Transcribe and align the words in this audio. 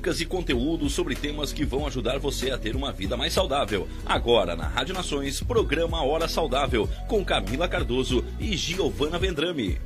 Dicas 0.00 0.18
e 0.18 0.24
conteúdos 0.24 0.94
sobre 0.94 1.14
temas 1.14 1.52
que 1.52 1.62
vão 1.62 1.86
ajudar 1.86 2.18
você 2.18 2.50
a 2.50 2.56
ter 2.56 2.74
uma 2.74 2.90
vida 2.90 3.18
mais 3.18 3.34
saudável. 3.34 3.86
Agora 4.06 4.56
na 4.56 4.66
Rádio 4.66 4.94
Nações, 4.94 5.42
programa 5.42 6.02
Hora 6.02 6.26
Saudável, 6.26 6.88
com 7.06 7.22
Camila 7.22 7.68
Cardoso 7.68 8.24
e 8.40 8.56
Giovana 8.56 9.18
Vendrame. 9.18 9.78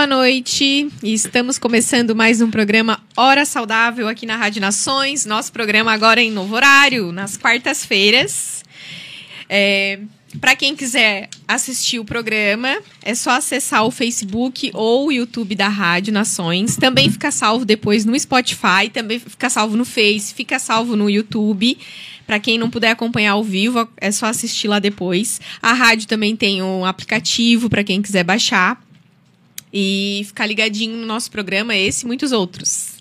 Boa 0.00 0.06
noite, 0.06 0.88
estamos 1.02 1.58
começando 1.58 2.16
mais 2.16 2.40
um 2.40 2.50
programa 2.50 2.98
Hora 3.14 3.44
Saudável 3.44 4.08
aqui 4.08 4.24
na 4.24 4.34
Rádio 4.34 4.58
Nações. 4.58 5.26
Nosso 5.26 5.52
programa 5.52 5.92
agora 5.92 6.22
é 6.22 6.24
em 6.24 6.30
novo 6.30 6.54
horário, 6.54 7.12
nas 7.12 7.36
quartas-feiras. 7.36 8.64
É, 9.46 10.00
Para 10.40 10.56
quem 10.56 10.74
quiser 10.74 11.28
assistir 11.46 11.98
o 11.98 12.04
programa, 12.04 12.78
é 13.02 13.14
só 13.14 13.32
acessar 13.32 13.84
o 13.84 13.90
Facebook 13.90 14.70
ou 14.72 15.08
o 15.08 15.12
YouTube 15.12 15.54
da 15.54 15.68
Rádio 15.68 16.14
Nações. 16.14 16.76
Também 16.76 17.10
fica 17.10 17.30
salvo 17.30 17.66
depois 17.66 18.06
no 18.06 18.18
Spotify, 18.18 18.88
também 18.90 19.18
fica 19.18 19.50
salvo 19.50 19.76
no 19.76 19.84
Face, 19.84 20.32
fica 20.32 20.58
salvo 20.58 20.96
no 20.96 21.10
YouTube. 21.10 21.76
Para 22.26 22.40
quem 22.40 22.56
não 22.56 22.70
puder 22.70 22.92
acompanhar 22.92 23.32
ao 23.32 23.44
vivo, 23.44 23.86
é 23.98 24.10
só 24.10 24.24
assistir 24.24 24.66
lá 24.66 24.78
depois. 24.78 25.42
A 25.60 25.74
rádio 25.74 26.08
também 26.08 26.34
tem 26.34 26.62
um 26.62 26.86
aplicativo 26.86 27.68
para 27.68 27.84
quem 27.84 28.00
quiser 28.00 28.24
baixar 28.24 28.80
e 29.72 30.22
ficar 30.26 30.46
ligadinho 30.46 30.96
no 30.96 31.06
nosso 31.06 31.30
programa, 31.30 31.76
esse 31.76 32.04
e 32.04 32.06
muitos 32.06 32.32
outros. 32.32 33.00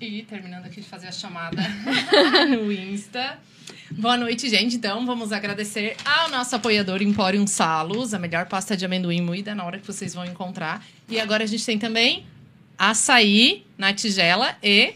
E 0.00 0.22
terminando 0.22 0.66
aqui 0.66 0.80
de 0.80 0.86
fazer 0.86 1.08
a 1.08 1.12
chamada 1.12 1.62
no 2.48 2.72
Insta. 2.72 3.38
Boa 3.90 4.16
noite, 4.16 4.48
gente. 4.48 4.76
Então, 4.76 5.04
vamos 5.04 5.32
agradecer 5.32 5.96
ao 6.04 6.30
nosso 6.30 6.54
apoiador 6.56 7.02
Emporium 7.02 7.46
Salos, 7.46 8.14
a 8.14 8.18
melhor 8.18 8.46
pasta 8.46 8.76
de 8.76 8.84
amendoim 8.84 9.20
moída 9.20 9.54
na 9.54 9.64
hora 9.64 9.78
que 9.78 9.86
vocês 9.86 10.14
vão 10.14 10.24
encontrar. 10.24 10.84
E 11.08 11.18
agora 11.20 11.44
a 11.44 11.46
gente 11.46 11.66
tem 11.66 11.78
também 11.78 12.24
açaí 12.78 13.66
na 13.76 13.92
tigela 13.92 14.56
e 14.62 14.94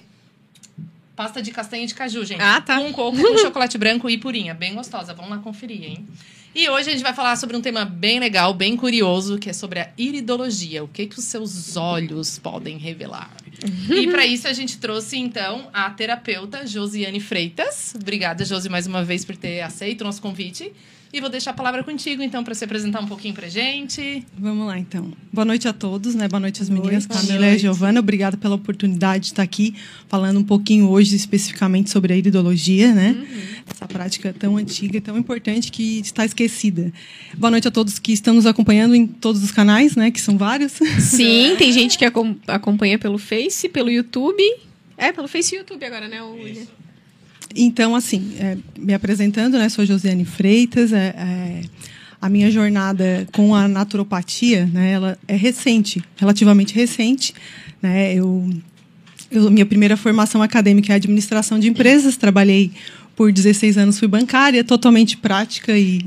pasta 1.14 1.42
de 1.42 1.50
castanha 1.50 1.86
de 1.86 1.94
caju, 1.94 2.24
gente. 2.24 2.40
Ah, 2.40 2.60
tá. 2.60 2.78
Com 2.78 2.92
coco, 2.92 3.16
com 3.16 3.38
chocolate 3.38 3.76
branco 3.76 4.08
e 4.08 4.16
purinha. 4.16 4.54
Bem 4.54 4.74
gostosa. 4.74 5.12
Vamos 5.12 5.30
lá 5.30 5.38
conferir, 5.38 5.82
hein? 5.84 6.08
E 6.54 6.68
hoje 6.68 6.88
a 6.88 6.92
gente 6.92 7.02
vai 7.02 7.12
falar 7.12 7.34
sobre 7.34 7.56
um 7.56 7.60
tema 7.60 7.84
bem 7.84 8.20
legal, 8.20 8.54
bem 8.54 8.76
curioso, 8.76 9.38
que 9.38 9.50
é 9.50 9.52
sobre 9.52 9.80
a 9.80 9.90
iridologia. 9.98 10.84
O 10.84 10.88
que, 10.88 11.06
que 11.06 11.18
os 11.18 11.24
seus 11.24 11.76
olhos 11.76 12.38
podem 12.38 12.78
revelar? 12.78 13.28
e 13.90 14.06
para 14.06 14.24
isso 14.26 14.46
a 14.46 14.52
gente 14.52 14.78
trouxe, 14.78 15.16
então, 15.16 15.68
a 15.72 15.90
terapeuta 15.90 16.64
Josiane 16.64 17.18
Freitas. 17.18 17.92
Obrigada, 17.96 18.44
Josi, 18.44 18.68
mais 18.68 18.86
uma 18.86 19.02
vez 19.02 19.24
por 19.24 19.36
ter 19.36 19.62
aceito 19.62 20.02
o 20.02 20.04
nosso 20.04 20.22
convite. 20.22 20.72
E 21.16 21.20
vou 21.20 21.30
deixar 21.30 21.52
a 21.52 21.54
palavra 21.54 21.84
contigo, 21.84 22.24
então, 22.24 22.42
para 22.42 22.56
se 22.56 22.64
apresentar 22.64 23.00
um 23.00 23.06
pouquinho 23.06 23.32
pra 23.34 23.46
gente. 23.48 24.26
Vamos 24.36 24.66
lá, 24.66 24.76
então. 24.76 25.12
Boa 25.32 25.44
noite 25.44 25.68
a 25.68 25.72
todos, 25.72 26.12
né? 26.16 26.26
Boa 26.26 26.40
noite 26.40 26.60
às 26.60 26.68
meninas, 26.68 27.06
boa 27.06 27.20
Camila 27.20 27.38
noite. 27.46 27.54
e 27.54 27.58
Giovana. 27.60 28.00
Obrigada 28.00 28.36
pela 28.36 28.56
oportunidade 28.56 29.20
de 29.20 29.26
estar 29.28 29.44
aqui 29.44 29.76
falando 30.08 30.40
um 30.40 30.42
pouquinho 30.42 30.88
hoje 30.90 31.14
especificamente 31.14 31.88
sobre 31.88 32.12
a 32.12 32.16
iridologia, 32.16 32.92
né? 32.92 33.14
Essa 33.72 33.86
prática 33.86 34.34
tão 34.36 34.56
antiga 34.56 34.96
e 34.96 35.00
tão 35.00 35.16
importante 35.16 35.70
que 35.70 36.00
está 36.00 36.24
esquecida. 36.24 36.92
Boa 37.38 37.52
noite 37.52 37.68
a 37.68 37.70
todos 37.70 38.00
que 38.00 38.12
estão 38.12 38.34
nos 38.34 38.44
acompanhando 38.44 38.96
em 38.96 39.06
todos 39.06 39.44
os 39.44 39.52
canais, 39.52 39.94
né? 39.94 40.10
Que 40.10 40.20
são 40.20 40.36
vários. 40.36 40.72
Sim, 40.98 41.54
tem 41.58 41.70
gente 41.70 41.96
que 41.96 42.04
acom- 42.04 42.34
acompanha 42.48 42.98
pelo 42.98 43.18
Face, 43.18 43.68
pelo 43.68 43.88
YouTube. 43.88 44.42
É, 44.98 45.12
pelo 45.12 45.28
Face 45.28 45.54
e 45.54 45.58
YouTube 45.58 45.84
agora, 45.84 46.08
né, 46.08 46.20
William? 46.22 46.66
Então, 47.54 47.94
assim, 47.94 48.32
é, 48.38 48.56
me 48.78 48.94
apresentando, 48.94 49.58
né? 49.58 49.68
Sou 49.68 49.84
Josiane 49.84 50.24
Freitas. 50.24 50.92
é, 50.92 51.14
é, 51.16 51.60
a 52.24 52.28
minha 52.30 52.50
jornada 52.50 53.28
com 53.34 53.54
a 53.54 53.68
naturopatia, 53.68 54.64
né? 54.64 54.92
Ela 54.92 55.18
é 55.28 55.36
recente, 55.36 56.02
relativamente 56.16 56.74
recente, 56.74 57.34
né? 57.82 58.14
Eu, 58.14 58.48
eu 59.30 59.50
minha 59.50 59.66
primeira 59.66 59.94
formação 59.94 60.40
acadêmica 60.40 60.94
é 60.94 60.96
administração 60.96 61.58
de 61.58 61.68
empresas. 61.68 62.16
Trabalhei 62.16 62.72
por 63.14 63.30
16 63.30 63.76
anos, 63.76 63.98
fui 63.98 64.08
bancária, 64.08 64.64
totalmente 64.64 65.18
prática 65.18 65.76
e 65.76 66.00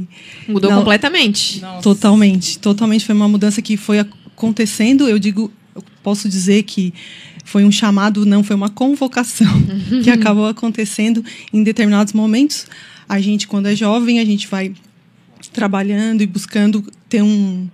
Mudou 0.48 0.72
Não. 0.72 0.80
completamente. 0.80 1.62
Nossa. 1.62 1.84
Totalmente, 1.84 2.58
totalmente 2.58 3.06
foi 3.06 3.14
uma 3.14 3.28
mudança 3.28 3.62
que 3.62 3.78
foi 3.78 4.00
acontecendo. 4.00 5.08
Eu 5.08 5.20
digo, 5.20 5.52
eu 5.76 5.84
posso 6.02 6.28
dizer 6.28 6.64
que 6.64 6.96
foi 7.48 7.64
um 7.64 7.72
chamado, 7.72 8.26
não 8.26 8.44
foi 8.44 8.56
uma 8.56 8.70
convocação 8.70 9.48
que 10.04 10.10
acabou 10.10 10.46
acontecendo 10.48 11.24
em 11.54 11.64
determinados 11.64 12.14
momentos. 12.14 12.68
A 13.08 13.20
gente, 13.22 13.48
quando 13.48 13.68
é 13.68 13.76
jovem, 13.76 14.20
a 14.20 14.26
gente 14.26 14.48
vai 14.48 14.74
trabalhando 15.54 16.22
e 16.22 16.28
buscando 16.28 16.84
ter 17.10 17.22
um 17.22 17.68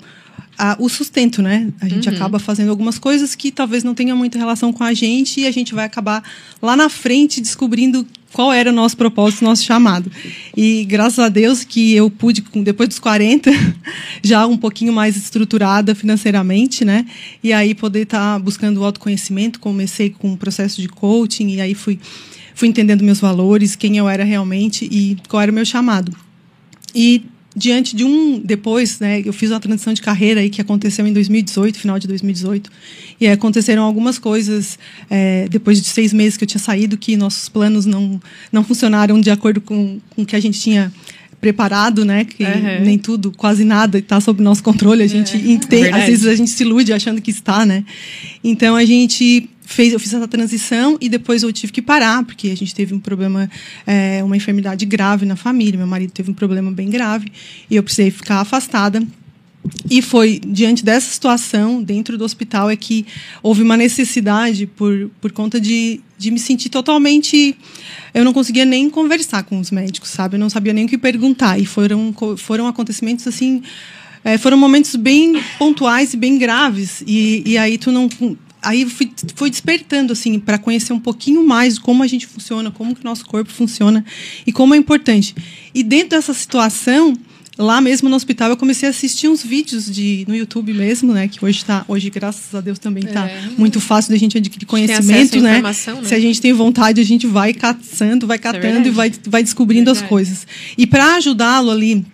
a- 0.58 0.78
o 0.80 0.88
sustento, 0.88 1.42
né? 1.42 1.72
A 1.82 1.90
gente 1.90 2.08
acaba 2.08 2.38
fazendo 2.38 2.70
algumas 2.70 3.00
coisas 3.00 3.34
que 3.34 3.52
talvez 3.52 3.84
não 3.84 3.96
tenham 3.96 4.16
muita 4.16 4.38
relação 4.38 4.72
com 4.72 4.84
a 4.84 4.94
gente 4.94 5.40
e 5.42 5.48
a 5.48 5.52
gente 5.52 5.74
vai 5.74 5.86
acabar 5.86 6.24
lá 6.62 6.76
na 6.78 6.90
frente 6.90 7.42
descobrindo 7.42 8.06
qual 8.34 8.52
era 8.52 8.72
o 8.72 8.74
nosso 8.74 8.98
propósito, 8.98 9.46
nosso 9.46 9.64
chamado. 9.64 10.12
E 10.58 10.84
graças 10.86 11.20
a 11.20 11.30
Deus 11.30 11.64
que 11.64 11.94
eu 11.94 12.10
pude, 12.10 12.44
depois 12.64 12.90
dos 12.90 13.00
40, 13.00 13.52
já 14.24 14.46
um 14.48 14.58
pouquinho 14.58 14.92
mais 14.92 15.16
estruturada 15.16 15.94
financeiramente, 15.94 16.84
né? 16.84 17.06
E 17.44 17.54
aí 17.54 17.76
poder 17.76 18.02
estar 18.02 18.34
tá 18.34 18.40
buscando 18.40 18.82
o 18.82 18.84
autoconhecimento. 18.84 19.60
Comecei 19.60 20.10
com 20.10 20.32
um 20.32 20.36
processo 20.36 20.82
de 20.82 20.90
coaching 20.90 21.50
e 21.50 21.62
aí 21.62 21.76
fui, 21.76 22.00
fui 22.56 22.68
entendendo 22.68 23.04
meus 23.04 23.20
valores, 23.20 23.76
quem 23.76 23.98
eu 23.98 24.10
era 24.10 24.24
realmente 24.24 24.86
e 24.92 25.16
qual 25.30 25.42
era 25.42 25.52
o 25.52 25.56
meu 25.56 25.64
chamado. 25.64 26.12
E 26.96 27.24
diante 27.56 27.96
de 27.96 28.04
um 28.04 28.40
depois, 28.40 29.00
né, 29.00 29.22
eu 29.24 29.34
fiz 29.34 29.52
uma 29.52 29.60
transição 29.60 29.94
de 29.94 30.02
carreira 30.02 30.42
aí 30.42 30.50
que 30.50 30.62
aconteceu 30.62 31.06
em 31.06 31.14
2018, 31.14 31.80
final 31.80 32.00
de 32.00 32.08
2018, 32.08 32.72
e 33.20 33.28
aconteceram 33.28 33.84
algumas 33.84 34.18
coisas 34.18 34.80
é, 35.10 35.48
depois 35.50 35.82
de 35.82 35.88
seis 35.88 36.12
meses 36.12 36.38
que 36.38 36.44
eu 36.44 36.48
tinha 36.48 36.60
saído 36.60 36.98
que 36.98 37.16
nossos 37.16 37.48
planos 37.50 37.86
não 37.86 38.20
não 38.52 38.64
funcionaram 38.64 39.22
de 39.22 39.30
acordo 39.30 39.62
com, 39.62 40.00
com 40.10 40.24
o 40.24 40.26
que 40.26 40.36
a 40.36 40.40
gente 40.40 40.60
tinha 40.60 40.92
preparado, 41.44 42.06
né? 42.06 42.24
Que 42.24 42.42
uhum. 42.46 42.86
nem 42.86 42.98
tudo, 42.98 43.30
quase 43.36 43.66
nada 43.66 43.98
está 43.98 44.22
sob 44.22 44.42
nosso 44.42 44.64
controle. 44.64 45.04
A 45.04 45.08
gente 45.08 45.36
é. 45.36 45.52
entende, 45.52 45.90
às 45.90 46.06
vezes 46.06 46.26
a 46.26 46.36
gente 46.36 46.50
se 46.50 46.64
ilude 46.64 46.94
achando 46.94 47.22
que 47.22 47.32
está, 47.32 47.66
né? 47.66 47.84
Então 48.42 48.78
a 48.78 48.86
gente 48.86 49.50
fez, 49.66 49.92
eu 49.92 50.00
fiz 50.00 50.14
essa 50.14 50.28
transição 50.28 50.98
e 51.02 51.10
depois 51.10 51.44
eu 51.44 51.52
tive 51.52 51.74
que 51.74 51.82
parar 51.82 52.24
porque 52.24 52.48
a 52.48 52.56
gente 52.56 52.74
teve 52.74 52.94
um 52.94 53.00
problema, 53.00 53.50
é, 53.86 54.24
uma 54.24 54.38
enfermidade 54.38 54.86
grave 54.86 55.26
na 55.26 55.36
família. 55.36 55.78
Meu 55.78 55.88
marido 55.88 56.12
teve 56.12 56.32
um 56.32 56.34
problema 56.34 56.72
bem 56.72 56.90
grave 56.90 57.30
e 57.70 57.76
eu 57.76 57.84
precisei 57.84 58.10
ficar 58.10 58.40
afastada. 58.40 59.06
E 59.90 60.02
foi 60.02 60.42
diante 60.46 60.84
dessa 60.84 61.10
situação, 61.10 61.82
dentro 61.82 62.18
do 62.18 62.26
hospital, 62.26 62.70
é 62.70 62.76
que 62.76 63.06
houve 63.42 63.62
uma 63.62 63.78
necessidade 63.78 64.66
por, 64.66 65.10
por 65.22 65.32
conta 65.32 65.60
de, 65.60 66.02
de 66.18 66.32
me 66.32 66.40
sentir 66.40 66.70
totalmente. 66.70 67.56
Eu 68.14 68.26
não 68.26 68.34
conseguia 68.34 68.66
nem 68.66 68.90
conversar 68.90 69.44
com 69.44 69.60
os 69.60 69.72
médicos, 69.72 70.10
sabe? 70.10 70.36
Eu 70.36 70.40
não 70.40 70.50
sabia 70.50 70.74
nem 70.74 70.86
o 70.86 70.88
que 70.88 70.98
perguntar. 70.98 71.60
E 71.60 71.66
foram, 71.66 72.14
foram 72.38 72.68
acontecimentos 72.68 73.26
assim. 73.26 73.62
É, 74.24 74.38
foram 74.38 74.58
momentos 74.58 74.96
bem 74.96 75.42
pontuais 75.58 76.14
e 76.14 76.18
bem 76.18 76.38
graves. 76.38 77.02
E, 77.08 77.44
e 77.46 77.58
aí 77.58 77.78
tu 77.78 77.92
não. 77.92 78.10
Aí 78.62 78.86
fui, 78.90 79.12
fui 79.36 79.50
despertando 79.50 80.14
assim 80.14 80.40
para 80.40 80.58
conhecer 80.58 80.94
um 80.94 81.00
pouquinho 81.00 81.46
mais 81.46 81.78
como 81.78 82.04
a 82.04 82.08
gente 82.08 82.26
funciona, 82.28 82.72
como 82.72 82.96
que 82.96 83.02
o 83.02 83.04
nosso 83.04 83.26
corpo 83.26 83.52
funciona 83.52 84.04
e 84.46 84.52
como 84.52 84.74
é 84.74 84.78
importante. 84.78 85.36
E 85.74 85.84
dentro 85.84 86.10
dessa 86.10 86.34
situação, 86.34 87.14
lá 87.58 87.80
mesmo 87.80 88.10
no 88.10 88.16
hospital 88.16 88.50
eu 88.50 88.58
comecei 88.58 88.88
a 88.88 88.90
assistir 88.90 89.28
uns 89.28 89.44
vídeos 89.44 89.92
de 89.92 90.26
no 90.28 90.36
YouTube 90.36 90.74
mesmo, 90.74 91.14
né, 91.14 91.28
que 91.28 91.44
hoje 91.44 91.60
está, 91.60 91.86
hoje 91.88 92.10
graças 92.10 92.54
a 92.54 92.62
Deus 92.62 92.80
também 92.80 93.04
está 93.04 93.28
é. 93.28 93.50
muito 93.58 93.80
fácil 93.80 94.12
da 94.12 94.18
gente 94.18 94.38
adquirir 94.38 94.66
conhecimento, 94.66 95.40
né? 95.40 95.62
né? 95.62 95.74
Se 96.04 96.16
a 96.16 96.20
gente 96.20 96.42
tem 96.42 96.54
vontade, 96.54 97.00
a 97.00 97.06
gente 97.06 97.28
vai 97.28 97.54
caçando, 97.54 98.26
vai 98.26 98.38
é 98.38 98.40
catando 98.40 98.88
é 98.88 98.88
e 98.88 98.92
vai 98.92 99.12
vai 99.28 99.44
descobrindo 99.44 99.92
as 99.92 100.02
coisas. 100.02 100.48
E 100.78 100.88
para 100.88 101.16
ajudá-lo 101.16 101.70
ali 101.70 102.06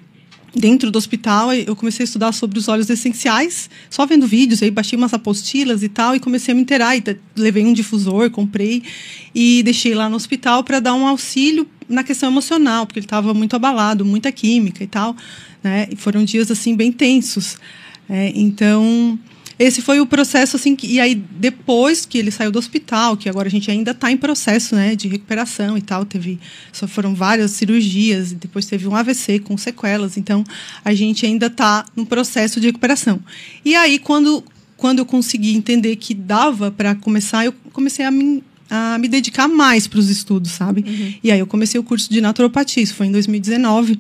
dentro 0.56 0.90
do 0.90 0.98
hospital, 0.98 1.54
eu 1.54 1.76
comecei 1.76 2.04
a 2.04 2.06
estudar 2.06 2.32
sobre 2.32 2.58
os 2.58 2.68
óleos 2.68 2.90
essenciais, 2.90 3.70
só 3.90 4.06
vendo 4.06 4.28
vídeos, 4.28 4.62
aí 4.64 4.72
baixei 4.72 4.98
umas 4.98 5.14
apostilas 5.14 5.84
e 5.84 5.90
tal, 5.90 6.16
e 6.16 6.20
comecei 6.20 6.52
a 6.52 6.56
me 6.56 6.62
inteirar. 6.62 6.96
E 6.98 7.04
levei 7.36 7.64
um 7.64 7.74
difusor, 7.74 8.30
comprei 8.32 8.84
e 9.34 9.62
deixei 9.64 9.94
lá 9.94 10.10
no 10.10 10.16
hospital 10.16 10.64
para 10.64 10.80
dar 10.80 10.94
um 10.94 11.06
auxílio 11.06 11.68
na 11.88 12.04
questão 12.04 12.30
emocional, 12.30 12.86
porque 12.86 13.00
ele 13.00 13.06
estava 13.06 13.34
muito 13.34 13.56
abalado, 13.56 14.06
muita 14.06 14.32
química 14.32 14.84
e 14.84 14.88
tal. 14.88 15.16
Né? 15.64 15.88
E 15.92 15.96
foram 15.96 16.24
dias 16.24 16.50
assim 16.52 16.76
bem 16.76 16.92
tensos. 16.92 17.58
É, 18.10 18.32
então 18.36 19.18
esse 19.60 19.82
foi 19.82 20.00
o 20.00 20.06
processo 20.06 20.56
assim 20.56 20.76
que, 20.76 20.88
e 20.88 21.00
aí 21.00 21.14
depois 21.14 22.06
que 22.06 22.18
ele 22.18 22.32
saiu 22.32 22.50
do 22.52 22.58
hospital 22.58 23.18
que 23.18 23.28
agora 23.28 23.48
a 23.48 23.52
gente 23.52 23.70
ainda 23.70 23.92
está 23.92 24.10
em 24.12 24.18
processo 24.18 24.74
né 24.74 24.96
de 24.96 25.08
recuperação 25.08 25.78
e 25.78 25.82
tal 25.82 26.06
teve 26.06 26.40
só 26.72 26.88
foram 26.88 27.14
várias 27.14 27.52
cirurgias 27.52 28.32
depois 28.32 28.66
teve 28.66 28.88
um 28.88 28.96
AVC 28.96 29.40
com 29.40 29.58
sequelas 29.58 30.18
então 30.18 30.44
a 30.84 30.94
gente 30.94 31.26
ainda 31.26 31.48
está 31.48 31.86
no 31.96 32.06
processo 32.06 32.60
de 32.60 32.68
recuperação 32.68 33.20
e 33.66 33.76
aí 33.76 34.00
quando 34.00 34.44
quando 34.78 35.00
eu 35.00 35.06
consegui 35.06 35.54
entender 35.54 35.98
que 35.98 36.14
dava 36.14 36.72
para 36.72 36.96
começar 36.96 37.46
eu 37.46 37.54
comecei 37.74 38.06
a 38.06 38.12
me 38.12 38.42
a 38.70 38.98
me 39.00 39.08
dedicar 39.08 39.48
mais 39.48 39.88
para 39.88 40.00
os 40.00 40.10
estudos, 40.10 40.52
sabe? 40.52 40.86
Uhum. 40.88 41.14
E 41.24 41.32
aí 41.32 41.40
eu 41.40 41.48
comecei 41.48 41.80
o 41.80 41.84
curso 41.84 42.10
de 42.10 42.22
naturopatia, 42.22 42.84
isso 42.84 42.94
foi 42.94 43.08
em 43.08 43.12
2019. 43.12 44.00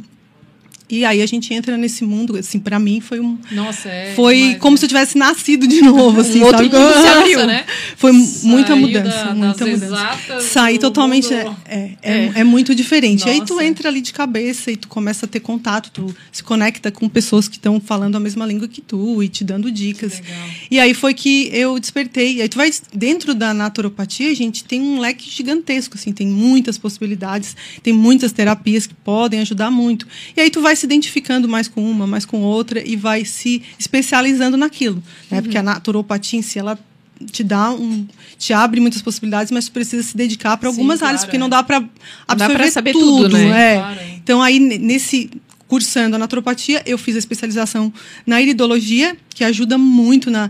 E 0.89 1.06
aí 1.06 1.21
a 1.21 1.25
gente 1.27 1.53
entra 1.53 1.77
nesse 1.77 2.03
mundo, 2.03 2.36
assim, 2.36 2.59
para 2.59 2.80
mim 2.80 3.00
foi 3.00 3.19
um. 3.19 3.38
Nossa, 3.51 3.88
é. 3.88 4.13
Foi 4.15 4.57
como 4.59 4.75
se 4.75 4.86
eu 4.86 4.89
tivesse 4.89 5.19
nascido 5.19 5.68
de 5.68 5.83
novo, 5.83 6.21
assim, 6.21 6.39
um 6.39 6.45
outro 6.45 6.63
sabe? 6.63 6.75
Mundo 6.75 6.94
se 6.94 7.07
abriu, 7.07 7.45
né? 7.47 7.63
Foi 7.95 8.12
muita 8.12 8.75
mudança, 8.75 9.25
da, 9.25 9.36
muita 9.36 9.68
mudança. 9.68 10.41
Sair 10.41 10.80
totalmente. 10.80 11.31
É, 11.31 11.45
é, 11.68 11.95
é, 12.01 12.31
é, 12.38 12.44
muito 12.44 12.74
diferente. 12.74 13.19
Nossa. 13.19 13.30
E 13.30 13.33
aí 13.33 13.45
tu 13.45 13.62
entra 13.62 13.88
ali 13.88 14.01
de 14.01 14.12
cabeça 14.12 14.71
e 14.71 14.75
tu 14.75 14.88
começa 14.88 15.27
a 15.27 15.30
ter 15.30 15.41
contato, 15.41 15.91
tu 15.91 16.15
se 16.31 16.44
conecta 16.44 16.89
com 16.89 17.07
pessoas 17.07 17.47
que 17.47 17.57
estão 17.57 17.80
falando 17.80 18.15
a 18.15 18.19
mesma 18.19 18.44
língua 18.44 18.68
que 18.68 18.81
tu 18.81 19.21
e 19.21 19.30
te 19.30 19.44
dando 19.44 19.71
dicas. 19.71 20.24
E 20.71 20.80
aí 20.80 20.95
foi 20.95 21.13
que 21.13 21.51
eu 21.53 21.77
despertei. 21.77 22.38
E 22.38 22.41
aí 22.41 22.50
tu 22.50 22.57
vai. 22.57 22.71
Dentro 22.91 23.36
da 23.36 23.53
naturopatia, 23.53 24.31
a 24.31 24.36
gente 24.36 24.63
tem 24.63 24.81
um 24.81 25.00
leque 25.00 25.30
gigantesco, 25.30 25.97
assim, 25.97 26.12
tem 26.12 26.25
muitas 26.25 26.80
possibilidades, 26.80 27.56
tem 27.83 27.94
muitas 27.94 28.31
terapias 28.31 28.88
que 28.88 28.95
podem 28.95 29.41
ajudar 29.41 29.69
muito. 29.69 30.07
E 30.36 30.41
aí 30.41 30.50
tu 30.50 30.62
vai 30.62 30.78
se 30.79 30.85
identificando 30.85 31.47
mais 31.47 31.67
com 31.67 31.83
uma, 31.83 32.07
mais 32.07 32.25
com 32.25 32.41
outra 32.41 32.85
e 32.85 32.95
vai 32.95 33.25
se 33.25 33.61
especializando 33.77 34.57
naquilo, 34.57 35.03
né? 35.29 35.37
Uhum. 35.37 35.43
Porque 35.43 35.57
a 35.57 35.63
naturopatia 35.63 36.39
em 36.39 36.41
si, 36.41 36.57
ela 36.57 36.79
te 37.25 37.43
dá 37.43 37.71
um 37.71 38.07
te 38.37 38.53
abre 38.53 38.79
muitas 38.79 39.01
possibilidades 39.01 39.51
mas 39.51 39.67
precisa 39.67 40.01
se 40.03 40.15
dedicar 40.15 40.55
para 40.55 40.69
algumas 40.69 40.99
Sim, 40.99 41.05
áreas 41.05 41.25
porque 41.25 41.37
não 41.37 41.49
dá 41.49 41.61
para 41.61 41.83
absorver 42.25 42.63
dá 42.63 42.71
saber 42.71 42.93
tudo, 42.93 43.23
tudo 43.23 43.37
né? 43.37 43.73
É. 43.73 43.77
Claro, 43.77 43.99
é. 43.99 44.09
então 44.15 44.41
aí 44.41 44.57
nesse 44.57 45.29
cursando 45.67 46.15
a 46.15 46.19
naturopatia 46.19 46.81
eu 46.85 46.97
fiz 46.97 47.17
a 47.17 47.19
especialização 47.19 47.91
na 48.25 48.41
iridologia 48.41 49.17
que 49.29 49.43
ajuda 49.43 49.77
muito 49.77 50.31
na 50.31 50.49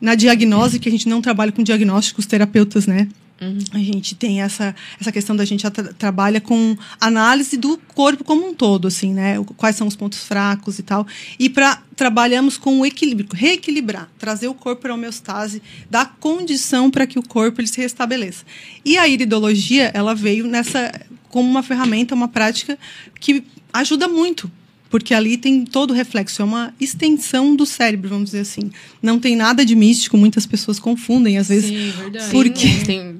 na 0.00 0.16
diagnose 0.16 0.80
que 0.80 0.88
a 0.88 0.92
gente 0.92 1.08
não 1.08 1.22
trabalha 1.22 1.52
com 1.52 1.62
diagnósticos 1.62 2.26
terapeutas 2.26 2.86
né 2.86 3.06
Uhum. 3.40 3.58
A 3.72 3.78
gente 3.78 4.14
tem 4.16 4.42
essa, 4.42 4.74
essa 5.00 5.12
questão 5.12 5.36
da 5.36 5.44
gente 5.44 5.68
tra 5.70 5.92
trabalha 5.92 6.40
com 6.40 6.76
análise 7.00 7.56
do 7.56 7.78
corpo 7.94 8.24
como 8.24 8.48
um 8.48 8.54
todo, 8.54 8.88
assim, 8.88 9.14
né? 9.14 9.36
Quais 9.56 9.76
são 9.76 9.86
os 9.86 9.94
pontos 9.94 10.24
fracos 10.24 10.78
e 10.78 10.82
tal. 10.82 11.06
E 11.38 11.48
para 11.48 11.80
trabalhamos 11.94 12.56
com 12.56 12.80
o 12.80 12.86
equilíbrio, 12.86 13.28
reequilibrar, 13.32 14.08
trazer 14.18 14.48
o 14.48 14.54
corpo 14.54 14.82
para 14.82 14.92
a 14.92 14.94
homeostase, 14.94 15.62
dar 15.90 16.16
condição 16.20 16.90
para 16.90 17.06
que 17.06 17.18
o 17.18 17.22
corpo 17.22 17.60
ele 17.60 17.68
se 17.68 17.80
restabeleça. 17.80 18.44
E 18.84 18.96
a 18.96 19.06
iridologia, 19.06 19.90
ela 19.94 20.14
veio 20.14 20.46
nessa 20.46 20.92
como 21.28 21.48
uma 21.48 21.62
ferramenta, 21.62 22.14
uma 22.14 22.28
prática 22.28 22.78
que 23.20 23.44
ajuda 23.72 24.08
muito 24.08 24.50
porque 24.90 25.12
ali 25.12 25.36
tem 25.36 25.64
todo 25.64 25.90
o 25.90 25.94
reflexo, 25.94 26.40
é 26.40 26.44
uma 26.44 26.74
extensão 26.80 27.54
do 27.54 27.66
cérebro, 27.66 28.08
vamos 28.08 28.26
dizer 28.26 28.40
assim. 28.40 28.70
Não 29.02 29.18
tem 29.18 29.36
nada 29.36 29.64
de 29.64 29.76
místico, 29.76 30.16
muitas 30.16 30.46
pessoas 30.46 30.78
confundem, 30.78 31.36
às 31.36 31.48
vezes. 31.48 31.68
Sim, 31.68 31.92
verdade. 32.02 32.30
Porque. 32.30 32.68
Sim, 32.68 32.84
tem... 32.84 33.16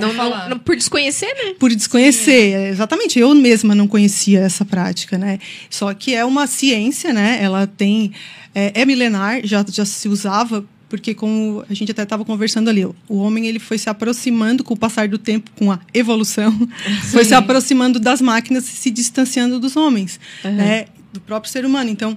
Não, 0.00 0.12
não, 0.12 0.48
não, 0.50 0.58
por 0.58 0.76
desconhecer, 0.76 1.26
né? 1.26 1.54
Por 1.58 1.74
desconhecer, 1.74 2.56
Sim. 2.58 2.66
exatamente. 2.70 3.18
Eu 3.18 3.34
mesma 3.34 3.74
não 3.74 3.86
conhecia 3.88 4.40
essa 4.40 4.64
prática, 4.64 5.18
né? 5.18 5.38
Só 5.68 5.92
que 5.94 6.14
é 6.14 6.24
uma 6.24 6.46
ciência, 6.46 7.12
né? 7.12 7.38
Ela 7.40 7.66
tem 7.66 8.12
é, 8.54 8.82
é 8.82 8.84
milenar, 8.84 9.40
já 9.44 9.64
já 9.68 9.84
se 9.84 10.08
usava 10.08 10.64
porque 10.88 11.14
como 11.14 11.64
a 11.70 11.72
gente 11.72 11.90
até 11.90 12.02
estava 12.02 12.22
conversando 12.22 12.68
ali, 12.68 12.84
o 12.84 13.16
homem 13.16 13.46
ele 13.46 13.58
foi 13.58 13.78
se 13.78 13.88
aproximando 13.88 14.62
com 14.62 14.74
o 14.74 14.76
passar 14.76 15.08
do 15.08 15.16
tempo, 15.16 15.50
com 15.56 15.72
a 15.72 15.80
evolução, 15.94 16.52
Sim. 16.52 16.68
foi 17.12 17.24
se 17.24 17.32
aproximando 17.32 17.98
das 17.98 18.20
máquinas 18.20 18.68
e 18.68 18.72
se 18.72 18.90
distanciando 18.90 19.58
dos 19.58 19.74
homens, 19.74 20.20
uhum. 20.44 20.52
né? 20.52 20.84
do 21.12 21.20
próprio 21.20 21.52
ser 21.52 21.64
humano. 21.64 21.90
Então, 21.90 22.16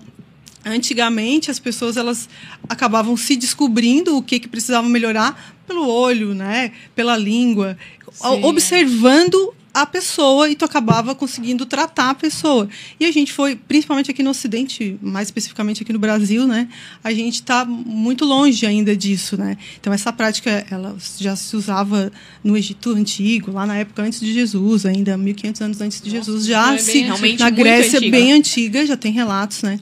antigamente 0.65 1.51
as 1.51 1.59
pessoas 1.59 1.95
elas 1.95 2.27
acabavam 2.67 3.15
se 3.15 3.35
descobrindo 3.35 4.17
o 4.17 4.23
que 4.23 4.39
que 4.39 4.47
precisavam 4.47 4.89
melhorar 4.89 5.55
pelo 5.67 5.87
olho, 5.87 6.33
né, 6.33 6.71
pela 6.95 7.15
língua, 7.15 7.77
Sim. 8.11 8.43
observando 8.43 9.53
a 9.75 9.85
pessoa 9.85 10.49
e 10.49 10.55
tu 10.55 10.63
acabava 10.63 11.13
conseguindo 11.13 11.65
tratar 11.65 12.11
a 12.11 12.15
pessoa. 12.15 12.69
E 12.97 13.03
a 13.03 13.11
gente 13.11 13.33
foi, 13.33 13.57
principalmente 13.57 14.09
aqui 14.09 14.23
no 14.23 14.29
Ocidente, 14.29 14.97
mais 15.01 15.27
especificamente 15.27 15.83
aqui 15.83 15.91
no 15.91 15.99
Brasil, 15.99 16.47
né? 16.47 16.69
A 17.03 17.11
gente 17.11 17.35
está 17.35 17.65
muito 17.65 18.23
longe 18.23 18.65
ainda 18.65 18.95
disso, 18.95 19.35
né? 19.35 19.57
Então 19.77 19.91
essa 19.91 20.13
prática 20.13 20.65
ela 20.71 20.95
já 21.19 21.35
se 21.35 21.57
usava 21.57 22.09
no 22.41 22.55
Egito 22.55 22.91
antigo, 22.91 23.51
lá 23.51 23.65
na 23.65 23.75
época 23.75 24.01
antes 24.01 24.21
de 24.21 24.33
Jesus, 24.33 24.85
ainda 24.85 25.17
1500 25.17 25.61
anos 25.61 25.81
antes 25.81 25.99
de 26.01 26.09
Nossa, 26.09 26.31
Jesus, 26.31 26.45
já 26.45 26.73
é 26.73 26.77
se 26.77 27.03
na 27.37 27.49
Grécia 27.49 27.99
bem 27.99 28.31
antiga, 28.31 28.85
já 28.85 28.95
tem 28.95 29.11
relatos, 29.11 29.61
né? 29.61 29.77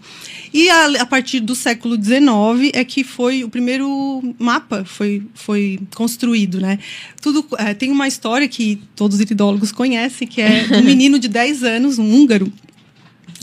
E 0.53 0.69
a, 0.69 1.01
a, 1.01 1.05
partir 1.05 1.39
do 1.39 1.55
século 1.55 1.95
XIX 1.95 2.71
é 2.73 2.83
que 2.83 3.03
foi 3.03 3.43
o 3.43 3.49
primeiro 3.49 4.35
mapa 4.37 4.85
foi, 4.85 5.23
foi 5.33 5.79
construído, 5.95 6.61
né? 6.61 6.77
Tudo 7.21 7.45
é, 7.57 7.73
tem 7.73 7.91
uma 7.91 8.07
história 8.07 8.47
que 8.47 8.79
todos 8.95 9.15
os 9.15 9.21
iridólogos 9.21 9.71
conhecem, 9.71 10.27
que 10.27 10.41
é 10.41 10.67
um 10.71 10.83
menino 10.85 11.17
de 11.17 11.27
10 11.27 11.63
anos, 11.63 11.97
um 11.97 12.13
húngaro, 12.13 12.53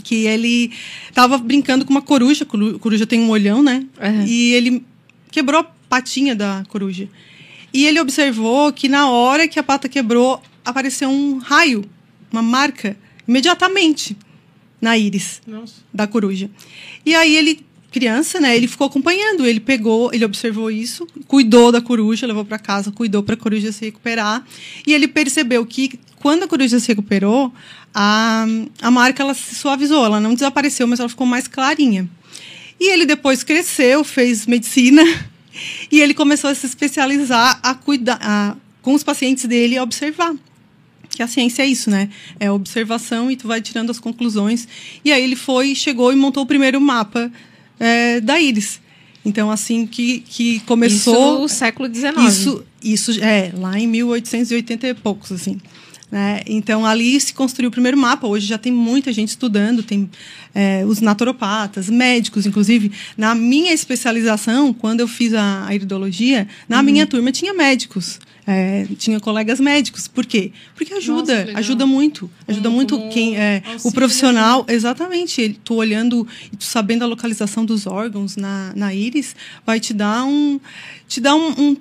que 0.03 0.25
ele 0.25 0.71
estava 1.09 1.37
brincando 1.37 1.83
com 1.83 1.91
uma 1.91 2.01
coruja, 2.01 2.45
coruja 2.45 3.05
tem 3.05 3.19
um 3.19 3.29
olhão, 3.29 3.61
né? 3.61 3.85
Uhum. 4.01 4.25
E 4.25 4.53
ele 4.53 4.85
quebrou 5.29 5.59
a 5.59 5.63
patinha 5.63 6.33
da 6.33 6.63
coruja. 6.69 7.09
E 7.73 7.85
ele 7.85 7.99
observou 7.99 8.71
que 8.71 8.87
na 8.87 9.09
hora 9.09 9.47
que 9.47 9.59
a 9.59 9.63
pata 9.63 9.89
quebrou, 9.89 10.41
apareceu 10.63 11.09
um 11.09 11.39
raio 11.39 11.83
uma 12.31 12.41
marca 12.41 12.95
imediatamente 13.27 14.15
na 14.81 14.97
íris 14.97 15.41
Nossa. 15.45 15.75
da 15.93 16.07
coruja. 16.07 16.49
E 17.05 17.13
aí 17.13 17.35
ele, 17.35 17.63
criança, 17.91 18.39
né, 18.39 18.57
ele 18.57 18.67
ficou 18.67 18.87
acompanhando, 18.87 19.45
ele 19.45 19.59
pegou, 19.59 20.11
ele 20.11 20.25
observou 20.25 20.71
isso, 20.71 21.07
cuidou 21.27 21.71
da 21.71 21.79
coruja, 21.79 22.25
levou 22.25 22.43
para 22.43 22.57
casa, 22.57 22.91
cuidou 22.91 23.21
para 23.21 23.35
a 23.35 23.37
coruja 23.37 23.71
se 23.71 23.85
recuperar, 23.85 24.43
e 24.85 24.93
ele 24.93 25.07
percebeu 25.07 25.65
que 25.65 25.99
quando 26.17 26.43
a 26.43 26.47
coruja 26.47 26.79
se 26.79 26.87
recuperou, 26.87 27.53
a, 27.93 28.45
a 28.81 28.91
marca 28.91 29.21
ela 29.21 29.33
se 29.33 29.53
suavizou, 29.55 30.05
ela 30.05 30.19
não 30.19 30.33
desapareceu, 30.33 30.87
mas 30.87 30.99
ela 30.99 31.09
ficou 31.09 31.27
mais 31.27 31.47
clarinha. 31.47 32.09
E 32.79 32.91
ele 32.91 33.05
depois 33.05 33.43
cresceu, 33.43 34.03
fez 34.03 34.47
medicina, 34.47 35.03
e 35.91 35.99
ele 35.99 36.13
começou 36.13 36.49
a 36.49 36.55
se 36.55 36.65
especializar 36.65 37.59
a 37.61 37.75
cuidar 37.75 38.19
a, 38.21 38.55
com 38.81 38.93
os 38.93 39.03
pacientes 39.03 39.45
dele 39.45 39.77
a 39.77 39.83
observar 39.83 40.33
que 41.15 41.23
a 41.23 41.27
ciência 41.27 41.63
é 41.63 41.67
isso, 41.67 41.89
né? 41.89 42.09
É 42.39 42.51
observação 42.51 43.29
e 43.29 43.35
tu 43.35 43.47
vai 43.47 43.61
tirando 43.61 43.89
as 43.89 43.99
conclusões. 43.99 44.67
E 45.03 45.11
aí 45.11 45.23
ele 45.23 45.35
foi, 45.35 45.75
chegou 45.75 46.11
e 46.11 46.15
montou 46.15 46.43
o 46.43 46.45
primeiro 46.45 46.79
mapa 46.81 47.31
é, 47.79 48.21
da 48.21 48.39
íris. 48.39 48.79
Então, 49.23 49.51
assim 49.51 49.85
que, 49.85 50.21
que 50.21 50.59
começou... 50.61 51.33
Isso 51.33 51.41
no 51.41 51.47
século 51.49 51.93
XIX. 51.93 52.17
Isso, 52.27 52.65
isso 52.83 53.11
é, 53.23 53.51
lá 53.55 53.77
em 53.79 53.87
1880 53.87 54.87
e 54.87 54.93
poucos, 54.95 55.31
assim. 55.31 55.59
Né? 56.11 56.41
Então, 56.45 56.85
ali 56.85 57.19
se 57.21 57.33
construiu 57.33 57.69
o 57.69 57.71
primeiro 57.71 57.97
mapa. 57.97 58.27
Hoje 58.27 58.47
já 58.47 58.57
tem 58.57 58.71
muita 58.71 59.13
gente 59.13 59.29
estudando, 59.29 59.81
tem 59.81 60.09
é, 60.53 60.83
os 60.85 60.99
naturopatas, 60.99 61.89
médicos, 61.89 62.45
inclusive. 62.45 62.91
Na 63.15 63.33
minha 63.33 63.71
especialização, 63.71 64.73
quando 64.73 64.99
eu 64.99 65.07
fiz 65.07 65.33
a, 65.33 65.67
a 65.67 65.73
iridologia, 65.75 66.47
na 66.67 66.77
Uhum. 66.79 66.83
minha 66.83 67.05
turma 67.07 67.31
tinha 67.31 67.53
médicos. 67.53 68.19
É, 68.51 68.85
tinha 68.97 69.19
colegas 69.19 69.59
médicos. 69.59 70.07
Por 70.07 70.25
quê? 70.25 70.51
Porque 70.75 70.93
ajuda, 70.93 71.45
Nossa, 71.45 71.59
ajuda 71.59 71.85
muito. 71.85 72.29
Ajuda 72.47 72.63
Como- 72.69 72.75
muito 72.75 73.09
quem 73.09 73.37
é 73.37 73.61
o 73.83 73.91
profissional. 73.91 74.65
Exatamente. 74.67 75.41
Ele, 75.41 75.57
tu 75.63 75.75
olhando 75.75 76.27
e 76.51 76.55
tu 76.57 76.63
sabendo 76.65 77.03
a 77.03 77.07
localização 77.07 77.65
dos 77.65 77.87
órgãos 77.87 78.35
na, 78.35 78.73
na 78.75 78.93
íris, 78.93 79.35
vai 79.65 79.79
te 79.79 79.93
dar 79.93 80.23
um 80.25 80.59
te 81.07 81.19
dar 81.21 81.35
um, 81.35 81.51
um, 81.57 81.77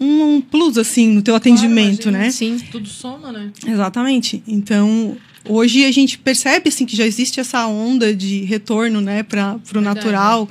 um 0.00 0.40
plus 0.40 0.78
assim 0.78 1.08
no 1.08 1.22
teu 1.22 1.34
atendimento, 1.34 2.08
imagina. 2.08 2.24
né? 2.24 2.30
Sim. 2.30 2.58
Tudo 2.70 2.88
soma, 2.88 3.30
né? 3.32 3.50
Exatamente. 3.66 4.42
Então, 4.46 5.16
hoje 5.48 5.84
a 5.84 5.90
gente 5.92 6.18
percebe 6.18 6.68
assim 6.68 6.84
que 6.86 6.96
já 6.96 7.06
existe 7.06 7.40
essa 7.40 7.66
onda 7.66 8.14
de 8.14 8.42
retorno, 8.44 9.00
né, 9.00 9.22
para 9.22 9.58
o 9.74 9.80
natural. 9.80 10.48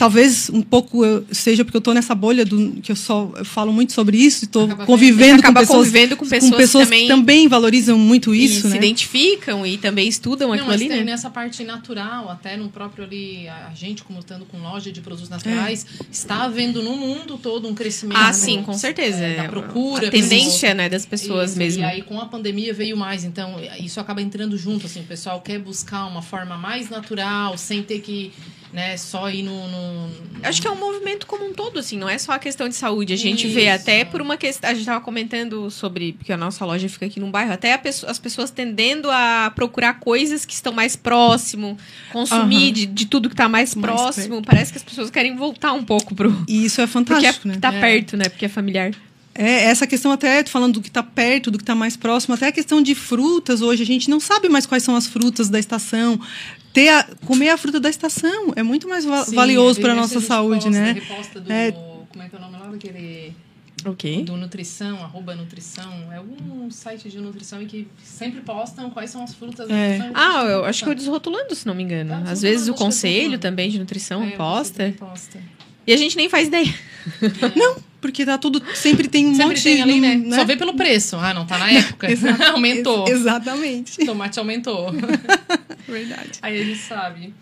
Talvez 0.00 0.48
um 0.48 0.62
pouco 0.62 1.04
eu- 1.04 1.26
seja 1.30 1.62
porque 1.62 1.76
eu 1.76 1.80
estou 1.80 1.92
nessa 1.92 2.14
bolha 2.14 2.42
do 2.42 2.72
que 2.80 2.90
eu 2.90 2.96
só 2.96 3.30
eu 3.36 3.44
falo 3.44 3.70
muito 3.70 3.92
sobre 3.92 4.16
isso 4.16 4.44
e 4.44 4.46
estou 4.46 4.66
convivendo 4.86 5.42
com 5.42 5.52
pessoas, 5.52 5.76
convivendo 5.78 6.16
com 6.16 6.26
pessoas 6.26 6.88
que 6.88 7.06
também- 7.06 7.46
valorizam 7.48 7.98
muito 7.98 8.34
E 8.34 8.42
isso, 8.46 8.62
se 8.62 8.68
né? 8.68 8.76
identificam 8.78 9.66
e 9.66 9.76
também 9.76 10.08
estudam 10.08 10.48
Não, 10.48 10.54
aquilo 10.54 10.70
ali, 10.72 10.88
tem 10.88 10.98
né? 11.00 11.04
nessa 11.04 11.28
parte 11.28 11.62
natural, 11.64 12.30
até 12.30 12.56
no 12.56 12.70
próprio 12.70 13.04
ali, 13.04 13.46
a 13.46 13.72
gente, 13.74 14.02
como 14.02 14.20
estando 14.20 14.46
com 14.46 14.56
loja 14.56 14.90
de 14.90 15.02
produtos 15.02 15.28
naturais, 15.28 15.84
está 16.10 16.44
havendo 16.44 16.82
no 16.82 16.96
mundo 16.96 17.36
todo 17.36 17.68
um 17.68 17.74
crescimento. 17.74 18.16
Ah, 18.16 18.28
né, 18.28 18.32
sim, 18.32 18.62
com 18.62 18.72
certeza. 18.72 19.22
é, 19.22 19.36
da 19.42 19.48
procura. 19.50 20.08
A 20.08 20.10
pelos- 20.10 20.28
tendência, 20.30 20.72
né, 20.72 20.88
das 20.88 21.04
pessoas 21.04 21.50
Isso, 21.50 21.58
mesmo. 21.58 21.82
E 21.82 21.84
aí, 21.84 22.00
com 22.00 22.18
a 22.18 22.24
pandemia, 22.24 22.72
veio 22.72 22.96
mais. 22.96 23.22
Então, 23.22 23.56
isso 23.78 24.00
acaba 24.00 24.22
entrando 24.22 24.56
junto, 24.56 24.86
assim. 24.86 25.00
O 25.00 25.04
pessoal 25.04 25.42
quer 25.42 25.58
buscar 25.58 26.06
uma 26.06 26.22
forma 26.22 26.56
mais 26.56 26.88
natural, 26.88 27.58
sem 27.58 27.82
ter 27.82 28.00
que, 28.00 28.32
né, 28.72 28.96
só 28.96 29.28
ir 29.30 29.42
no... 29.42 29.68
no- 29.68 30.10
Acho 30.42 30.62
que 30.62 30.66
é 30.68 30.70
um 30.70 30.76
movimento 30.78 31.26
como 31.26 31.44
um 31.44 31.52
todo, 31.52 31.78
assim, 31.78 31.98
não 31.98 32.08
é 32.08 32.16
só 32.16 32.32
a 32.32 32.38
questão 32.38 32.68
de 32.68 32.74
saúde. 32.74 33.12
A 33.12 33.16
gente 33.16 33.46
vê 33.48 33.64
Isso. 33.66 33.74
até 33.82 34.04
por 34.04 34.22
uma 34.22 34.36
questão. 34.36 34.70
A 34.70 34.72
gente 34.72 34.82
estava 34.82 35.00
comentando 35.00 35.70
sobre. 35.70 36.12
Porque 36.14 36.32
a 36.32 36.36
nossa 36.36 36.64
loja 36.64 36.88
fica 36.88 37.04
aqui 37.06 37.18
num 37.20 37.30
bairro, 37.30 37.52
até 37.52 37.72
a 37.74 37.78
pesso- 37.78 38.06
as 38.06 38.18
pessoas 38.18 38.50
tendendo 38.50 39.10
a 39.10 39.52
procurar 39.54 39.94
coisas 40.00 40.44
que 40.44 40.54
estão 40.54 40.72
mais 40.72 40.96
próximo, 40.96 41.76
consumir 42.12 42.64
Aham. 42.66 42.72
de, 42.72 42.86
de 42.86 43.06
tudo 43.06 43.28
que 43.28 43.34
está 43.34 43.48
mais, 43.48 43.74
Mais 43.74 43.84
próximo. 43.94 44.40
Parece 44.42 44.72
que 44.72 44.78
as 44.78 44.84
pessoas 44.84 45.10
querem 45.10 45.36
voltar 45.36 45.72
um 45.72 45.84
pouco 45.84 46.14
pro. 46.14 46.30
E 46.48 46.64
isso 46.64 46.80
é 46.80 46.86
Porque 46.86 47.12
é, 47.12 47.16
fantástico, 47.16 47.48
né? 47.48 47.58
tá 47.60 47.72
É. 47.74 47.80
perto, 47.80 48.16
né? 48.16 48.24
Porque 48.28 48.44
é 48.46 48.48
familiar. 48.48 48.92
É, 49.34 49.64
essa 49.64 49.86
questão 49.86 50.10
até, 50.10 50.44
falando 50.44 50.74
do 50.74 50.80
que 50.82 50.88
está 50.88 51.02
perto, 51.04 51.50
do 51.52 51.58
que 51.58 51.62
está 51.62 51.74
mais 51.74 51.96
próximo, 51.96 52.34
até 52.34 52.48
a 52.48 52.52
questão 52.52 52.82
de 52.82 52.94
frutas 52.96 53.62
hoje, 53.62 53.82
a 53.82 53.86
gente 53.86 54.10
não 54.10 54.18
sabe 54.18 54.48
mais 54.48 54.66
quais 54.66 54.82
são 54.82 54.96
as 54.96 55.06
frutas 55.06 55.48
da 55.48 55.58
estação. 55.58 56.20
Ter 56.72 56.88
a- 56.88 57.04
comer 57.26 57.48
a 57.50 57.56
fruta 57.56 57.80
da 57.80 57.90
estação 57.90 58.52
é 58.56 58.62
muito 58.62 58.88
mais 58.88 59.04
va- 59.04 59.24
Sim, 59.24 59.34
valioso 59.34 59.80
é, 59.80 59.82
para 59.82 59.92
a 59.92 59.96
nossa 59.96 60.20
saúde, 60.20 60.64
posta, 60.66 60.70
né? 60.70 60.94
do, 60.94 61.52
É. 61.52 61.72
Como 62.10 62.22
é 62.24 62.28
que 62.28 62.34
é 62.34 62.38
o 62.38 62.42
nome 62.42 62.56
lá 62.58 62.66
daquele... 62.68 63.34
Ok. 63.84 64.24
Do 64.24 64.36
Nutrição, 64.36 65.02
arroba 65.02 65.34
Nutrição. 65.34 65.90
É 66.12 66.16
algum 66.16 66.70
site 66.70 67.08
de 67.08 67.18
nutrição 67.18 67.62
em 67.62 67.66
que 67.66 67.88
sempre 68.04 68.40
postam 68.42 68.90
quais 68.90 69.08
são 69.10 69.22
as 69.24 69.34
frutas 69.34 69.68
da 69.68 69.74
É. 69.74 70.10
Ah, 70.12 70.42
eu 70.44 70.64
acho 70.66 70.84
que 70.84 70.90
o 70.90 70.94
Desrotulando, 70.94 71.54
se 71.54 71.66
não 71.66 71.74
me 71.74 71.82
engano. 71.82 72.12
Ah, 72.12 72.30
Às 72.30 72.42
vezes 72.42 72.68
o 72.68 72.74
conselho 72.74 73.38
também 73.38 73.70
de 73.70 73.78
nutrição 73.78 74.22
É, 74.22 74.32
posta. 74.32 74.94
posta. 74.98 75.38
E 75.90 75.92
a 75.92 75.96
gente 75.96 76.16
nem 76.16 76.28
faz 76.28 76.46
ideia. 76.48 76.72
Porque 78.00 78.24
tá 78.24 78.38
tudo. 78.38 78.62
Sempre 78.74 79.08
tem 79.08 79.26
um 79.26 79.34
Sempre 79.34 79.46
monte 79.48 79.62
tem 79.62 79.82
ali, 79.82 79.94
de. 79.94 80.00
né? 80.00 80.36
Só 80.36 80.44
vê 80.44 80.56
pelo 80.56 80.74
preço. 80.74 81.16
Ah, 81.16 81.34
não 81.34 81.44
tá 81.44 81.58
na 81.58 81.70
época. 81.72 82.06
Aumentou. 82.52 83.06
ex- 83.08 83.20
exatamente. 83.20 84.02
O 84.02 84.06
tomate 84.06 84.38
aumentou. 84.38 84.90
Verdade. 85.86 86.30
Aí 86.40 86.60
a 86.60 86.64
gente 86.64 86.78
sabe. 86.78 87.34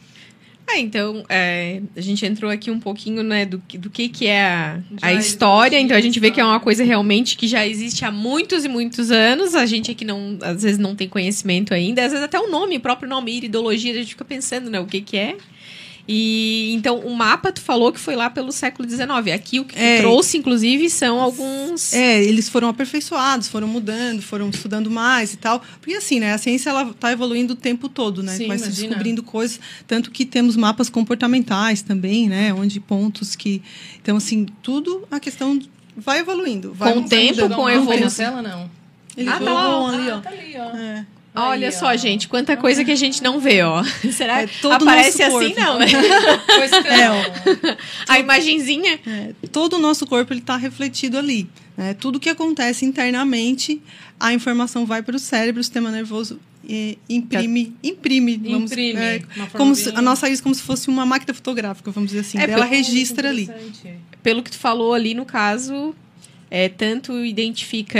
É, 0.71 0.79
então, 0.81 1.25
é, 1.31 1.81
a 1.97 2.01
gente 2.01 2.27
entrou 2.27 2.51
aqui 2.51 2.71
um 2.71 2.79
pouquinho, 2.79 3.23
né, 3.23 3.47
do, 3.47 3.59
que- 3.67 3.79
do 3.79 3.89
que, 3.89 4.09
que 4.09 4.27
é 4.27 4.43
a, 4.45 4.81
a 5.01 5.13
história. 5.15 5.79
Então, 5.81 5.97
a 5.97 6.01
gente 6.01 6.19
vê 6.21 6.31
que 6.31 6.41
é 6.41 6.45
uma 6.45 6.61
coisa 6.61 6.85
realmente 6.85 7.37
que 7.39 7.47
já 7.49 7.67
existe 7.67 8.05
há 8.05 8.11
muitos 8.11 8.65
e 8.65 8.69
muitos 8.69 9.11
anos. 9.11 9.55
A 9.55 9.65
gente 9.65 9.91
aqui, 9.91 10.05
não, 10.05 10.39
às 10.43 10.63
vezes, 10.63 10.79
não 10.79 10.95
tem 10.95 11.09
conhecimento 11.09 11.73
ainda. 11.73 12.05
Às 12.05 12.11
vezes, 12.13 12.25
até 12.25 12.39
o 12.39 12.51
nome, 12.51 12.77
o 12.77 12.81
próprio 12.81 13.09
nome, 13.09 13.35
iridologia, 13.35 13.93
a 13.93 13.97
gente 13.97 14.09
fica 14.11 14.25
pensando, 14.25 14.69
né, 14.71 14.79
o 14.81 14.87
que 14.87 15.01
que 15.01 15.17
é. 15.17 15.37
E, 16.11 16.73
então, 16.75 17.01
o 17.01 17.15
mapa, 17.15 17.53
tu 17.53 17.61
falou 17.61 17.93
que 17.93 18.01
foi 18.01 18.17
lá 18.17 18.31
pelo 18.31 18.51
século 18.51 18.89
XIX. 18.89 19.09
Aqui, 19.35 19.61
o 19.61 19.65
que 19.67 19.79
É. 19.79 19.99
trouxe, 19.99 20.39
inclusive, 20.39 20.89
são 20.89 21.21
alguns... 21.21 21.93
É, 21.93 22.25
eles 22.25 22.49
foram 22.49 22.69
aperfeiçoados, 22.69 23.47
foram 23.49 23.69
mudando, 23.69 24.23
foram 24.23 24.49
estudando 24.49 24.91
mais 24.91 25.35
e 25.35 25.37
tal. 25.37 25.63
Porque 25.81 25.93
assim, 25.95 26.19
né, 26.19 26.33
a 26.33 26.39
ciência 26.39 26.71
ela 26.71 26.87
tá 26.99 27.13
evoluindo 27.13 27.53
o 27.53 27.57
tempo 27.57 27.91
todo, 27.91 28.23
né? 28.23 28.33
Sim, 28.35 28.49
Vai 28.49 28.59
se 28.59 28.71
descobrindo 28.71 29.23
coisas, 29.23 29.61
tanto 29.87 30.11
que 30.11 30.25
temos 30.25 30.57
mapas 30.57 30.89
comportamentais 30.89 31.83
também, 31.83 32.27
né, 32.29 32.55
onde 32.55 32.81
pontos 32.81 33.37
que 33.37 33.61
Então 34.01 34.17
assim, 34.17 34.47
tudo 34.63 35.07
a 35.11 35.21
questão 35.21 35.59
vai 35.97 36.21
evoluindo, 36.21 36.73
vai 36.73 36.93
Com 36.95 37.01
o 37.01 37.05
tempo, 37.09 37.49
com 37.51 37.67
a 37.67 37.75
evolução. 37.75 38.11
tela, 38.31 38.41
não. 38.43 38.71
Ele 39.17 39.29
Ah, 39.29 39.33
tá 39.33 39.39
ali, 39.39 39.49
ah, 40.11 40.17
ó. 40.17 40.21
tá 40.21 40.31
ali, 40.31 40.55
ó. 40.57 40.77
É. 40.77 41.07
Olha 41.41 41.69
Aí, 41.69 41.73
só, 41.73 41.87
ó. 41.87 41.97
gente, 41.97 42.29
quanta 42.29 42.57
coisa 42.57 42.85
que 42.85 42.91
a 42.91 42.97
gente 42.97 43.23
não 43.23 43.39
vê, 43.39 43.63
ó. 43.63 43.83
Será 44.13 44.43
É 44.43 44.47
que 44.47 44.61
todo 44.61 44.73
o 44.73 44.75
aparece 44.75 45.23
nosso 45.25 45.39
assim? 45.39 45.55
Não, 45.55 45.79
né? 45.79 45.87
Pois 46.47 46.71
que 46.71 46.89
É. 46.89 47.77
A 48.09 48.19
imagenzinha. 48.19 48.99
É, 49.07 49.33
todo 49.53 49.75
o 49.75 49.79
nosso 49.79 50.07
corpo 50.07 50.33
ele 50.33 50.41
está 50.41 50.57
refletido 50.57 51.19
ali. 51.19 51.49
Né? 51.77 51.95
Tudo 51.95 52.19
que 52.19 52.29
acontece 52.29 52.85
internamente, 52.85 53.81
a 54.19 54.33
informação 54.33 54.85
vai 54.85 55.03
para 55.03 55.17
o 55.17 55.19
cérebro, 55.19 55.61
o 55.61 55.65
sistema 55.65 55.91
nervoso 55.91 56.41
eh, 56.69 56.97
imprime, 57.09 57.75
imprime, 57.83 58.37
vamos, 58.37 58.73
Imprime, 58.73 59.01
é, 59.01 59.23
como 59.57 59.75
se- 59.75 59.91
a 59.95 60.03
nossa 60.03 60.27
íris 60.27 60.41
como 60.41 60.55
se 60.55 60.63
fosse 60.63 60.89
uma 60.89 61.07
máquina 61.07 61.33
fotográfica, 61.33 61.91
vamos 61.91 62.11
dizer 62.11 62.21
assim. 62.21 62.39
É, 62.39 62.51
ela 62.51 62.65
registra 62.65 63.29
ali. 63.31 63.49
Pelo 64.23 64.43
que 64.43 64.51
tu 64.51 64.59
falou 64.59 64.93
ali 64.93 65.15
no 65.15 65.25
caso, 65.25 65.95
é, 66.51 66.69
tanto 66.69 67.25
identifica. 67.25 67.99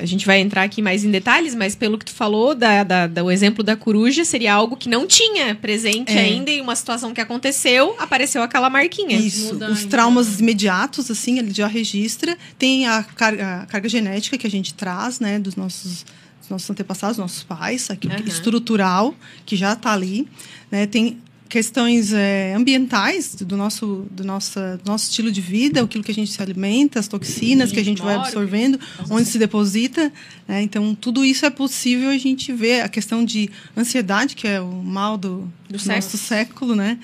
A 0.00 0.06
gente 0.06 0.24
vai 0.24 0.40
entrar 0.40 0.62
aqui 0.62 0.80
mais 0.80 1.04
em 1.04 1.10
detalhes, 1.10 1.54
mas 1.54 1.74
pelo 1.76 1.98
que 1.98 2.04
tu 2.06 2.12
falou, 2.12 2.54
da, 2.54 2.82
da, 2.82 3.06
da- 3.06 3.22
o 3.22 3.30
exemplo 3.30 3.62
da 3.62 3.76
coruja 3.76 4.24
seria 4.24 4.54
algo 4.54 4.76
que 4.76 4.88
não 4.88 5.06
tinha 5.06 5.54
presente 5.54 6.10
É. 6.16 6.20
ainda, 6.20 6.50
e 6.50 6.60
uma 6.60 6.74
situação 6.74 7.12
que 7.12 7.20
aconteceu, 7.20 7.94
apareceu 7.98 8.42
aquela 8.42 8.70
marquinha. 8.70 9.16
Isso, 9.18 9.54
os 9.66 9.84
traumas 9.84 10.40
imediatos, 10.40 11.10
assim, 11.10 11.38
ele 11.38 11.52
já 11.52 11.66
registra. 11.66 12.36
Tem 12.58 12.86
a 12.88 13.02
carga, 13.02 13.62
a 13.62 13.66
carga 13.66 13.88
genética 13.88 14.38
que 14.38 14.46
a 14.46 14.50
gente 14.50 14.72
traz, 14.74 15.20
né, 15.20 15.38
dos 15.38 15.54
nossos, 15.56 16.04
dos 16.40 16.48
nossos 16.48 16.70
antepassados, 16.70 17.18
nossos 17.18 17.42
pais, 17.42 17.90
aquilo 17.90 18.14
Aham. 18.14 18.24
estrutural, 18.26 19.14
que 19.44 19.54
já 19.56 19.74
está 19.74 19.92
ali. 19.92 20.26
Né, 20.70 20.86
tem 20.86 21.18
questões 21.50 22.12
é, 22.14 22.54
ambientais 22.56 23.34
do 23.34 23.56
nosso, 23.56 24.06
do, 24.10 24.24
nossa, 24.24 24.80
do 24.82 24.88
nosso 24.90 25.10
estilo 25.10 25.30
de 25.32 25.40
vida, 25.40 25.82
aquilo 25.82 26.02
que 26.02 26.12
a 26.12 26.14
gente 26.14 26.30
se 26.30 26.40
alimenta, 26.40 26.98
as 27.00 27.08
toxinas 27.08 27.70
que 27.72 27.80
a 27.80 27.84
gente 27.84 28.00
vai 28.00 28.14
absorvendo, 28.14 28.78
onde 29.10 29.28
se 29.28 29.36
deposita. 29.38 30.10
né, 30.48 30.62
então, 30.62 30.94
tudo 30.94 31.24
isso 31.24 31.44
é 31.44 31.50
possível 31.50 32.08
a 32.08 32.16
gente 32.16 32.52
ver. 32.52 32.82
A 32.82 32.88
questão 32.88 33.24
de 33.24 33.50
ansiedade, 33.76 34.36
que 34.36 34.46
é 34.46 34.60
o 34.60 34.70
mal 34.82 35.18
do, 35.18 35.40
Do 35.68 35.72
do 35.72 35.78
século. 35.78 35.96
nosso 35.96 36.16
século, 36.16 36.74
né? 36.76 36.98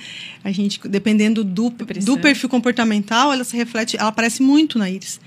A 0.44 0.52
gente, 0.52 0.80
dependendo 0.88 1.42
do, 1.44 1.68
Depressão. 1.68 2.14
do 2.14 2.20
perfil 2.20 2.48
comportamental, 2.48 3.32
ela 3.32 3.42
se 3.44 3.56
reflete, 3.56 3.96
ela 3.98 4.08
aparece 4.10 4.40
muito 4.42 4.78
na 4.78 4.88
íris. 4.88 5.20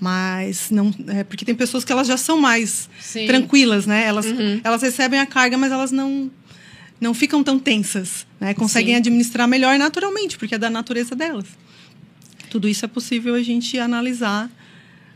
Mas 0.00 0.70
não. 0.70 0.92
É 1.08 1.22
porque 1.22 1.44
tem 1.44 1.54
pessoas 1.54 1.84
que 1.84 1.92
elas 1.92 2.06
já 2.08 2.16
são 2.16 2.38
mais 2.40 2.90
Sim. 3.00 3.26
tranquilas, 3.26 3.86
né? 3.86 4.04
Elas, 4.04 4.26
Uhum. 4.26 4.60
elas 4.64 4.82
recebem 4.82 5.20
a 5.20 5.24
carga, 5.26 5.56
mas 5.56 5.70
elas 5.72 5.92
não. 5.92 6.28
Não 7.04 7.12
ficam 7.12 7.44
tão 7.44 7.58
tensas, 7.58 8.26
né? 8.40 8.54
Conseguem 8.54 8.94
Sim. 8.94 9.00
administrar 9.00 9.46
melhor 9.46 9.78
naturalmente, 9.78 10.38
porque 10.38 10.54
é 10.54 10.58
da 10.58 10.70
natureza 10.70 11.14
delas. 11.14 11.44
Tudo 12.48 12.66
isso 12.66 12.82
é 12.82 12.88
possível 12.88 13.34
a 13.34 13.42
gente 13.42 13.78
analisar 13.78 14.50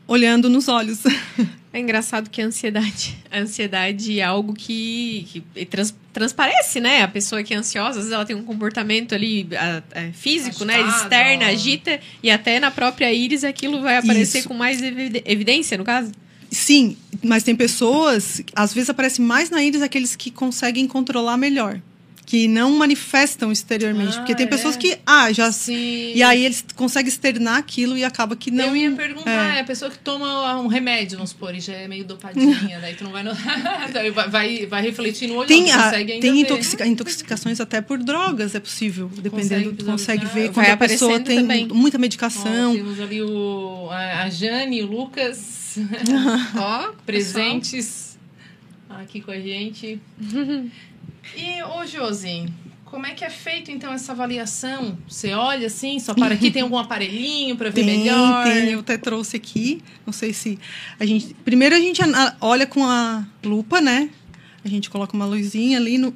olhando 0.06 0.50
nos 0.50 0.68
olhos. 0.68 1.00
É 1.70 1.78
engraçado 1.80 2.30
que 2.30 2.40
a 2.40 2.46
ansiedade, 2.46 3.14
a 3.30 3.40
ansiedade 3.40 4.18
é 4.18 4.22
algo 4.22 4.54
que, 4.54 5.42
que 5.54 5.66
trans, 5.66 5.94
transparece, 6.14 6.80
né? 6.80 7.02
A 7.02 7.08
pessoa 7.08 7.42
que 7.42 7.52
é 7.52 7.58
ansiosa, 7.58 7.90
às 7.90 7.96
vezes 7.96 8.10
ela 8.10 8.24
tem 8.24 8.34
um 8.34 8.42
comportamento 8.42 9.14
ali 9.14 9.46
a, 9.54 9.82
a, 9.94 10.12
físico, 10.14 10.64
né? 10.64 10.76
Agitado. 10.76 11.02
Externa, 11.02 11.46
agita, 11.48 12.00
e 12.22 12.30
até 12.30 12.58
na 12.58 12.70
própria 12.70 13.12
íris 13.12 13.44
aquilo 13.44 13.82
vai 13.82 13.98
aparecer 13.98 14.38
Isso. 14.38 14.48
com 14.48 14.54
mais 14.54 14.80
evidência, 14.82 15.76
no 15.76 15.84
caso. 15.84 16.10
Sim, 16.50 16.96
mas 17.22 17.42
tem 17.42 17.54
pessoas, 17.54 18.42
às 18.54 18.72
vezes 18.72 18.90
aparece 18.90 19.20
mais 19.20 19.50
na 19.50 19.62
íris 19.62 19.82
aqueles 19.82 20.16
que 20.16 20.30
conseguem 20.30 20.86
controlar 20.86 21.36
melhor. 21.36 21.80
Que 22.24 22.46
não 22.46 22.72
manifestam 22.72 23.50
exteriormente. 23.50 24.16
Ah, 24.16 24.18
porque 24.18 24.34
tem 24.34 24.44
é? 24.44 24.48
pessoas 24.50 24.76
que, 24.76 24.98
ah, 25.06 25.32
já. 25.32 25.50
Sim. 25.50 26.12
E 26.14 26.22
aí 26.22 26.44
eles 26.44 26.62
conseguem 26.76 27.08
externar 27.08 27.56
aquilo 27.56 27.96
e 27.96 28.04
acaba 28.04 28.36
que 28.36 28.50
não. 28.50 28.66
eu 28.66 28.76
ia 28.76 28.90
perguntar, 28.90 29.56
é. 29.56 29.60
a 29.60 29.64
pessoa 29.64 29.90
que 29.90 29.98
toma 29.98 30.60
um 30.60 30.66
remédio, 30.66 31.16
vamos 31.16 31.30
supor, 31.30 31.54
e 31.54 31.60
já 31.60 31.72
é 31.72 31.88
meio 31.88 32.04
dopadinha, 32.04 32.78
daí 32.82 32.94
tu 32.94 33.04
não 33.04 33.12
vai 33.12 33.22
no... 33.22 33.32
vai, 34.12 34.28
vai, 34.28 34.66
vai 34.66 34.82
refletir 34.82 35.26
no 35.26 35.36
olho, 35.36 35.48
Tem, 35.48 35.68
não, 35.68 35.82
consegue 35.82 36.12
ainda 36.12 36.26
tem 36.26 36.40
intoxica- 36.40 36.86
intoxicações 36.86 37.60
até 37.62 37.80
por 37.80 37.96
drogas, 37.96 38.54
é 38.54 38.60
possível. 38.60 39.10
Dependendo, 39.22 39.72
tu 39.72 39.86
consegue 39.86 40.26
ver 40.26 40.52
quando 40.52 40.68
a 40.68 40.76
pessoa 40.76 41.20
tem 41.20 41.40
também. 41.40 41.66
muita 41.68 41.96
medicação. 41.96 42.74
temos 42.74 43.00
ali 43.00 43.22
o, 43.22 43.88
a, 43.90 44.24
a 44.24 44.28
Jane, 44.28 44.82
o 44.82 44.86
Lucas, 44.86 45.57
Ó, 46.56 46.92
presentes 47.04 48.18
aqui 48.88 49.20
com 49.20 49.30
a 49.30 49.40
gente. 49.40 50.00
E, 51.36 51.62
ô 51.62 51.84
Josi, 51.84 52.46
como 52.86 53.04
é 53.04 53.10
que 53.10 53.22
é 53.22 53.28
feito 53.28 53.70
então 53.70 53.92
essa 53.92 54.12
avaliação? 54.12 54.96
Você 55.06 55.32
olha 55.34 55.66
assim, 55.66 55.98
só 55.98 56.14
para 56.14 56.34
aqui, 56.34 56.50
tem 56.50 56.62
algum 56.62 56.78
aparelhinho 56.78 57.54
para 57.54 57.68
ver 57.68 57.84
Tem, 57.84 57.98
melhor? 57.98 58.44
tem, 58.44 58.70
eu 58.70 58.80
até 58.80 58.96
trouxe 58.96 59.36
aqui. 59.36 59.82
Não 60.06 60.12
sei 60.12 60.32
se. 60.32 60.58
A 60.98 61.04
gente, 61.04 61.34
primeiro 61.44 61.74
a 61.74 61.78
gente 61.78 62.00
olha 62.40 62.66
com 62.66 62.82
a 62.86 63.26
lupa, 63.44 63.80
né? 63.80 64.08
A 64.64 64.68
gente 64.68 64.88
coloca 64.88 65.14
uma 65.14 65.26
luzinha 65.26 65.76
ali, 65.76 65.98
no, 65.98 66.14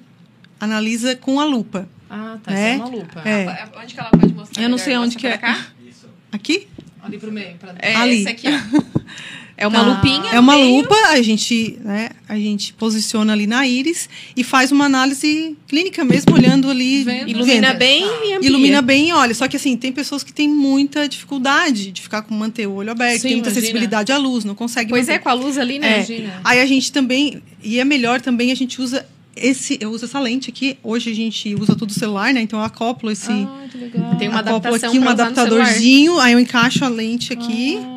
analisa 0.58 1.14
com 1.14 1.38
a 1.38 1.44
lupa. 1.44 1.86
Ah, 2.08 2.38
tá, 2.42 2.52
É? 2.54 2.74
isso 2.74 2.82
é 2.82 2.86
uma 2.86 2.96
lupa. 2.96 3.20
É. 3.28 3.68
Onde 3.76 3.94
que 3.94 4.00
ela 4.00 4.10
pode 4.10 4.34
mostrar? 4.34 4.62
Eu 4.62 4.68
não 4.70 4.76
melhor? 4.76 4.84
sei 4.84 4.96
onde 4.96 5.14
Mostra 5.14 5.20
que 5.20 5.26
é. 5.26 5.36
cá? 5.38 5.66
Aqui? 6.32 6.68
Ali 7.02 7.18
pro 7.18 7.30
meio. 7.32 7.56
É 7.80 7.94
Ali. 7.96 8.20
esse 8.20 8.28
aqui, 8.28 8.46
ó. 8.48 8.82
É 9.62 9.66
uma 9.66 9.78
Tá. 9.78 9.86
lupinha. 9.86 10.30
É 10.32 10.40
uma 10.40 10.54
meio. 10.56 10.76
lupa, 10.76 10.94
a 11.10 11.22
gente, 11.22 11.78
né, 11.84 12.10
a 12.28 12.36
gente 12.36 12.72
posiciona 12.72 13.32
ali 13.32 13.46
na 13.46 13.66
íris 13.66 14.08
e 14.36 14.42
faz 14.42 14.72
uma 14.72 14.86
análise 14.86 15.56
clínica 15.68 16.04
mesmo, 16.04 16.34
olhando 16.34 16.68
ali. 16.70 17.04
Vendo. 17.04 17.28
Ilumina 17.30 17.68
vendo. 17.68 17.78
bem 17.78 18.02
e 18.02 18.32
amplia. 18.34 18.38
Ilumina 18.48 18.82
bem, 18.82 19.08
e 19.10 19.12
olha. 19.12 19.34
Só 19.34 19.46
que 19.46 19.56
assim, 19.56 19.76
tem 19.76 19.92
pessoas 19.92 20.22
que 20.24 20.32
têm 20.32 20.48
muita 20.48 21.08
dificuldade 21.08 21.90
de 21.92 22.02
ficar 22.02 22.22
com 22.22 22.34
manter 22.34 22.66
o 22.66 22.72
olho 22.74 22.90
aberto, 22.90 23.22
Sim, 23.22 23.28
tem 23.28 23.32
muita 23.36 23.48
imagina. 23.50 23.60
acessibilidade 23.60 24.12
à 24.12 24.18
luz, 24.18 24.44
não 24.44 24.54
consegue 24.54 24.90
Pois 24.90 25.06
manter. 25.06 25.16
é, 25.16 25.18
com 25.20 25.28
a 25.28 25.32
luz 25.32 25.56
ali, 25.58 25.78
né? 25.78 25.88
É. 25.92 25.96
Imagina. 25.98 26.40
Aí 26.42 26.60
a 26.60 26.66
gente 26.66 26.90
também, 26.90 27.40
e 27.62 27.78
é 27.78 27.84
melhor 27.84 28.20
também, 28.20 28.50
a 28.50 28.56
gente 28.56 28.80
usa 28.82 29.06
esse, 29.34 29.78
eu 29.80 29.90
uso 29.90 30.04
essa 30.04 30.20
lente 30.20 30.50
aqui. 30.50 30.76
Hoje 30.82 31.10
a 31.10 31.14
gente 31.14 31.54
usa 31.54 31.74
tudo 31.74 31.92
celular, 31.92 32.34
né? 32.34 32.42
Então 32.42 32.58
eu 32.58 32.64
acoplo 32.64 33.10
esse. 33.10 33.30
Ah, 33.32 33.64
que 33.70 33.78
legal. 33.78 34.16
Tem 34.16 34.28
uma 34.28 34.40
adaptação 34.40 34.90
aqui, 34.90 34.98
um 34.98 35.08
adaptadorzinho, 35.08 36.18
aí 36.18 36.32
eu 36.32 36.40
encaixo 36.40 36.84
a 36.84 36.88
lente 36.88 37.32
aqui. 37.32 37.78
Ah, 37.82 37.91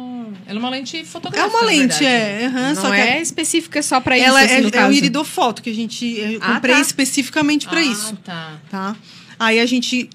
ela 0.48 0.58
é 0.58 0.60
uma 0.60 0.70
lente 0.70 0.98
é 0.98 1.04
fotográfica. 1.04 1.50
uma 1.58 1.62
na 1.62 1.68
lente, 1.68 2.00
verdade. 2.00 2.06
é. 2.06 2.46
aham, 2.46 2.74
Não 2.74 2.82
só 2.82 2.90
que 2.92 2.96
é 2.96 3.22
específica 3.22 3.82
só 3.84 4.00
pra 4.00 4.18
isso, 4.18 4.28
ela 4.28 4.42
assim, 4.42 4.54
é, 4.54 4.62
no 4.62 4.68
é 4.68 4.72
caso. 4.72 4.90
o 4.90 4.94
iridofoto 4.94 5.62
que 5.62 5.70
a 5.70 5.74
gente 5.75 6.06
eu 6.06 6.40
Ah, 6.42 6.54
comprei 6.56 6.75
tá. 6.75 6.82
especificamente 6.82 7.68
para 7.68 7.80
ah, 7.80 7.84
isso, 7.84 8.16
tá. 8.24 8.54
tá? 8.70 8.96
Aí 9.40 9.60
a 9.60 9.66
gente 9.66 10.10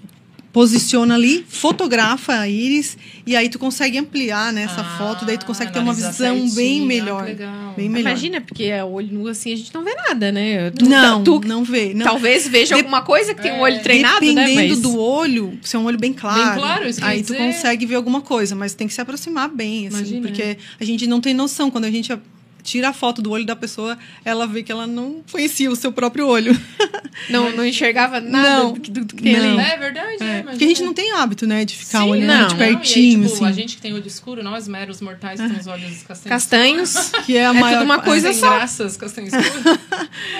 posiciona 0.52 1.14
ali, 1.14 1.45
fotografa 1.49 2.33
a 2.40 2.49
íris 2.49 2.99
e 3.25 3.37
aí 3.37 3.49
tu 3.49 3.59
consegue 3.59 3.97
ampliar 3.99 4.52
né, 4.52 4.62
essa 4.64 4.80
Ah, 4.80 4.99
foto, 4.99 5.25
daí 5.25 5.38
tu 5.38 5.47
consegue 5.47 5.73
ter 5.73 5.78
uma 5.78 5.92
visão 5.95 6.37
bem 6.40 6.49
certinho. 6.49 6.83
Ah, 6.83 6.87
melhor. 6.87 7.25
legal. 7.25 7.75
Bem 7.76 7.88
melhor. 7.88 8.09
Imagina, 8.11 8.40
porque 8.40 8.64
é 8.64 8.83
olho 8.85 9.09
nu 9.12 9.28
assim, 9.28 9.52
a 9.52 9.57
gente 9.57 9.73
não 9.73 9.85
vê 9.85 9.95
nada, 9.95 10.33
né? 10.33 10.71
Tu, 10.73 10.88
não, 10.88 11.23
tu 11.23 11.40
não 11.47 11.62
vê. 11.62 11.95
Não. 11.95 12.04
talvez 12.04 12.49
veja 12.49 12.75
Dep- 12.75 12.84
alguma 12.84 13.02
coisa 13.02 13.32
que 13.32 13.41
tem 13.43 13.52
um 13.52 13.56
É. 13.56 13.60
olho 13.60 13.80
treinado, 13.80 14.21
né? 14.26 14.45
Dependendo 14.47 14.69
Mas... 14.71 14.80
do 14.80 14.99
olho, 14.99 15.58
se 15.63 15.76
é 15.76 15.78
um 15.78 15.84
olho 15.84 15.99
bem 15.99 16.13
claro, 16.13 16.58
claro, 16.60 16.89
isso 16.89 16.99
que 16.99 17.04
eu 17.04 17.08
aí 17.08 17.23
tu 17.23 17.32
dizer. 17.32 17.39
consegue 17.39 17.86
ver 17.86 17.95
alguma 17.95 18.21
coisa, 18.21 18.56
mas 18.56 18.75
tem 18.75 18.89
que 18.89 18.93
se 18.95 19.00
aproximar 19.00 19.49
bem, 19.49 19.86
assim, 19.86 19.99
Imagina. 19.99 20.26
porque 20.26 20.58
a 20.80 20.84
gente 20.84 21.06
não 21.06 21.21
tem 21.21 21.32
noção. 21.32 21.71
Quando 21.71 21.84
a 21.84 21.91
gente 21.91 22.13
tira 22.63 22.89
a 22.91 22.93
foto 22.93 23.21
do 23.23 23.31
olho 23.31 23.45
da 23.47 23.57
pessoa, 23.57 23.97
ela 24.25 24.47
vê 24.47 24.63
que 24.63 24.71
ela 24.73 24.87
não 24.87 25.23
conhecia 25.31 25.71
o 25.71 25.77
seu 25.77 25.93
próprio 25.93 26.27
olho. 26.27 26.57
Não, 27.29 27.51
não 27.55 27.67
enxergava 27.67 28.19
nada 28.21 28.49
Não, 28.63 28.73
do, 28.73 28.81
que- 28.81 28.91
do 28.91 29.05
que 29.15 29.23
tem 29.23 29.37
não. 29.37 29.59
ali. 29.59 29.71
É 29.71 29.77
verdade, 29.77 30.09
é. 30.13 30.15
imagina. 30.25 30.51
Porque 30.53 30.65
a 30.65 30.69
gente 30.69 30.83
não 30.83 30.95
tem 30.95 31.13
hábito, 31.13 31.47
né, 31.47 31.65
de 31.65 31.77
ficar 31.77 32.03
Sim, 32.03 32.11
olhando 32.11 32.29
não. 32.41 32.49
de 32.49 32.55
Não, 32.55 32.61
e 32.61 32.65
aí, 32.65 32.77
pertinho, 32.77 33.23
tipo, 33.25 33.35
assim. 33.35 33.47
A 33.47 33.53
gente 33.53 33.77
que 33.77 33.83
tem 33.83 33.93
olho 33.93 34.07
escuro, 34.07 34.43
nós 34.43 34.67
meros 34.69 35.01
mortais 35.03 35.39
que 35.41 35.47
temos 35.49 35.67
olhos 35.67 36.03
castanhos. 36.07 36.29
Castanhos. 36.29 37.11
Que 37.27 37.37
é 37.37 37.47
a 37.47 37.51
É 37.51 37.53
maior 37.53 37.79
tudo 37.81 37.85
uma 37.85 37.99
coisa 38.01 38.33
só. 38.33 38.49
graças, 38.55 38.97
castanho 38.97 39.27
escuro. 39.27 39.79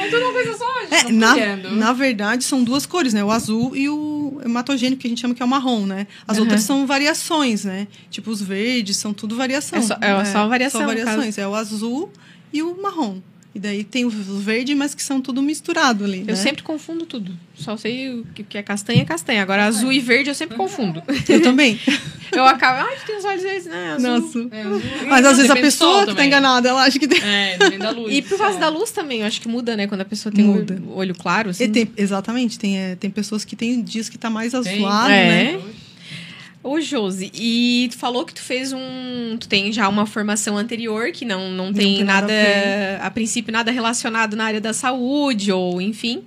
é 0.01 0.09
tudo 0.09 0.23
uma 0.23 0.33
coisa 0.33 0.57
só, 0.57 0.79
a 0.79 0.83
gente 0.83 1.07
É, 1.09 1.13
na, 1.13 1.33
entendo. 1.37 1.71
na 1.77 1.93
verdade, 1.93 2.45
são 2.45 2.63
duas 2.65 2.87
cores, 2.87 3.13
né? 3.13 3.23
O 3.23 3.31
azul 3.31 3.77
e 3.77 3.89
o 3.89 4.41
hematogênico, 4.45 5.03
que 5.03 5.07
a 5.09 5.11
gente 5.11 5.21
chama 5.21 5.35
que 5.35 5.43
é 5.43 5.45
o 5.45 5.49
marrom, 5.49 5.85
né? 5.87 6.07
As 6.27 6.37
Aham. 6.37 6.45
outras 6.45 6.63
são 6.63 6.87
variações, 6.87 7.65
né? 7.65 7.89
Tipo, 8.11 8.31
os 8.31 8.41
verdes 8.41 8.97
são 8.97 9.13
tudo 9.13 9.37
variação. 9.37 9.79
É 9.79 9.83
só- 9.83 9.99
é 10.01 10.25
só 10.25 10.47
variação, 10.49 10.81
Só 10.81 10.87
no 10.87 10.93
variações. 10.95 11.37
É 11.37 11.47
o 11.47 11.55
azul 11.55 12.11
e 12.53 12.63
o 12.63 12.81
marrom. 12.81 13.21
E 13.53 13.59
daí 13.59 13.83
tem 13.83 14.05
o 14.05 14.11
verde, 14.11 14.77
mas 14.77 14.95
que 14.95 15.03
são 15.03 15.21
tudo 15.21 15.43
misturado 15.43 16.05
ali, 16.05 16.21
Eu 16.21 16.27
né? 16.27 16.35
sempre 16.37 16.63
confundo 16.63 17.05
tudo. 17.05 17.37
Só 17.57 17.77
sei 17.77 18.09
o 18.09 18.25
que 18.33 18.45
que 18.45 18.57
é 18.57 18.63
castanha 18.63 19.03
é 19.03 19.05
castanha. 19.05 19.43
Agora, 19.43 19.65
azul 19.65 19.93
e 19.93 19.99
verde 19.99 20.29
eu 20.29 20.35
sempre 20.37 20.57
confundo. 20.57 21.03
Eu 21.29 21.43
também. 21.43 21.79
Eu 22.33 22.45
acabo, 22.45 22.87
ai, 22.89 22.97
tem 23.05 23.17
os 23.19 23.25
olhos 23.25 23.43
verdes, 23.43 23.67
né? 23.67 23.95
Azul. 23.95 24.09
Nossa. 24.09 24.49
É, 24.53 24.63
azul. 24.63 24.83
Mas 25.09 25.27
às 25.27 25.37
vezes 25.37 25.51
a 25.51 25.57
pessoa 25.57 26.07
que 26.07 26.15
tá 26.15 26.25
enganada, 26.25 26.69
ela 26.69 26.85
acha 26.85 26.97
que 26.97 27.09
tem... 27.09 27.21
É, 27.21 27.59
depende 27.59 27.79
da 27.79 27.91
luz. 27.91 28.15
E 28.15 28.23
por 28.23 28.39
causa 28.39 28.57
é. 28.57 28.61
da 28.61 28.69
luz 28.69 28.93
também, 28.93 29.23
eu 29.23 29.27
acho 29.27 29.41
que 29.41 29.49
muda, 29.49 29.77
né? 29.77 29.89
Quando 29.89 30.03
a 30.03 30.05
pessoa 30.05 30.33
tem 30.33 30.45
Muda. 30.45 30.81
o 30.87 30.97
olho 30.97 31.13
claro, 31.13 31.51
assim. 31.51 31.65
E 31.65 31.69
tem- 31.69 31.91
exatamente, 31.97 32.57
tem, 32.57 32.79
é, 32.79 32.95
tem 32.95 33.11
pessoas 33.11 33.45
que 33.45 33.57
tem 33.57 33.83
dias 33.83 34.09
que 34.09 34.17
tá 34.17 34.31
mais 34.31 34.53
Tem. 34.53 34.61
azulado, 34.61 35.11
É. 35.11 35.59
Ô, 36.62 36.79
Josi, 36.81 37.31
e 37.35 37.88
tu 37.90 37.96
falou 37.96 38.25
que 38.27 38.35
tu 38.35 38.42
fez 38.42 38.73
um. 38.73 39.37
Tu 39.40 39.49
tem 39.49 39.73
já 39.73 39.88
uma 39.88 40.05
formação 40.05 40.59
anterior 40.59 41.11
que 41.11 41.25
não, 41.25 41.51
não, 41.51 41.73
tem, 41.73 41.96
tem 41.96 42.05
nada 42.05 42.27
nada, 42.27 43.03
a 43.03 43.07
a, 43.07 43.11
princípio, 43.11 43.51
nada 43.51 43.70
relacionado 43.70 44.37
na 44.37 44.44
área 44.44 44.61
da 44.61 44.75
saúde, 44.75 45.51
ou 45.51 45.81
enfim. 45.81 46.23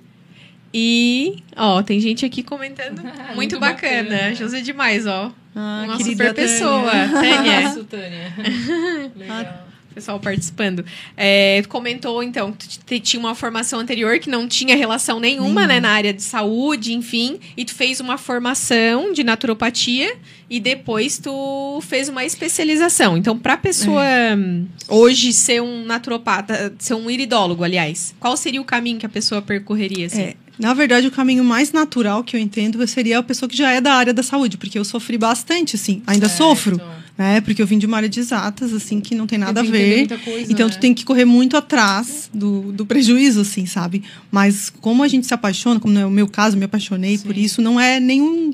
E, 0.72 1.36
ó, 1.56 1.82
tem 1.84 2.00
gente 2.00 2.26
aqui 2.26 2.42
comentando. 2.42 3.00
muito, 3.04 3.36
Muito 3.36 3.60
bacana. 3.60 4.10
bacana. 4.10 4.34
Josi 4.34 4.56
é 4.56 4.60
demais, 4.60 5.06
ó. 5.06 5.30
Ah, 5.54 5.84
Uma 5.86 5.96
querida 5.98 6.24
super 6.24 6.34
Tânia. 6.34 6.50
pessoa. 6.50 6.90
Tânia. 7.22 7.84
Tânia. 7.88 8.32
Legal. 9.16 9.63
Pessoal 9.94 10.18
participando. 10.18 10.84
É, 11.16 11.60
tu 11.62 11.68
comentou, 11.68 12.22
então, 12.22 12.52
que 12.52 12.78
tu 12.78 13.00
tinha 13.00 13.20
uma 13.20 13.34
formação 13.34 13.80
anterior 13.80 14.18
que 14.18 14.28
não 14.28 14.48
tinha 14.48 14.76
relação 14.76 15.20
nenhuma, 15.20 15.66
né, 15.66 15.80
na 15.80 15.90
área 15.90 16.12
de 16.12 16.22
saúde, 16.22 16.92
enfim, 16.92 17.38
e 17.56 17.64
tu 17.64 17.74
fez 17.74 18.00
uma 18.00 18.18
formação 18.18 19.12
de 19.12 19.22
naturopatia 19.22 20.14
e 20.50 20.60
depois 20.60 21.18
tu 21.18 21.80
fez 21.82 22.08
uma 22.08 22.24
especialização. 22.24 23.16
Então, 23.16 23.38
pra 23.38 23.56
pessoa 23.56 24.02
hum, 24.36 24.66
hoje 24.88 25.32
ser 25.32 25.62
um 25.62 25.84
naturopata, 25.84 26.74
ser 26.78 26.94
um 26.94 27.10
iridólogo, 27.10 27.64
aliás, 27.64 28.14
qual 28.20 28.36
seria 28.36 28.60
o 28.60 28.64
caminho 28.64 28.98
que 28.98 29.06
a 29.06 29.08
pessoa 29.08 29.40
percorreria, 29.40 30.06
assim? 30.06 30.22
É, 30.22 30.34
na 30.58 30.72
verdade, 30.74 31.06
o 31.06 31.10
caminho 31.10 31.42
mais 31.42 31.72
natural 31.72 32.22
que 32.22 32.36
eu 32.36 32.40
entendo 32.40 32.86
seria 32.86 33.18
a 33.18 33.22
pessoa 33.22 33.48
que 33.48 33.56
já 33.56 33.72
é 33.72 33.80
da 33.80 33.94
área 33.94 34.14
da 34.14 34.22
saúde, 34.22 34.56
porque 34.56 34.78
eu 34.78 34.84
sofri 34.84 35.18
bastante, 35.18 35.76
assim, 35.76 36.02
ainda 36.06 36.28
Certo. 36.28 36.38
sofro, 36.38 36.80
né? 37.16 37.40
Porque 37.40 37.62
eu 37.62 37.66
vim 37.66 37.78
de 37.78 37.86
uma 37.86 37.96
área 37.96 38.08
de 38.08 38.18
exatas, 38.20 38.72
assim, 38.72 39.00
que 39.00 39.14
não 39.14 39.26
tem 39.26 39.38
nada 39.38 39.60
a 39.60 39.64
ver. 39.64 40.08
coisa, 40.24 40.52
Então, 40.52 40.66
né? 40.68 40.74
tu 40.74 40.80
tem 40.80 40.92
que 40.92 41.04
correr 41.04 41.24
muito 41.24 41.56
atrás 41.56 42.28
do, 42.34 42.72
do 42.72 42.84
prejuízo, 42.84 43.40
assim, 43.40 43.66
sabe? 43.66 44.02
Mas 44.30 44.70
como 44.80 45.02
a 45.02 45.08
gente 45.08 45.26
se 45.26 45.34
apaixona, 45.34 45.78
como 45.78 45.98
é 45.98 46.04
o 46.04 46.10
meu 46.10 46.26
caso, 46.28 46.56
me 46.56 46.64
apaixonei 46.64 47.16
por 47.18 47.34
Sim. 47.34 47.40
isso, 47.40 47.62
não 47.62 47.78
é 47.78 48.00
nenhum. 48.00 48.52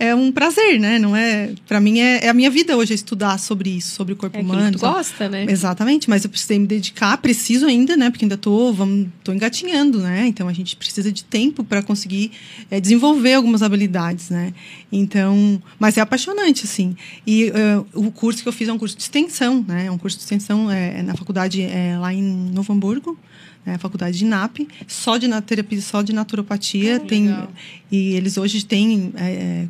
É 0.00 0.14
um 0.14 0.32
prazer, 0.32 0.80
né? 0.80 0.98
Não 0.98 1.14
é. 1.14 1.52
Para 1.68 1.78
mim 1.78 2.00
é, 2.00 2.24
é 2.24 2.28
a 2.30 2.32
minha 2.32 2.50
vida 2.50 2.74
hoje 2.74 2.92
é 2.92 2.94
estudar 2.94 3.38
sobre 3.38 3.68
isso, 3.68 3.94
sobre 3.94 4.14
o 4.14 4.16
corpo 4.16 4.38
É 4.38 4.40
humano. 4.40 4.72
que 4.72 4.78
tu 4.78 4.80
gosta, 4.80 5.28
né? 5.28 5.44
Exatamente, 5.46 6.08
mas 6.08 6.24
eu 6.24 6.30
precisei 6.30 6.58
me 6.58 6.66
dedicar, 6.66 7.18
preciso 7.18 7.66
ainda, 7.66 7.98
né? 7.98 8.08
Porque 8.08 8.24
ainda 8.24 8.38
tô, 8.38 8.72
vamos, 8.72 9.08
tô 9.22 9.30
engatinhando, 9.30 9.98
né? 10.00 10.26
Então 10.26 10.48
a 10.48 10.54
gente 10.54 10.74
precisa 10.74 11.12
de 11.12 11.22
tempo 11.22 11.62
para 11.62 11.82
conseguir 11.82 12.32
eh, 12.70 12.80
desenvolver 12.80 13.34
algumas 13.34 13.62
habilidades, 13.62 14.30
né? 14.30 14.54
Então, 14.90 15.62
mas 15.78 15.98
é 15.98 16.00
apaixonante, 16.00 16.64
assim. 16.64 16.96
E 17.26 17.52
eh, 17.54 17.82
o 17.92 18.10
curso 18.10 18.42
que 18.42 18.48
eu 18.48 18.52
fiz 18.54 18.68
é 18.68 18.72
um 18.72 18.78
curso 18.78 18.96
de 18.96 19.02
extensão, 19.02 19.62
né? 19.68 19.84
É 19.84 19.90
um 19.90 19.98
curso 19.98 20.16
de 20.16 20.22
extensão 20.22 20.70
é, 20.70 21.02
na 21.02 21.14
faculdade 21.14 21.60
é, 21.60 21.98
lá 21.98 22.10
em 22.10 22.22
Novo 22.22 22.72
Hamburgo. 22.72 23.18
Né, 23.64 23.74
a 23.74 23.78
faculdade 23.78 24.18
de 24.18 24.24
NAP, 24.24 24.60
só 24.86 25.16
de 25.16 25.28
terapia, 25.42 25.80
só 25.80 26.02
de 26.02 26.12
naturopatia. 26.12 26.96
Ah, 26.96 27.00
tem, 27.00 27.28
legal. 27.28 27.52
e 27.90 28.14
eles 28.14 28.36
hoje 28.36 28.64
têm 28.64 29.12
é, 29.16 29.66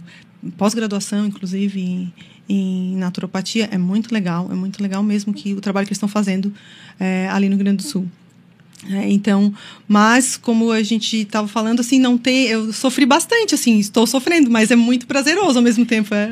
pós-graduação, 0.57 1.27
inclusive, 1.27 1.81
em, 1.81 2.13
em 2.49 2.97
naturopatia. 2.97 3.69
É 3.71 3.79
muito 3.79 4.13
legal, 4.13 4.49
é 4.51 4.55
muito 4.55 4.83
legal 4.83 5.03
mesmo 5.03 5.33
que 5.33 5.55
o 5.55 5.61
trabalho 5.61 5.87
que 5.87 5.91
eles 5.91 5.97
estão 5.97 6.09
fazendo 6.09 6.53
é, 6.99 7.29
ali 7.29 7.49
no 7.49 7.57
Rio 7.57 7.65
Grande 7.65 7.79
do 7.79 7.89
Sul. 7.89 8.09
É, 8.89 9.11
então, 9.11 9.53
mas 9.87 10.39
como 10.39 10.73
a 10.73 10.83
gente 10.83 11.19
estava 11.19 11.47
falando, 11.47 11.81
assim, 11.81 11.99
não 11.99 12.17
tem, 12.17 12.47
eu 12.47 12.73
sofri 12.73 13.05
bastante, 13.05 13.55
assim, 13.55 13.79
estou 13.79 14.07
sofrendo, 14.07 14.51
mas 14.51 14.71
é 14.71 14.77
muito 14.77 15.07
prazeroso 15.07 15.59
ao 15.59 15.63
mesmo 15.63 15.85
tempo. 15.85 16.15
É, 16.15 16.31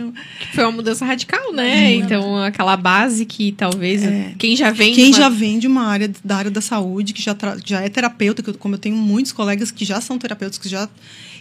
Foi 0.54 0.64
uma 0.64 0.72
mudança 0.72 1.04
radical, 1.04 1.52
né? 1.52 1.92
Então, 1.94 2.42
aquela 2.42 2.74
base 2.76 3.26
que 3.26 3.52
talvez 3.52 4.02
É. 4.02 4.32
quem 4.38 4.56
já 4.56 4.70
vem. 4.70 4.94
quem 4.94 5.08
uma- 5.08 5.16
já 5.18 5.28
vem 5.28 5.58
de 5.58 5.66
uma 5.66 5.82
área 5.86 6.10
da 6.24 6.36
área 6.36 6.50
da 6.50 6.60
saúde, 6.62 7.12
que 7.12 7.20
já, 7.20 7.34
tra- 7.34 7.58
já 7.64 7.82
é 7.82 7.88
terapeuta, 7.90 8.42
que 8.42 8.48
eu- 8.48 8.54
como 8.54 8.74
eu 8.76 8.78
tenho 8.78 8.96
muitos 8.96 9.30
colegas 9.32 9.70
que 9.70 9.84
já 9.84 10.00
são 10.00 10.16
terapeutas, 10.18 10.56
que 10.56 10.68
já, 10.70 10.88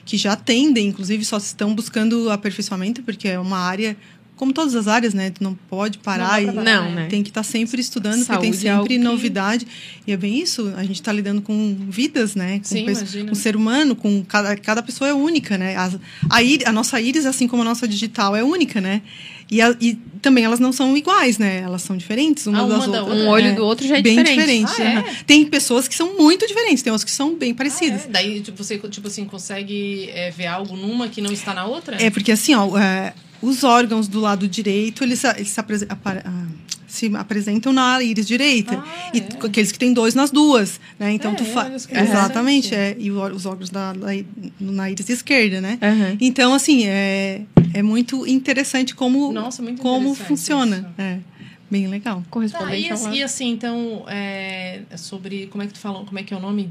que 0.04 0.18
já 0.18 0.34
atendem, 0.34 0.88
inclusive 0.88 1.24
só 1.24 1.38
estão 1.38 1.74
buscando 1.74 2.30
aperfeiçoamento, 2.30 3.02
porque 3.04 3.28
é 3.30 3.40
uma 3.40 3.58
área, 3.60 3.96
como 4.38 4.54
todas 4.54 4.74
as 4.76 4.88
áreas, 4.88 5.14
né? 5.14 5.30
Tu 5.32 5.44
não 5.44 5.54
pode 5.54 5.98
parar 5.98 6.42
Não 6.42 6.50
e 6.50 6.54
parar, 6.54 6.64
Não, 6.64 6.92
né? 6.92 7.08
tem 7.10 7.22
que 7.24 7.30
estar 7.30 7.44
sempre 7.44 7.82
estudando, 7.82 8.14
porque 8.20 8.26
Saúde 8.34 8.42
tem 8.42 8.70
é 8.72 8.76
sempre 8.78 8.98
que- 8.98 9.04
novidade. 9.04 9.68
E 10.06 10.12
é 10.14 10.16
bem 10.18 10.40
isso, 10.40 10.72
a 10.78 10.84
gente 10.84 10.96
está 11.02 11.12
lidando 11.12 11.42
com 11.42 11.76
vidas, 11.90 12.36
né? 12.36 12.60
Com, 12.60 12.64
Sim, 12.66 12.86
pes- 12.86 13.00
imagina. 13.00 13.30
com 13.30 13.36
ser 13.36 13.56
humano, 13.56 13.96
com 13.96 14.24
cada, 14.24 14.56
cada 14.56 14.82
pessoa 14.82 15.10
é 15.10 15.14
única, 15.14 15.58
né? 15.58 15.76
As- 15.76 15.96
a, 16.30 16.70
a 16.70 16.72
nossa 16.72 17.02
íris, 17.02 17.26
assim 17.26 17.48
como 17.48 17.64
a 17.64 17.66
nossa 17.66 17.88
digital, 17.88 18.36
é 18.36 18.44
única, 18.44 18.80
né? 18.80 19.02
E, 19.50 19.62
a- 19.62 19.76
e 19.80 19.96
também 20.22 20.44
elas 20.44 20.60
não 20.60 20.74
são 20.74 20.96
iguais, 20.98 21.38
né? 21.38 21.60
Elas 21.62 21.82
são 21.82 21.96
diferentes 21.96 22.46
umas 22.48 22.62
Ah, 22.62 22.66
uma 22.66 22.78
das 22.80 22.92
da 22.92 23.02
outras. 23.04 23.22
Um 23.24 23.28
olho 23.30 23.56
do 23.56 23.64
outro 23.66 23.88
já 23.88 23.98
é 23.98 24.02
bem 24.02 24.18
diferente. 24.18 24.36
diferente. 24.66 24.82
Ah, 24.82 24.84
é? 24.84 24.96
aham. 24.98 25.06
Tem 25.26 25.46
pessoas 25.46 25.88
que 25.88 25.96
são 25.96 26.18
muito 26.18 26.46
diferentes, 26.46 26.84
tem 26.84 26.92
outras 26.92 27.06
que 27.10 27.16
são 27.16 27.34
bem 27.34 27.54
parecidas. 27.54 28.02
Ah, 28.04 28.08
é? 28.10 28.12
Daí 28.12 28.42
tipo, 28.42 28.62
você 28.62 28.78
tipo 28.78 29.08
assim 29.08 29.24
consegue 29.26 30.10
é, 30.14 30.32
ver 30.32 30.48
algo 30.48 30.76
numa 30.76 31.08
que 31.08 31.22
não 31.22 31.32
está 31.32 31.54
na 31.54 31.66
outra? 31.66 31.96
É, 32.02 32.10
porque 32.10 32.32
assim, 32.34 32.54
ó, 32.56 32.78
é, 32.78 33.14
os 33.42 33.64
órgãos 33.64 34.08
do 34.08 34.20
lado 34.20 34.48
direito, 34.48 35.04
eles, 35.04 35.20
se- 35.20 35.28
eles 35.36 35.50
se, 35.50 35.60
apare- 35.60 36.22
ah, 36.26 36.46
se 36.88 37.14
apresentam 37.16 37.72
na 37.74 38.02
íris 38.02 38.26
direita. 38.28 38.76
Ah, 38.84 39.10
e 39.14 39.20
é. 39.20 39.28
aqueles 39.46 39.72
que 39.72 39.78
têm 39.80 39.94
dois 39.94 40.16
nas 40.16 40.32
duas, 40.32 40.80
né? 40.98 41.12
Então 41.12 41.34
É, 41.34 41.36
tu 41.36 41.44
que 41.86 41.98
Exatamente, 41.98 42.74
é. 42.74 42.96
E 42.98 43.12
os 43.12 43.46
órgãos 43.46 43.70
da, 43.70 43.94
da, 43.94 44.08
na 44.60 44.90
íris 44.90 45.10
esquerda, 45.10 45.62
né? 45.62 45.78
Aham. 45.82 46.18
Então, 46.20 46.54
assim, 46.54 46.86
é, 46.88 47.42
é 47.74 47.84
muito 47.84 48.26
interessante 48.26 48.96
como, 48.96 49.32
Nossa, 49.32 49.62
muito 49.62 49.82
como 49.82 50.10
interessante 50.10 50.28
funciona. 50.28 50.78
isso. 50.78 51.02
É, 51.02 51.20
bem 51.70 51.88
legal. 51.88 52.22
Tá, 52.22 52.26
Correspondente 52.30 52.88
e, 52.88 52.90
ao 52.90 52.94
assim, 52.94 53.14
e 53.14 53.24
assim, 53.24 53.50
então, 53.52 54.06
é, 54.08 54.82
é 54.90 54.98
sobre. 54.98 55.48
Como 55.48 55.62
é 55.64 55.68
que 55.68 55.74
tu 55.74 55.80
falou? 55.80 56.06
Como 56.06 56.18
é 56.18 56.24
que 56.24 56.34
é 56.34 56.38
o 56.38 56.40
nome? 56.40 56.64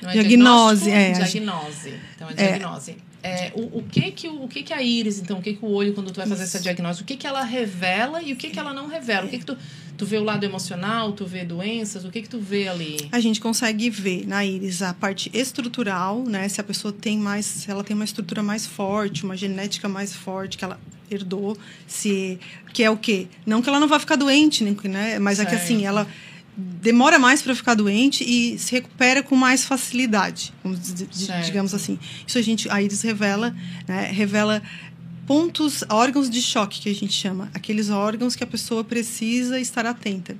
Não 0.00 0.10
é 0.10 0.12
Diagnose, 0.12 0.90
é, 0.90 1.12
Diagnose. 1.12 1.94
Então, 2.16 2.30
é 2.30 2.34
diagnose. 2.34 2.96
É, 3.26 3.50
o, 3.54 3.78
o 3.78 3.82
que 3.82 4.10
que 4.10 4.28
o, 4.28 4.46
que 4.46 4.62
que 4.62 4.72
a 4.74 4.82
íris, 4.82 5.18
então, 5.18 5.38
o 5.38 5.42
que 5.42 5.54
que 5.54 5.64
o 5.64 5.68
olho, 5.70 5.94
quando 5.94 6.10
tu 6.10 6.16
vai 6.16 6.26
fazer 6.26 6.42
essa 6.42 6.60
diagnose, 6.60 7.00
o 7.00 7.06
que 7.06 7.16
que 7.16 7.26
ela 7.26 7.42
revela 7.42 8.22
e 8.22 8.34
o 8.34 8.36
que 8.36 8.50
que 8.50 8.58
ela 8.58 8.74
não 8.74 8.86
revela? 8.86 9.26
O 9.26 9.30
que 9.30 9.38
que 9.38 9.46
tu, 9.46 9.56
tu 9.96 10.04
vê 10.04 10.18
o 10.18 10.22
lado 10.22 10.44
emocional, 10.44 11.10
tu 11.12 11.24
vê 11.24 11.42
doenças, 11.42 12.04
o 12.04 12.10
que 12.10 12.20
que 12.20 12.28
tu 12.28 12.38
vê 12.38 12.68
ali? 12.68 13.08
A 13.10 13.20
gente 13.20 13.40
consegue 13.40 13.88
ver 13.88 14.26
na 14.26 14.44
íris 14.44 14.82
a 14.82 14.92
parte 14.92 15.30
estrutural, 15.32 16.22
né? 16.22 16.46
Se 16.50 16.60
a 16.60 16.64
pessoa 16.64 16.92
tem 16.92 17.16
mais, 17.16 17.46
se 17.46 17.70
ela 17.70 17.82
tem 17.82 17.96
uma 17.96 18.04
estrutura 18.04 18.42
mais 18.42 18.66
forte, 18.66 19.24
uma 19.24 19.38
genética 19.38 19.88
mais 19.88 20.14
forte 20.14 20.58
que 20.58 20.64
ela 20.64 20.78
herdou, 21.10 21.56
se 21.86 22.38
que 22.74 22.82
é 22.82 22.90
o 22.90 22.96
quê? 22.98 23.26
Não 23.46 23.62
que 23.62 23.70
ela 23.70 23.80
não 23.80 23.88
vai 23.88 24.00
ficar 24.00 24.16
doente, 24.16 24.62
né? 24.64 25.18
Mas 25.18 25.40
é 25.40 25.46
que 25.46 25.54
assim, 25.54 25.80
Certo. 25.80 25.86
ela 25.86 26.06
demora 26.56 27.18
mais 27.18 27.42
para 27.42 27.54
ficar 27.54 27.74
doente 27.74 28.22
e 28.24 28.58
se 28.58 28.72
recupera 28.72 29.22
com 29.22 29.34
mais 29.36 29.64
facilidade, 29.64 30.52
digamos 31.44 31.74
assim. 31.74 31.98
Isso 32.26 32.38
a 32.38 32.42
gente, 32.42 32.68
a 32.70 32.80
íris 32.80 33.02
revela, 33.02 33.54
né? 33.88 34.10
Revela 34.12 34.62
pontos, 35.26 35.82
órgãos 35.88 36.28
de 36.28 36.40
choque 36.40 36.80
que 36.80 36.88
a 36.88 36.94
gente 36.94 37.12
chama, 37.12 37.50
aqueles 37.54 37.90
órgãos 37.90 38.36
que 38.36 38.44
a 38.44 38.46
pessoa 38.46 38.84
precisa 38.84 39.58
estar 39.58 39.86
atenta. 39.86 40.36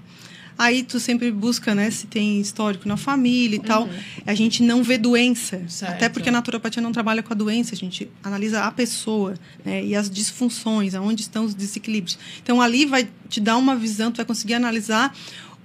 Aí 0.56 0.84
tu 0.84 1.00
sempre 1.00 1.32
busca, 1.32 1.74
né, 1.74 1.90
se 1.90 2.06
tem 2.06 2.40
histórico 2.40 2.86
na 2.86 2.96
família 2.96 3.56
e 3.56 3.58
tal. 3.58 3.88
A 4.24 4.34
gente 4.34 4.62
não 4.62 4.84
vê 4.84 4.96
doença, 4.96 5.60
Certo. 5.66 5.94
até 5.94 6.08
porque 6.08 6.28
a 6.28 6.32
naturopatia 6.32 6.80
não 6.80 6.92
trabalha 6.92 7.24
com 7.24 7.32
a 7.32 7.36
doença, 7.36 7.74
a 7.74 7.76
gente 7.76 8.08
analisa 8.22 8.62
a 8.62 8.70
pessoa, 8.70 9.34
né, 9.64 9.84
e 9.84 9.96
as 9.96 10.08
disfunções, 10.08 10.94
aonde 10.94 11.22
estão 11.22 11.44
os 11.44 11.56
desequilíbrios. 11.56 12.16
Então 12.40 12.62
ali 12.62 12.86
vai 12.86 13.08
te 13.28 13.40
dar 13.40 13.56
uma 13.56 13.74
visão, 13.74 14.12
tu 14.12 14.18
vai 14.18 14.24
conseguir 14.24 14.54
analisar 14.54 15.12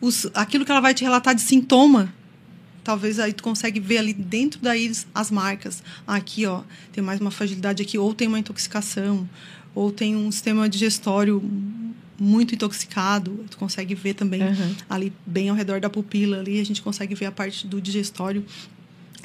os, 0.02 0.28
aquilo 0.34 0.66
que 0.66 0.72
ela 0.72 0.82
vai 0.82 0.94
te 0.94 1.04
relatar 1.04 1.36
de 1.36 1.42
sintoma. 1.42 2.14
Talvez 2.84 3.20
aí 3.20 3.34
tu 3.34 3.44
consegue 3.44 3.80
ver 3.80 4.00
ali 4.00 4.14
dentro 4.14 4.60
da 4.62 4.76
íris 4.76 5.06
as 5.14 5.30
marcas. 5.30 5.84
Ah, 6.08 6.16
aqui, 6.16 6.46
ó, 6.46 6.62
tem 6.92 7.04
mais 7.04 7.20
uma 7.20 7.30
fragilidade 7.30 7.84
aqui, 7.84 7.98
ou 7.98 8.14
tem 8.14 8.28
uma 8.28 8.40
intoxicação, 8.40 9.30
ou 9.76 9.92
tem 9.92 10.16
um 10.16 10.32
sistema 10.32 10.68
digestório 10.68 11.44
muito 12.20 12.56
intoxicado. 12.56 13.46
Tu 13.50 13.58
consegue 13.58 13.94
ver 13.96 14.14
também 14.14 14.42
Aham. 14.42 14.76
ali 14.90 15.14
bem 15.26 15.50
ao 15.50 15.56
redor 15.56 15.80
da 15.80 15.90
pupila 15.90 16.40
ali, 16.40 16.60
a 16.60 16.66
gente 16.66 16.82
consegue 16.82 17.14
ver 17.16 17.26
a 17.26 17.32
parte 17.32 17.68
do 17.68 17.82
digestório. 17.82 18.44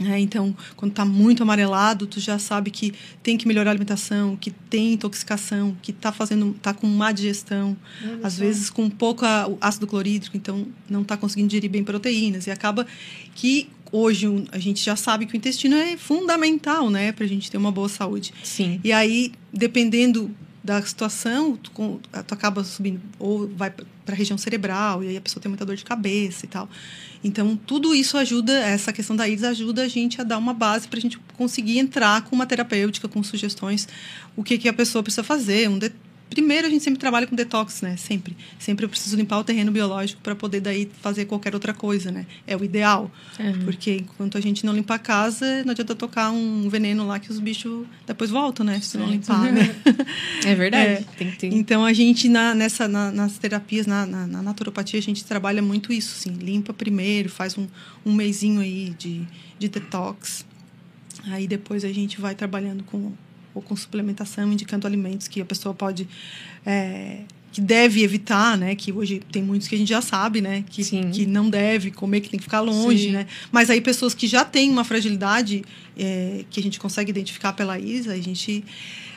É, 0.01 0.19
então, 0.19 0.57
quando 0.77 0.91
está 0.91 1.05
muito 1.05 1.43
amarelado, 1.43 2.07
tu 2.07 2.19
já 2.19 2.39
sabe 2.39 2.71
que 2.71 2.93
tem 3.23 3.37
que 3.37 3.47
melhorar 3.47 3.71
a 3.71 3.73
alimentação, 3.73 4.37
que 4.37 4.51
tem 4.51 4.95
intoxicação, 4.95 5.77
que 5.81 5.93
está 5.93 6.11
fazendo, 6.11 6.55
tá 6.61 6.75
com 6.75 6.87
má 6.89 7.13
digestão, 7.13 7.77
às 8.23 8.37
vezes 8.37 8.71
com 8.71 8.91
pouco 8.91 9.25
ácido 9.61 9.87
clorídrico, 9.87 10.37
então 10.37 10.67
não 10.91 11.03
está 11.03 11.17
conseguindo 11.17 11.49
digerir 11.49 11.71
bem 11.71 11.85
proteínas 11.85 12.47
e 12.47 12.51
acaba 12.51 12.87
que 13.35 13.69
hoje 13.93 14.27
a 14.51 14.59
gente 14.59 14.85
já 14.85 14.97
sabe 14.97 15.27
que 15.27 15.35
o 15.35 15.37
intestino 15.37 15.77
é 15.77 15.97
fundamental, 15.97 16.91
né, 16.91 17.13
para 17.13 17.25
a 17.25 17.29
gente 17.29 17.49
ter 17.49 17.57
uma 17.57 17.71
boa 17.71 17.89
saúde. 17.89 18.35
Sim. 18.43 18.81
E 18.83 18.93
aí, 18.93 19.33
dependendo 19.53 20.35
da 20.65 20.81
situação, 20.81 21.57
tu, 21.57 21.71
tu 21.71 22.35
acaba 22.35 22.65
subindo 22.65 22.99
ou 23.19 23.47
vai 23.49 23.71
para 23.71 24.15
a 24.15 24.17
região 24.17 24.39
cerebral 24.39 25.05
e 25.05 25.09
aí 25.09 25.17
a 25.17 25.21
pessoa 25.21 25.43
tem 25.43 25.51
muita 25.51 25.65
dor 25.67 25.77
de 25.77 25.85
cabeça 25.85 26.47
e 26.47 26.49
tal. 26.49 26.69
Então, 27.23 27.55
tudo 27.55 27.95
isso 27.95 28.17
ajuda, 28.17 28.53
essa 28.53 28.91
questão 28.93 29.15
da 29.15 29.29
íris 29.29 29.45
ajuda 29.45 29.83
a 29.83 29.89
gente 29.89 30.21
a 30.23 30.25
dar 30.25 30.39
uma 30.39 30.55
base 30.55 30.89
para 30.89 30.99
a 30.99 31.03
gente 31.03 31.19
conseguir 31.37 31.79
entrar 31.79 32.23
com 32.23 32.35
uma 32.35 32.47
terapêutica, 32.47 33.07
com 33.09 33.23
sugestões, 33.23 33.87
o 34.35 34.43
que, 34.43 34.57
que 34.57 34.69
a 34.69 34.73
pessoa 34.73 35.03
precisa 35.03 35.23
fazer. 35.23 35.69
Um 35.69 35.79
de- 35.79 35.93
Primeiro, 36.35 36.67
a 36.67 36.71
gente 36.71 36.83
sempre 36.83 36.99
trabalha 36.99 37.27
com 37.27 37.37
detox, 37.37 37.81
né? 37.81 37.97
Sempre. 37.97 38.37
Sempre 38.59 38.85
eu 38.85 38.89
preciso 38.89 39.17
limpar 39.17 39.39
o 39.39 39.45
terreno 39.45 39.71
biológico 39.71 40.21
para 40.21 40.35
poder 40.35 40.61
daí 40.61 40.91
fazer 41.01 41.25
qualquer 41.27 41.55
outra 41.55 41.73
coisa, 41.73 42.11
né? 42.11 42.27
É 42.47 42.57
o 42.57 42.65
ideal. 42.65 43.11
Porque 43.65 43.99
enquanto 44.01 44.37
a 44.37 44.41
gente 44.41 44.67
não 44.67 44.73
limpa 44.75 44.95
a 44.95 44.99
casa, 44.99 45.63
não 45.65 45.71
adianta 45.71 45.95
tocar 45.95 46.31
um 46.33 46.69
veneno 46.69 47.07
lá 47.07 47.19
que 47.19 47.31
os 47.31 47.39
bichos 47.39 47.87
depois 48.07 48.31
voltam, 48.31 48.67
né? 48.67 48.81
Se 48.81 48.99
não 48.99 49.09
limpar, 49.11 49.53
né? 49.53 49.75
É 50.45 50.55
verdade. 50.55 50.91
É. 50.91 51.05
Tem 51.17 51.31
que 51.31 51.37
ter. 51.39 51.55
Então 51.55 51.85
a 51.85 51.93
gente 51.93 52.29
na, 52.29 52.55
nessa 52.55 52.87
na- 52.89 53.11
nas 53.13 53.39
terapias 53.39 53.87
na, 53.87 54.05
na, 54.05 54.27
na 54.27 54.43
naturopatia 54.43 54.99
a 54.99 55.03
gente 55.03 55.25
trabalha 55.25 55.63
muito 55.63 55.93
isso, 55.93 56.17
assim, 56.19 56.37
limpa 56.37 56.73
primeiro, 56.75 57.29
faz 57.29 57.57
um, 57.57 57.67
um 58.05 58.13
mêsinho 58.13 58.61
aí 58.61 58.95
de, 58.99 59.23
de 59.59 59.69
detox, 59.69 60.45
aí 61.27 61.47
depois 61.47 61.85
a 61.85 61.93
gente 61.93 62.21
vai 62.21 62.35
trabalhando 62.35 62.83
com 62.85 63.13
ou 63.55 63.63
com 63.63 63.77
suplementação, 63.77 64.53
indicando 64.53 64.87
alimentos 64.87 65.29
que 65.29 65.41
a 65.41 65.45
pessoa 65.45 65.75
pode 65.75 66.09
é, 66.67 67.21
que 67.55 67.61
deve 67.61 68.03
evitar, 68.03 68.59
né? 68.59 68.75
Que 68.75 68.91
hoje 68.91 69.23
tem 69.31 69.41
muitos 69.41 69.69
que 69.69 69.77
a 69.77 69.79
gente 69.79 69.89
já 69.89 70.01
sabe, 70.01 70.41
né? 70.41 70.65
Que, 70.69 70.83
Sim. 70.83 71.11
que 71.13 71.25
não 71.25 71.49
deve 71.49 71.93
comer, 71.93 72.21
que 72.21 72.29
tem 72.29 72.37
que 72.37 72.43
ficar 72.43 72.61
longe, 72.61 73.05
Sim. 73.05 73.13
né? 73.13 73.29
Mas 73.53 73.71
aí 73.71 73.81
pessoas 73.81 74.13
que 74.13 74.27
já 74.27 74.45
têm 74.45 74.69
uma 74.69 74.83
fragilidade 74.83 75.65
é, 75.97 76.45
que 76.51 76.59
a 76.59 76.63
gente 76.63 76.81
consegue 76.81 77.11
identificar 77.11 77.53
pela 77.53 77.79
ISA, 77.79 78.13
a 78.13 78.21
gente, 78.21 78.65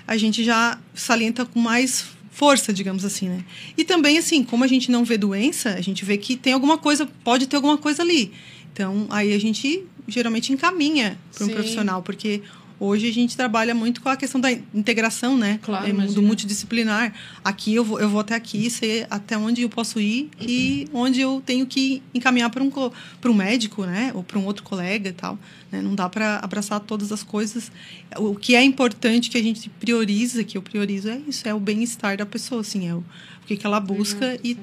a 0.06 0.16
gente 0.18 0.44
já 0.44 0.78
salienta 0.94 1.48
com 1.48 1.60
mais 1.60 2.06
força, 2.30 2.72
digamos 2.72 3.04
assim, 3.04 3.28
né? 3.28 3.44
E 3.76 3.84
também, 3.84 4.20
assim, 4.20 4.44
como 4.44 4.64
a 4.64 4.68
gente 4.68 4.92
não 4.92 5.04
vê 5.04 5.18
doença, 5.18 5.72
a 5.72 5.82
gente 5.82 6.06
vê 6.06 6.16
que 6.16 6.36
tem 6.36 6.54
alguma 6.54 6.78
coisa, 6.78 7.10
pode 7.24 7.48
ter 7.48 7.56
alguma 7.56 7.80
coisa 7.80 8.04
ali. 8.04 8.32
Então, 8.72 9.08
aí 9.10 9.34
a 9.34 9.40
gente 9.40 9.84
geralmente 10.08 10.54
encaminha 10.54 11.18
para 11.34 11.44
um 11.44 11.48
Sim. 11.48 11.54
profissional, 11.56 12.04
porque 12.04 12.44
hoje 12.80 13.08
a 13.10 13.14
gente 13.14 13.36
trabalha 13.36 13.74
muito 13.74 14.02
com 14.02 14.10
a 14.10 14.16
questão 14.16 14.40
da 14.40 14.52
integração, 14.52 15.38
né? 15.38 15.60
Claro, 15.64 15.88
É, 15.88 15.92
do 16.14 16.22
multidisciplinar. 16.22 17.14
Aqui 17.44 17.74
eu 17.76 17.84
vou, 17.84 18.00
eu 18.00 18.10
vou 18.10 18.20
até 18.20 18.36
aqui, 18.36 18.70
sei 18.70 19.06
até 19.10 19.38
onde 19.38 19.62
eu 19.64 19.70
posso 19.70 20.00
ir 20.00 20.30
e 20.40 20.88
onde 20.94 21.20
eu 21.22 21.42
tenho 21.46 21.66
que 21.66 22.02
encaminhar 22.14 22.50
para 22.50 22.64
um, 22.64 22.70
co- 22.70 22.92
para 23.22 23.32
um 23.32 23.34
médico, 23.34 23.86
né? 23.86 24.12
Ou 24.14 24.24
para 24.24 24.38
um 24.40 24.46
outro 24.46 24.64
colega 24.64 25.10
e 25.10 25.14
tal. 25.14 25.38
né? 25.72 25.82
Não 25.82 25.96
dá 25.96 26.08
para 26.08 26.38
abraçar 26.38 26.80
todas 26.80 27.12
as 27.12 27.24
coisas. 27.24 27.72
O 28.18 28.36
que 28.36 28.56
é 28.56 28.64
importante 28.64 29.30
que 29.30 29.38
a 29.38 29.44
gente 29.44 29.70
prioriza, 29.70 30.44
que 30.44 30.58
eu 30.58 30.62
priorizo, 30.62 31.10
é 31.10 31.20
isso, 31.28 31.48
é 31.48 31.54
o 31.54 31.60
bem-estar 31.60 32.18
da 32.18 32.26
pessoa, 32.26 32.62
assim, 32.62 32.88
é 32.88 32.94
o, 32.94 33.00
o 33.00 33.46
que, 33.48 33.58
que 33.58 33.66
ela 33.66 33.80
busca 33.80 34.38
e 34.44 34.58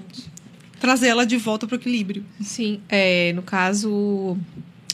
trazer 0.80 1.08
ela 1.08 1.24
de 1.24 1.36
volta 1.36 1.66
para 1.66 1.76
o 1.76 1.78
equilíbrio. 1.78 2.24
Sim, 2.42 2.80
é, 2.88 3.32
no 3.32 3.42
caso, 3.42 4.36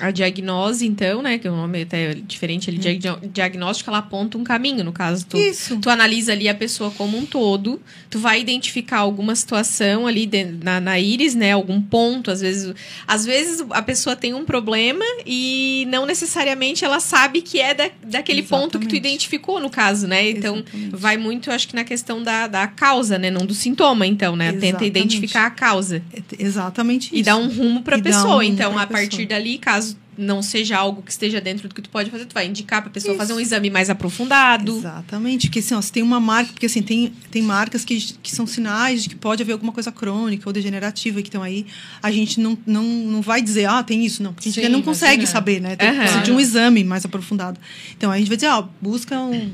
a 0.00 0.10
diagnose, 0.10 0.86
então, 0.86 1.22
né? 1.22 1.38
Que 1.38 1.48
o 1.48 1.52
nome 1.54 1.82
até 1.82 2.10
é 2.10 2.14
diferente 2.14 2.70
ali, 2.70 2.78
diag- 2.78 3.28
diagnóstico, 3.32 3.90
ela 3.90 3.98
aponta 3.98 4.38
um 4.38 4.44
caminho, 4.44 4.82
no 4.82 4.92
caso. 4.92 5.26
Tu, 5.26 5.36
Isso. 5.36 5.78
tu 5.78 5.90
analisa 5.90 6.32
ali 6.32 6.48
a 6.48 6.54
pessoa 6.54 6.90
como 6.90 7.18
um 7.18 7.26
todo, 7.26 7.80
tu 8.08 8.18
vai 8.18 8.40
identificar 8.40 8.98
alguma 8.98 9.34
situação 9.36 10.06
ali 10.06 10.26
de- 10.26 10.44
na, 10.62 10.80
na 10.80 10.98
íris, 10.98 11.34
né? 11.34 11.52
Algum 11.52 11.80
ponto, 11.80 12.30
às 12.30 12.40
vezes. 12.40 12.72
Às 13.06 13.24
vezes 13.24 13.64
a 13.70 13.82
pessoa 13.82 14.16
tem 14.16 14.34
um 14.34 14.44
problema 14.44 15.04
e 15.26 15.86
não 15.88 16.06
necessariamente 16.06 16.84
ela 16.84 17.00
sabe 17.00 17.42
que 17.42 17.60
é 17.60 17.74
da, 17.74 17.90
daquele 18.02 18.42
ponto 18.42 18.78
que 18.78 18.86
tu 18.86 18.94
Exatamente. 18.94 18.96
identificou, 18.96 19.60
no 19.60 19.70
caso, 19.70 20.06
né? 20.06 20.30
Então, 20.30 20.56
Exatamente. 20.56 20.96
vai 20.96 21.16
muito, 21.16 21.50
acho 21.50 21.68
que, 21.68 21.74
na 21.74 21.84
questão 21.84 22.22
da, 22.22 22.46
da 22.46 22.66
causa, 22.66 23.18
né? 23.18 23.30
Não 23.30 23.44
do 23.46 23.54
sintoma, 23.54 24.06
então, 24.06 24.34
né? 24.36 24.52
Tenta 24.52 24.66
Exatamente. 24.66 24.86
identificar 24.88 25.46
a 25.46 25.50
causa. 25.50 26.02
É 26.12 26.20
exatamente 26.38 27.10
E 27.14 27.16
isso. 27.20 27.24
dá 27.26 27.36
um 27.36 27.48
rumo 27.48 27.82
pra 27.82 27.98
E 27.98 28.00
dá 28.00 28.10
pessoa. 28.10 28.36
um 28.36 28.42
então, 28.42 28.72
pra 28.74 28.82
a 28.82 28.86
partir 28.86 29.08
pessoa. 29.10 29.26
dali, 29.28 29.58
caso 29.58 29.89
não 30.20 30.42
seja 30.42 30.76
algo 30.76 31.02
que 31.02 31.10
esteja 31.10 31.40
dentro 31.40 31.68
do 31.68 31.74
que 31.74 31.80
tu 31.80 31.88
pode 31.88 32.10
fazer, 32.10 32.26
tu 32.26 32.34
vai 32.34 32.46
indicar 32.46 32.82
pra 32.82 32.90
pessoa 32.90 33.12
Isso. 33.12 33.18
fazer 33.18 33.32
um 33.32 33.40
exame 33.40 33.70
mais 33.70 33.88
aprofundado. 33.88 34.76
Exatamente, 34.76 35.48
porque 35.48 35.60
assim, 35.60 35.74
ó, 35.74 35.80
se 35.80 35.90
tem 35.90 36.02
uma 36.02 36.20
marca, 36.20 36.52
porque 36.52 36.66
assim, 36.66 36.82
tem, 36.82 37.12
tem 37.30 37.42
marcas 37.42 37.84
que, 37.84 37.98
que 38.22 38.30
são 38.30 38.46
sinais 38.46 39.02
de 39.02 39.08
que 39.08 39.14
pode 39.16 39.42
haver 39.42 39.52
alguma 39.52 39.72
coisa 39.72 39.90
crônica 39.90 40.48
ou 40.48 40.52
degenerativa 40.52 41.22
que 41.22 41.28
estão 41.28 41.42
aí, 41.42 41.66
a 42.02 42.10
gente 42.10 42.38
não, 42.40 42.56
não, 42.66 42.84
não 42.84 43.22
vai 43.22 43.40
dizer, 43.40 43.64
ah, 43.64 43.82
tem 43.82 44.04
isso, 44.04 44.22
não, 44.22 44.32
porque 44.32 44.48
a 44.48 44.52
gente 44.52 44.64
Sim, 44.64 44.70
não 44.70 44.82
consegue 44.82 45.26
saber, 45.26 45.60
né? 45.60 45.76
Tem 45.76 45.94
precisa 45.94 46.20
de 46.20 46.32
um 46.32 46.38
exame 46.38 46.84
mais 46.84 47.04
aprofundado. 47.04 47.58
Então 47.96 48.10
a 48.10 48.18
gente 48.18 48.28
vai 48.28 48.36
dizer, 48.36 48.48
ó, 48.48 48.66
busca 48.80 49.18
um. 49.18 49.50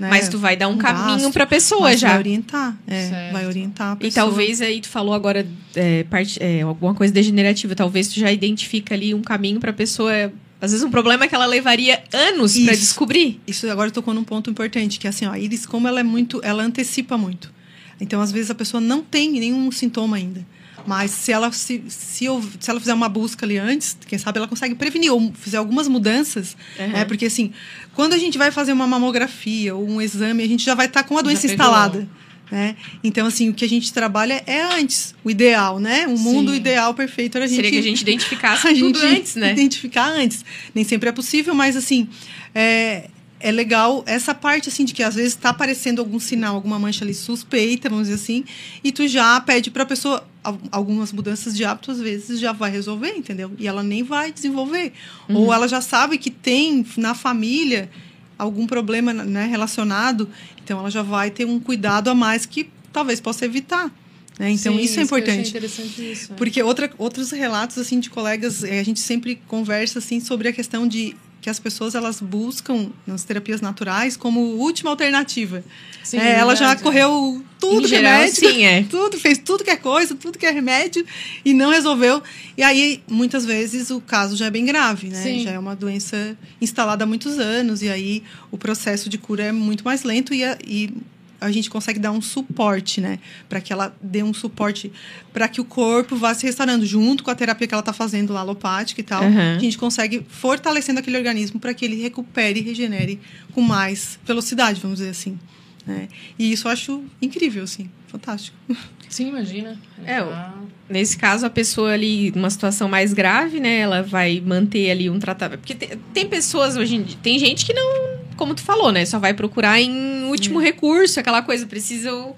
Né, 0.00 0.08
Mas 0.10 0.28
tu 0.28 0.38
vai 0.38 0.56
dar 0.56 0.68
um, 0.68 0.72
um 0.72 0.78
caminho 0.78 1.18
gasto, 1.18 1.32
pra 1.32 1.46
pessoa 1.46 1.82
mas 1.82 2.00
já. 2.00 2.08
Vai 2.10 2.18
orientar, 2.18 2.76
é, 2.86 3.30
vai 3.32 3.46
orientar 3.46 3.92
a 3.92 3.94
E 3.94 3.96
pessoa. 3.98 4.26
talvez 4.26 4.60
aí 4.60 4.80
tu 4.80 4.88
falou 4.88 5.14
agora 5.14 5.46
é, 5.74 6.04
parte, 6.04 6.42
é, 6.42 6.62
alguma 6.62 6.94
coisa 6.94 7.12
degenerativa, 7.12 7.74
talvez 7.74 8.08
tu 8.08 8.20
já 8.20 8.30
identifica 8.32 8.94
ali 8.94 9.14
um 9.14 9.22
caminho 9.22 9.58
pra 9.60 9.72
pessoa. 9.72 10.32
Às 10.60 10.70
vezes 10.72 10.84
um 10.84 10.90
problema 10.90 11.28
que 11.28 11.34
ela 11.34 11.46
levaria 11.46 12.02
anos 12.12 12.54
pra 12.54 12.72
Isso. 12.72 12.80
descobrir. 12.82 13.40
Isso 13.46 13.68
agora 13.70 13.90
tocou 13.90 14.14
num 14.14 14.24
ponto 14.24 14.48
importante, 14.50 14.98
que 14.98 15.06
assim, 15.06 15.26
ó, 15.26 15.32
a 15.32 15.38
íris, 15.38 15.66
como 15.66 15.86
ela 15.86 16.00
é 16.00 16.02
muito, 16.02 16.40
ela 16.42 16.62
antecipa 16.62 17.18
muito. 17.18 17.52
Então, 18.00 18.20
às 18.20 18.30
vezes, 18.32 18.50
a 18.50 18.54
pessoa 18.54 18.80
não 18.80 19.02
tem 19.02 19.30
nenhum 19.32 19.70
sintoma 19.72 20.16
ainda. 20.16 20.44
Mas 20.86 21.10
se 21.10 21.32
ela, 21.32 21.50
se, 21.52 21.82
se, 21.88 22.24
eu- 22.24 22.42
se 22.60 22.70
ela 22.70 22.78
fizer 22.80 22.94
uma 22.94 23.08
busca 23.08 23.44
ali 23.44 23.58
antes, 23.58 23.96
quem 24.06 24.18
sabe 24.18 24.38
ela 24.38 24.48
consegue 24.48 24.74
prevenir, 24.74 25.12
ou 25.12 25.32
fizer 25.34 25.56
algumas 25.58 25.88
mudanças. 25.88 26.56
Uhum. 26.78 26.88
né? 26.88 27.04
Porque, 27.04 27.26
assim, 27.26 27.52
quando 27.94 28.12
a 28.12 28.18
gente 28.18 28.38
vai 28.38 28.50
fazer 28.50 28.72
uma 28.72 28.86
mamografia 28.86 29.74
ou 29.74 29.88
um 29.88 30.00
exame, 30.00 30.42
a 30.42 30.46
gente 30.48 30.64
já 30.64 30.74
vai 30.74 30.86
estar 30.86 31.02
com 31.02 31.18
a 31.18 31.22
doença 31.22 31.46
instalada. 31.46 32.08
Né? 32.48 32.76
Então, 33.02 33.26
assim, 33.26 33.48
o 33.48 33.54
que 33.54 33.64
a 33.64 33.68
gente 33.68 33.92
trabalha 33.92 34.40
é 34.46 34.62
antes, 34.62 35.16
o 35.24 35.30
ideal, 35.30 35.80
né? 35.80 36.06
O 36.06 36.16
mundo 36.16 36.52
Sim. 36.52 36.58
ideal 36.58 36.94
perfeito 36.94 37.36
era 37.36 37.44
a 37.44 37.48
gente 37.48 37.56
Seria 37.56 37.70
que 37.72 37.78
a 37.78 37.82
gente 37.82 38.02
identificasse 38.02 38.66
a 38.68 38.72
tudo 38.72 39.00
gente 39.00 39.18
antes, 39.18 39.34
né? 39.34 39.50
Identificar 39.52 40.06
antes. 40.10 40.44
Nem 40.72 40.84
sempre 40.84 41.08
é 41.08 41.12
possível, 41.12 41.56
mas 41.56 41.74
assim, 41.76 42.06
é, 42.54 43.10
é 43.38 43.52
legal 43.52 44.02
essa 44.06 44.34
parte 44.34 44.68
assim 44.68 44.84
de 44.84 44.94
que 44.94 45.02
às 45.02 45.14
vezes 45.14 45.34
está 45.34 45.50
aparecendo 45.50 45.98
algum 45.98 46.18
sinal, 46.18 46.54
alguma 46.54 46.78
mancha 46.78 47.04
ali 47.04 47.12
suspeita, 47.14 47.88
vamos 47.90 48.08
dizer 48.08 48.20
assim, 48.22 48.44
e 48.82 48.90
tu 48.90 49.06
já 49.06 49.38
pede 49.40 49.70
para 49.70 49.82
a 49.82 49.86
pessoa 49.86 50.26
al- 50.42 50.58
algumas 50.72 51.12
mudanças 51.12 51.54
de 51.56 51.64
hábito 51.64 51.90
às 51.90 52.00
vezes 52.00 52.40
já 52.40 52.52
vai 52.52 52.70
resolver, 52.70 53.12
entendeu? 53.16 53.50
E 53.58 53.66
ela 53.68 53.82
nem 53.82 54.02
vai 54.02 54.32
desenvolver. 54.32 54.92
Uhum. 55.28 55.36
Ou 55.36 55.52
ela 55.52 55.68
já 55.68 55.80
sabe 55.80 56.16
que 56.18 56.30
tem 56.30 56.84
na 56.96 57.14
família 57.14 57.90
algum 58.38 58.66
problema 58.66 59.12
né, 59.12 59.46
relacionado, 59.46 60.28
então 60.64 60.78
ela 60.78 60.90
já 60.90 61.02
vai 61.02 61.30
ter 61.30 61.44
um 61.44 61.58
cuidado 61.60 62.08
a 62.08 62.14
mais 62.14 62.46
que 62.46 62.68
talvez 62.92 63.20
possa 63.20 63.44
evitar. 63.44 63.90
né? 64.38 64.50
Então 64.50 64.74
Sim, 64.74 64.80
isso 64.80 64.98
é 64.98 65.02
importante. 65.02 65.48
interessante 65.50 66.12
isso. 66.12 66.32
é. 66.32 66.36
Porque 66.36 66.62
outra, 66.62 66.90
outros 66.98 67.30
relatos 67.30 67.76
assim 67.78 68.00
de 68.00 68.08
colegas, 68.10 68.62
eh, 68.64 68.78
a 68.80 68.82
gente 68.82 69.00
sempre 69.00 69.40
conversa 69.46 69.98
assim 69.98 70.20
sobre 70.20 70.48
a 70.48 70.52
questão 70.52 70.86
de 70.88 71.14
que 71.46 71.50
as 71.50 71.60
pessoas 71.60 71.94
elas 71.94 72.20
buscam 72.20 72.90
nas 73.06 73.22
terapias 73.22 73.60
naturais 73.60 74.16
como 74.16 74.40
última 74.56 74.90
alternativa. 74.90 75.62
Sim, 76.02 76.18
É, 76.18 76.40
ela 76.40 76.56
já 76.56 76.74
verdade, 76.74 76.80
é. 76.80 76.82
correu 76.82 77.44
tudo 77.60 77.82
que 77.82 77.86
geral, 77.86 78.14
é 78.14 78.16
remédio, 78.16 78.34
sim, 78.50 78.64
é. 78.64 78.82
tudo, 78.90 79.16
fez 79.16 79.38
tudo 79.38 79.62
que 79.62 79.70
é 79.70 79.76
coisa, 79.76 80.16
tudo 80.16 80.38
que 80.38 80.44
é 80.44 80.50
remédio 80.50 81.06
e 81.44 81.54
não 81.54 81.70
resolveu. 81.70 82.20
E 82.56 82.64
aí, 82.64 83.00
muitas 83.08 83.44
vezes, 83.44 83.90
o 83.90 84.00
caso 84.00 84.36
já 84.36 84.46
é 84.46 84.50
bem 84.50 84.64
grave, 84.64 85.06
né? 85.08 85.22
Sim. 85.22 85.44
Já 85.44 85.52
é 85.52 85.58
uma 85.58 85.76
doença 85.76 86.36
instalada 86.60 87.04
há 87.04 87.06
muitos 87.06 87.38
anos 87.38 87.80
e 87.80 87.88
aí 87.88 88.24
o 88.50 88.58
processo 88.58 89.08
de 89.08 89.16
cura 89.16 89.44
é 89.44 89.52
muito 89.52 89.84
mais 89.84 90.02
lento 90.02 90.34
e 90.34 90.42
e 90.66 90.90
a 91.40 91.50
gente 91.50 91.68
consegue 91.70 91.98
dar 91.98 92.12
um 92.12 92.20
suporte, 92.22 93.00
né? 93.00 93.18
Para 93.48 93.60
que 93.60 93.72
ela 93.72 93.94
dê 94.00 94.22
um 94.22 94.32
suporte 94.32 94.90
para 95.32 95.48
que 95.48 95.60
o 95.60 95.64
corpo 95.64 96.16
vá 96.16 96.32
se 96.34 96.46
restaurando 96.46 96.84
junto 96.86 97.22
com 97.22 97.30
a 97.30 97.34
terapia 97.34 97.66
que 97.66 97.74
ela 97.74 97.80
está 97.80 97.92
fazendo 97.92 98.32
lá 98.32 98.40
alopática 98.40 99.00
e 99.00 99.04
tal. 99.04 99.22
Uhum. 99.22 99.56
A 99.56 99.58
gente 99.58 99.76
consegue 99.78 100.24
fortalecendo 100.28 101.00
aquele 101.00 101.16
organismo 101.16 101.60
para 101.60 101.74
que 101.74 101.84
ele 101.84 102.00
recupere 102.00 102.60
e 102.60 102.62
regenere 102.62 103.20
com 103.52 103.60
mais 103.60 104.18
velocidade, 104.24 104.80
vamos 104.80 104.98
dizer 104.98 105.10
assim. 105.10 105.38
né? 105.86 106.08
E 106.38 106.52
isso 106.52 106.66
eu 106.68 106.72
acho 106.72 107.04
incrível, 107.20 107.64
assim, 107.64 107.90
fantástico. 108.08 108.56
Sim, 109.08 109.28
imagina. 109.28 109.78
É, 110.04 110.16
Ah, 110.18 110.54
Nesse 110.88 111.16
caso, 111.16 111.44
a 111.44 111.50
pessoa 111.50 111.92
ali, 111.92 112.32
numa 112.34 112.48
situação 112.50 112.88
mais 112.88 113.12
grave, 113.12 113.58
né? 113.60 113.78
Ela 113.78 114.02
vai 114.02 114.40
manter 114.44 114.90
ali 114.90 115.10
um 115.10 115.18
tratamento. 115.18 115.58
Porque 115.60 115.74
tem, 115.74 115.90
tem 116.14 116.26
pessoas 116.28 116.76
hoje 116.76 116.94
em 116.96 117.02
dia. 117.02 117.16
Tem 117.22 117.38
gente 117.40 117.66
que 117.66 117.72
não. 117.72 118.15
Como 118.36 118.54
tu 118.54 118.62
falou, 118.62 118.92
né? 118.92 119.04
Só 119.04 119.18
vai 119.18 119.32
procurar 119.34 119.80
em 119.80 120.24
último 120.24 120.58
recurso, 120.60 121.18
aquela 121.20 121.42
coisa. 121.42 121.66
Precisa. 121.66 122.08
Eu, 122.08 122.36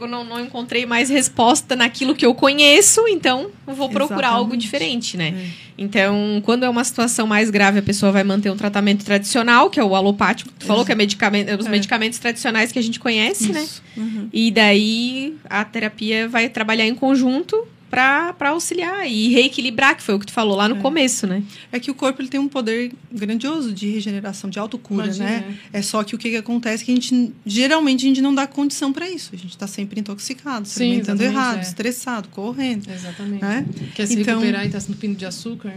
não, 0.00 0.24
não 0.24 0.40
encontrei 0.40 0.86
mais 0.86 1.10
resposta 1.10 1.74
naquilo 1.74 2.14
que 2.14 2.24
eu 2.24 2.32
conheço, 2.32 3.06
então 3.08 3.50
eu 3.66 3.74
vou 3.74 3.88
procurar 3.88 4.28
algo 4.28 4.54
Exatamente. 4.54 4.60
diferente, 4.60 5.16
né? 5.16 5.34
É. 5.36 5.68
Então, 5.76 6.40
quando 6.44 6.62
é 6.64 6.68
uma 6.68 6.84
situação 6.84 7.26
mais 7.26 7.50
grave, 7.50 7.80
a 7.80 7.82
pessoa 7.82 8.12
vai 8.12 8.22
manter 8.22 8.48
um 8.50 8.56
tratamento 8.56 9.04
tradicional, 9.04 9.68
que 9.70 9.78
é 9.80 9.84
o 9.84 9.96
alopático. 9.96 10.50
Tu 10.56 10.66
falou 10.66 10.84
que 10.84 10.92
é 10.92 10.94
medicamento, 10.94 11.52
os 11.58 11.66
É. 11.66 11.68
medicamentos 11.68 12.18
tradicionais 12.20 12.70
que 12.70 12.78
a 12.78 12.82
gente 12.82 13.00
conhece, 13.00 13.52
né? 13.52 13.62
Isso. 13.62 13.82
Uhum. 13.96 14.28
E 14.32 14.50
daí 14.52 15.34
a 15.50 15.64
terapia 15.64 16.28
vai 16.28 16.48
trabalhar 16.48 16.86
em 16.86 16.94
conjunto 16.94 17.66
para 17.90 18.34
auxiliar 18.50 19.10
e 19.10 19.28
reequilibrar, 19.28 19.96
que 19.96 20.02
foi 20.02 20.14
o 20.14 20.18
que 20.18 20.26
tu 20.26 20.32
falou 20.32 20.56
lá 20.56 20.68
no 20.68 20.76
É. 20.76 20.80
começo, 20.80 21.26
né? 21.26 21.42
É 21.72 21.80
que 21.80 21.90
o 21.90 21.94
corpo 21.94 22.20
ele 22.20 22.28
tem 22.28 22.38
um 22.38 22.48
poder 22.48 22.92
grandioso 23.10 23.72
de 23.72 23.88
regeneração, 23.90 24.50
de 24.50 24.58
autocura, 24.58 25.04
Imagina, 25.06 25.24
né? 25.26 25.56
É 25.72 25.80
só 25.82 26.02
que 26.04 26.14
o 26.14 26.18
que, 26.18 26.30
que 26.30 26.36
acontece 26.36 26.82
é 26.82 26.86
que 26.86 26.92
a 26.92 26.94
gente, 26.94 27.32
geralmente, 27.46 28.04
a 28.04 28.08
gente 28.08 28.20
não 28.20 28.34
dá 28.34 28.46
condição 28.46 28.92
para 28.92 29.08
isso. 29.08 29.30
A 29.32 29.36
gente 29.36 29.50
está 29.50 29.66
sempre 29.66 30.00
intoxicado, 30.00 30.68
se 30.68 30.74
Sim, 30.74 30.84
alimentando 30.90 31.20
exatamente, 31.22 31.34
errado, 31.44 31.58
é. 31.58 31.62
estressado, 31.62 32.28
correndo, 32.28 32.90
Exatamente. 32.90 33.42
né? 33.42 33.66
Quer 33.94 34.06
se 34.06 34.14
Então- 34.20 34.38
recuperar 34.40 34.66
e 34.66 34.70
tá 34.70 34.78
no 34.88 34.94
pino 34.94 35.14
de 35.14 35.24
açúcar? 35.26 35.74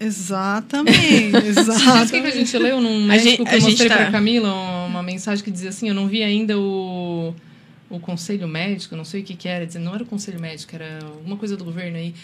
Exatamente, 0.00 1.30
Sabe 1.54 1.60
o 1.60 1.64
que 1.64 1.80
a 1.80 2.00
exatamente. 2.00 2.36
gente 2.36 2.58
leu 2.58 2.80
num 2.80 3.04
A 3.04 3.06
médico 3.06 3.28
gente- 3.30 3.42
que 3.44 3.48
a 3.48 3.54
eu 3.54 3.60
gente 3.60 3.68
mostrei 3.70 3.88
tá- 3.88 3.96
pra 3.96 4.10
Camila 4.10 4.52
uma 4.86 5.02
mensagem 5.02 5.42
que 5.44 5.50
dizia 5.50 5.70
assim, 5.70 5.88
eu 5.88 5.94
não 5.94 6.08
vi 6.08 6.22
ainda 6.22 6.58
o, 6.58 7.34
o 7.96 8.00
conselho 8.00 8.46
médico, 8.48 8.94
não 8.96 9.04
sei 9.04 9.20
o 9.20 9.24
que 9.24 9.34
que 9.34 9.48
era, 9.48 9.66
não 9.78 9.94
era 9.94 10.02
o 10.02 10.06
conselho 10.06 10.40
médico, 10.40 10.74
era 10.74 10.98
alguma 11.04 11.36
coisa 11.36 11.56
do 11.56 11.64
governo 11.64 11.96
aí, 11.96 12.14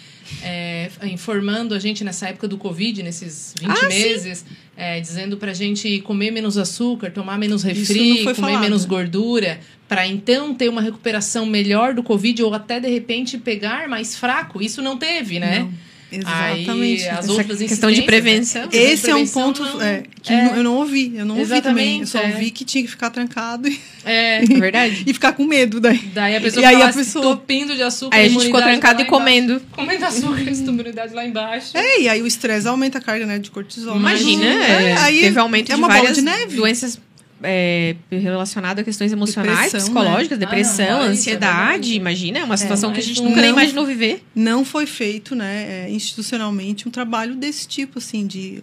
é, 0.43 0.91
informando 1.05 1.75
a 1.75 1.79
gente 1.79 2.03
nessa 2.05 2.29
época 2.29 2.47
do 2.49 2.57
Covid, 2.59 3.03
nesses 3.03 3.55
20 3.59 3.71
Ah, 3.71 3.89
meses, 3.89 4.45
é, 4.77 5.01
dizendo 5.01 5.37
pra 5.37 5.53
gente 5.53 6.01
comer 6.01 6.31
menos 6.31 6.57
açúcar, 6.57 7.11
tomar 7.11 7.39
menos 7.39 7.63
refri, 7.63 8.19
comer 8.23 8.35
falado. 8.35 8.61
menos 8.61 8.85
gordura, 8.85 9.61
para 9.89 10.07
então 10.07 10.55
ter 10.55 10.69
uma 10.69 10.81
recuperação 10.81 11.45
melhor 11.47 11.95
do 11.95 12.03
Covid 12.03 12.43
ou 12.43 12.55
até 12.55 12.79
de 12.79 12.89
repente 12.89 13.37
pegar 13.39 13.89
mais 13.89 14.15
fraco. 14.17 14.63
Isso 14.63 14.81
não 14.81 14.97
teve, 14.97 15.39
né? 15.41 15.61
Não, 15.61 15.73
exatamente. 16.13 16.71
Aí, 17.03 17.09
as 17.09 17.19
Essa 17.25 17.33
outras 17.33 17.59
questão 17.59 17.91
de 17.91 18.03
prevenção. 18.03 18.63
né? 18.63 18.69
De 18.69 18.77
Esse 18.79 19.11
é 19.11 19.15
um 19.15 19.19
prevenção 19.19 19.43
ponto 19.43 19.63
não- 19.65 19.81
é, 19.83 20.03
que 20.23 20.33
é. 20.33 20.53
eu 20.57 20.63
não 20.65 20.75
ouvi. 20.77 21.13
Eu 21.17 21.25
não 21.25 21.39
ouvi 21.39 21.61
também. 21.61 22.01
Eu 22.01 22.07
só 22.07 22.19
Exatamente, 22.19 22.33
é. 22.33 22.37
ouvi 22.39 22.51
que 22.51 22.65
tinha 22.65 22.83
que 22.85 22.91
ficar 22.91 23.11
trancado 23.11 23.69
e, 23.69 23.81
É, 24.05 24.43
É 24.43 24.47
verdade. 24.47 25.03
e 25.07 25.13
ficar 25.13 25.33
com 25.33 25.45
medo 25.45 25.81
daí. 25.81 25.99
daí 26.15 26.37
a 26.37 26.41
pessoa 26.41 26.63
E 26.63 26.67
aí 26.67 26.83
a 26.83 26.93
pessoa- 26.93 27.25
entupindo 27.25 27.75
de 27.75 27.83
açúcar. 27.83 28.17
Aí 28.17 28.27
a 28.27 28.29
gente 28.29 28.45
ficou 28.47 28.61
trancado 28.63 29.03
e 29.03 29.05
comendo. 29.05 29.61
Comendo 29.73 30.05
açúcar, 30.05 30.41
imunidade 30.51 31.15
lá 31.15 31.25
embaixo. 31.27 31.77
É, 31.77 32.01
e 32.03 32.09
aí 32.09 32.23
o 32.23 32.27
estresse 32.27 32.67
aumenta 32.67 32.99
a 32.99 33.01
carga 33.01 33.27
né, 33.27 33.39
de 33.39 33.51
cortisol. 33.51 33.97
Imagina, 33.97 34.45
É, 34.47 34.83
é, 34.91 34.97
aí 34.99 35.21
teve 35.21 35.39
aumento 35.39 35.71
é 35.71 35.75
de 35.75 35.81
uma 35.81 35.89
bola 35.89 36.01
várias 36.01 36.17
de 36.17 36.23
neve. 36.23 36.57
doenças 36.57 36.99
é, 37.43 37.97
relacionadas 38.11 38.83
a 38.83 38.85
questões 38.85 39.13
emocionais, 39.13 39.73
Depressão, 39.73 39.81
psicológicas, 39.81 40.39
né? 40.39 40.45
depressão, 40.47 40.85
Ah, 40.87 40.99
não, 41.01 41.05
é 41.05 41.09
ansiedade. 41.09 41.95
imagina, 41.95 42.39
é 42.41 42.45
uma 42.45 42.57
situação 42.57 42.93
que 42.93 43.01
a 43.01 43.03
gente 43.03 43.21
não- 43.23 43.31
nunca 43.31 43.41
nem 43.41 43.51
imaginou 43.51 43.87
viver. 43.87 44.23
não 44.35 44.65
foi 44.65 44.87
feito, 44.87 45.35
né, 45.35 45.87
é, 45.87 45.91
institucionalmente, 45.91 46.87
um 46.87 46.91
trabalho 46.91 47.35
desse 47.35 47.67
tipo, 47.67 47.99
assim, 47.99 48.27
de 48.27 48.63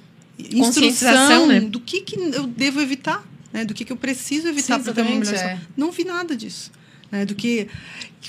Conscientização, 0.56 0.88
instrução 0.88 1.48
né? 1.48 1.60
do 1.62 1.80
que, 1.80 2.02
que 2.02 2.16
eu 2.16 2.46
devo 2.46 2.80
evitar, 2.80 3.26
né, 3.52 3.66
do 3.66 3.74
que, 3.74 3.84
que 3.84 3.92
eu 3.92 3.98
preciso 3.98 4.48
evitar 4.48 4.80
para 4.80 4.94
ter 4.94 5.02
uma 5.02 5.10
melhor 5.16 5.36
saúde. 5.36 5.62
Não 5.76 5.92
vi 5.92 6.04
nada 6.04 6.36
disso. 6.36 6.72
Né, 7.12 7.26
do 7.26 7.34
que 7.36 7.68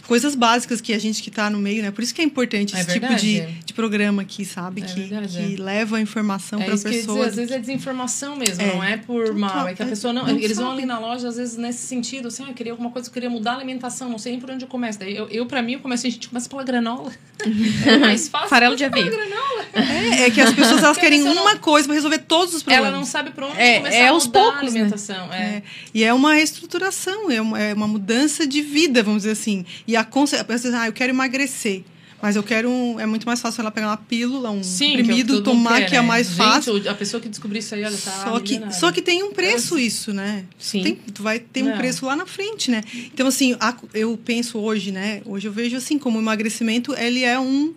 coisas 0.07 0.35
básicas 0.35 0.81
que 0.81 0.93
a 0.93 0.99
gente 0.99 1.23
que 1.23 1.29
está 1.29 1.49
no 1.51 1.59
meio, 1.59 1.83
né? 1.83 1.91
Por 1.91 2.03
isso 2.03 2.15
que 2.15 2.21
é 2.21 2.25
importante 2.25 2.75
É 2.77 2.81
esse 2.81 2.93
tipo 2.93 3.15
de, 3.15 3.41
de 3.65 3.73
programa 3.75 4.23
aqui, 4.23 4.45
sabe? 4.45 4.83
É 4.83 4.85
que, 4.87 5.09
que 5.09 5.55
é. 5.55 5.63
leva 5.63 5.97
a 5.97 6.01
informação 6.01 6.61
É 6.61 6.65
para 6.65 6.75
a 6.75 6.79
pessoa. 6.79 7.17
dizer, 7.19 7.29
às 7.31 7.37
vezes 7.37 7.51
é 7.53 7.59
desinformação 7.59 8.37
mesmo, 8.37 8.63
É. 8.63 8.75
não 8.75 8.83
é 8.85 8.97
por 8.97 9.21
Total, 9.27 9.39
mal. 9.39 9.69
É 9.69 9.75
que 9.75 9.83
a 9.83 9.87
é, 9.87 9.89
pessoa 9.89 10.13
não. 10.13 10.27
não 10.27 10.37
eles 10.39 10.57
vão 10.57 10.69
sabe. 10.69 10.79
ali 10.79 10.87
na 10.87 10.99
loja, 10.99 11.29
às 11.29 11.37
vezes, 11.37 11.57
nesse 11.57 11.87
sentido, 11.87 12.29
assim, 12.29 12.45
ah, 12.47 12.51
eu 12.51 12.55
queria 12.55 12.73
alguma 12.73 12.91
coisa, 12.91 13.09
eu 13.09 13.13
queria 13.13 13.31
mudar 13.31 13.53
a 13.53 13.57
alimentação, 13.57 14.09
não 14.09 14.19
sei 14.19 14.33
nem 14.33 14.41
por 14.41 14.51
onde 14.51 14.65
eu 14.65 14.69
começo. 14.69 14.99
Daí 14.99 15.17
eu, 15.17 15.29
eu 15.29 15.47
pra 15.47 15.63
mim, 15.63 15.75
eu 15.75 15.81
comecei, 15.81 16.11
a 16.11 16.13
gente 16.13 16.29
começa 16.29 16.49
pela 16.49 16.63
granola. 16.65 17.13
É 17.87 17.97
mais 17.99 18.29
fácil. 18.29 18.49
Farelo 18.49 18.75
de 18.77 18.85
aveia. 18.85 19.09
granola. 19.11 19.65
É, 19.73 20.23
é 20.25 20.31
que 20.31 20.41
as 20.41 20.53
pessoas 20.53 20.83
elas 20.83 20.97
Porque 20.97 21.01
querem 21.09 21.23
uma 21.23 21.35
não- 21.55 21.59
coisa 21.59 21.87
para 21.87 21.95
resolver 21.95 22.19
todos 22.19 22.55
os 22.55 22.63
problemas. 22.63 22.89
Ela 22.89 22.97
não 22.97 23.05
sabe 23.05 23.31
por 23.31 23.45
onde 23.45 23.59
É, 23.61 23.77
começar 23.79 23.97
é 23.97 24.09
a 24.09 24.11
aos 24.11 24.27
poucos, 24.27 24.59
a 24.59 24.63
né? 24.63 24.69
alimentação. 24.69 25.33
É. 25.33 25.39
É, 25.39 25.63
e 25.95 26.05
é 26.05 26.13
uma 26.13 26.35
reestruturação, 26.35 27.31
é 27.31 27.41
uma, 27.41 27.59
é 27.61 27.73
uma 27.75 27.87
mudança 27.89 28.47
de 28.47 28.61
vida, 28.61 29.03
vamos 29.03 29.23
dizer 29.23 29.33
assim. 29.33 29.65
E 29.89 29.97
a 29.97 30.05
consequência, 30.05 30.71
ah, 30.79 30.87
eu 30.87 30.93
quero 30.93 31.11
emagrecer. 31.13 31.83
Mas 32.21 32.35
eu 32.35 32.43
quero 32.43 32.69
um. 32.69 32.99
É 32.99 33.07
muito 33.07 33.25
mais 33.25 33.41
fácil 33.41 33.61
ela 33.61 33.71
pegar 33.71 33.87
uma 33.87 33.97
pílula, 33.97 34.51
um 34.51 34.61
Sim, 34.63 34.97
comprimido, 34.97 35.37
que 35.37 35.43
tomar, 35.43 35.79
quer, 35.79 35.89
que 35.89 35.95
é 35.97 36.01
né? 36.01 36.07
mais 36.07 36.27
Gente, 36.27 36.37
fácil. 36.37 36.91
A 36.91 36.95
pessoa 36.95 37.21
que 37.21 37.29
descobriu 37.29 37.61
isso 37.61 37.73
aí, 37.77 37.85
olha, 37.85 37.97
tá 37.97 38.11
Só 38.11 38.41
que, 38.41 38.53
milionária. 38.55 38.77
só 38.81 38.91
que 38.93 39.01
tem 39.01 39.23
um 39.23 39.33
preço 39.33 39.79
isso, 39.79 40.13
né? 40.13 40.45
Sim. 40.59 40.83
Tem, 40.83 40.95
tu 40.97 41.23
vai 41.23 41.39
ter 41.39 41.63
um 41.63 41.69
Não. 41.71 41.77
preço 41.79 42.05
lá 42.05 42.17
na 42.17 42.27
frente, 42.27 42.73
né? 42.73 42.83
Então, 43.15 43.29
assim, 43.29 43.57
a- 43.61 43.77
eu 43.95 44.19
penso 44.25 44.59
hoje, 44.59 44.91
né? 44.91 45.23
Hoje 45.25 45.47
eu 45.47 45.53
vejo 45.53 45.77
assim, 45.77 45.97
como 45.97 46.19
o 46.19 46.21
emagrecimento, 46.21 46.93
ele 46.99 47.23
é 47.23 47.39
um... 47.39 47.73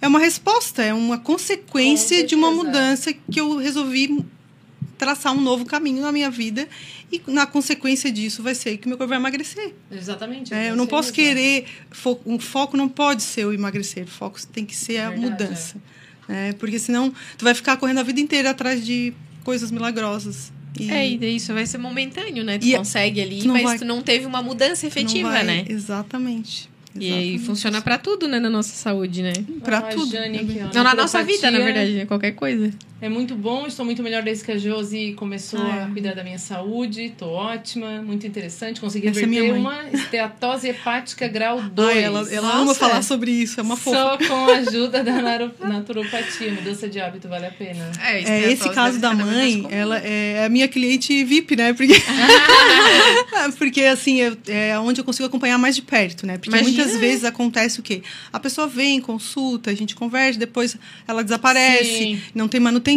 É 0.00 0.06
uma 0.08 0.20
resposta, 0.20 0.82
é 0.84 0.94
uma 0.94 1.18
consequência 1.18 2.24
de 2.24 2.34
uma 2.36 2.50
mudança 2.52 3.12
que 3.12 3.38
eu 3.40 3.56
resolvi 3.56 4.24
traçar 5.00 5.32
um 5.32 5.40
novo 5.40 5.64
caminho 5.64 6.02
na 6.02 6.12
minha 6.12 6.30
vida 6.30 6.68
e 7.10 7.20
na 7.26 7.46
consequência 7.46 8.12
disso 8.12 8.42
vai 8.42 8.54
ser 8.54 8.76
que 8.76 8.86
o 8.86 8.88
meu 8.88 8.98
corpo 8.98 9.08
vai 9.08 9.18
emagrecer. 9.18 9.72
Exatamente. 9.90 10.52
É, 10.52 10.68
eu 10.68 10.74
é 10.74 10.76
não 10.76 10.86
posso 10.86 11.08
mesmo. 11.10 11.14
querer. 11.16 11.64
fo- 11.90 12.20
um 12.26 12.38
foco 12.38 12.76
não 12.76 12.88
pode 12.88 13.22
ser 13.22 13.46
o 13.46 13.52
emagrecer. 13.52 14.04
O 14.04 14.06
foco 14.08 14.38
tem 14.48 14.64
que 14.64 14.76
ser 14.76 14.98
a 14.98 15.10
Verdade, 15.10 15.30
mudança. 15.44 15.76
né? 16.28 16.52
porque 16.58 16.78
senão 16.78 17.10
tu 17.38 17.44
vai 17.44 17.54
ficar 17.54 17.76
correndo 17.78 17.98
a 17.98 18.02
vida 18.02 18.20
inteira 18.20 18.50
atrás 18.50 18.84
de 18.84 19.12
coisas 19.42 19.70
milagrosas. 19.70 20.52
E 20.78 20.88
É, 20.90 21.10
e 21.10 21.18
daí 21.18 21.34
isso 21.36 21.52
vai 21.52 21.66
ser 21.66 21.78
momentâneo, 21.78 22.44
né? 22.44 22.56
Tu 22.58 22.66
E- 22.68 22.76
consegue 22.76 23.20
ali, 23.20 23.40
tu 23.42 23.48
mas 23.48 23.62
vai- 23.64 23.78
tu 23.78 23.84
não 23.84 24.00
teve 24.02 24.24
uma 24.26 24.40
mudança 24.42 24.86
efetiva, 24.86 25.30
vai- 25.30 25.42
né? 25.44 25.64
Exatamente. 25.68 26.70
E 26.94 27.06
aí 27.06 27.10
Exatamente. 27.20 27.44
funciona 27.46 27.80
pra 27.82 27.98
tudo, 27.98 28.26
né, 28.28 28.38
na 28.40 28.50
nossa 28.50 28.74
saúde, 28.74 29.22
né? 29.22 29.32
Pra 29.64 29.78
Ah, 29.78 29.82
tudo. 29.82 30.10
Jane 30.10 30.38
aqui, 30.38 30.58
ó, 30.62 30.74
Não, 30.74 30.82
na 30.84 30.94
nossa 30.94 31.22
vida, 31.24 31.50
na 31.50 31.58
verdade, 31.58 31.92
né? 31.92 32.04
Qualquer 32.06 32.32
coisa. 32.32 32.72
É 33.02 33.08
muito 33.08 33.34
bom, 33.34 33.66
estou 33.66 33.84
muito 33.84 34.02
melhor 34.02 34.22
desde 34.22 34.44
que 34.44 34.52
a 34.52 34.58
Josi 34.58 35.14
começou 35.16 35.58
Ah, 35.60 35.76
é. 35.76 35.82
a 35.84 35.86
cuidar 35.86 36.14
da 36.14 36.22
minha 36.22 36.38
saúde. 36.38 37.04
Estou 37.06 37.30
ótima, 37.32 38.02
muito 38.02 38.26
interessante. 38.26 38.78
Consegui 38.78 39.08
Essa 39.08 39.20
é 39.20 39.22
reverter 39.24 39.42
minha 39.52 39.58
uma 39.58 39.88
esteatose 39.90 40.68
hepática 40.68 41.26
grau 41.26 41.62
2. 41.62 41.88
Ai, 41.96 42.02
ela 42.04 42.20
ela 42.30 42.48
Nossa. 42.48 42.58
ama 42.60 42.74
falar 42.74 43.02
sobre 43.02 43.30
isso, 43.30 43.58
é 43.58 43.62
uma 43.62 43.76
fofa. 43.76 43.96
Só 43.96 44.18
com 44.18 44.50
a 44.50 44.56
ajuda 44.56 45.02
da 45.02 45.14
naturopatia. 45.60 46.52
Mudança 46.52 46.88
de 46.90 47.00
hábito 47.00 47.26
vale 47.26 47.46
a 47.46 47.50
pena. 47.50 47.90
É, 48.02 48.50
esse 48.52 48.68
caso 48.68 48.98
da 48.98 49.14
mãe, 49.14 49.66
ela 49.70 49.96
é 49.98 50.44
a 50.44 50.48
minha 50.50 50.68
cliente 50.68 51.24
VIP, 51.24 51.56
né? 51.56 51.72
Porque, 51.72 51.94
porque 53.56 53.82
assim, 53.82 54.18
é 54.46 54.78
onde 54.78 55.00
eu 55.00 55.04
consigo 55.04 55.26
acompanhar 55.26 55.56
mais 55.56 55.74
de 55.74 55.80
perto, 55.82 56.26
né? 56.26 56.36
Porque 56.36 56.50
Imagina. 56.50 56.70
muitas 56.84 57.00
vezes 57.00 57.24
acontece 57.24 57.80
o 57.80 57.82
quê? 57.82 58.02
A 58.30 58.38
pessoa 58.38 58.66
vem, 58.66 59.00
consulta, 59.00 59.70
a 59.70 59.74
gente 59.74 59.94
conversa, 59.94 60.38
depois 60.38 60.76
ela 61.08 61.24
desaparece, 61.24 61.84
Sim. 61.98 62.22
não 62.34 62.46
tem 62.46 62.60
manutenção, 62.60 62.89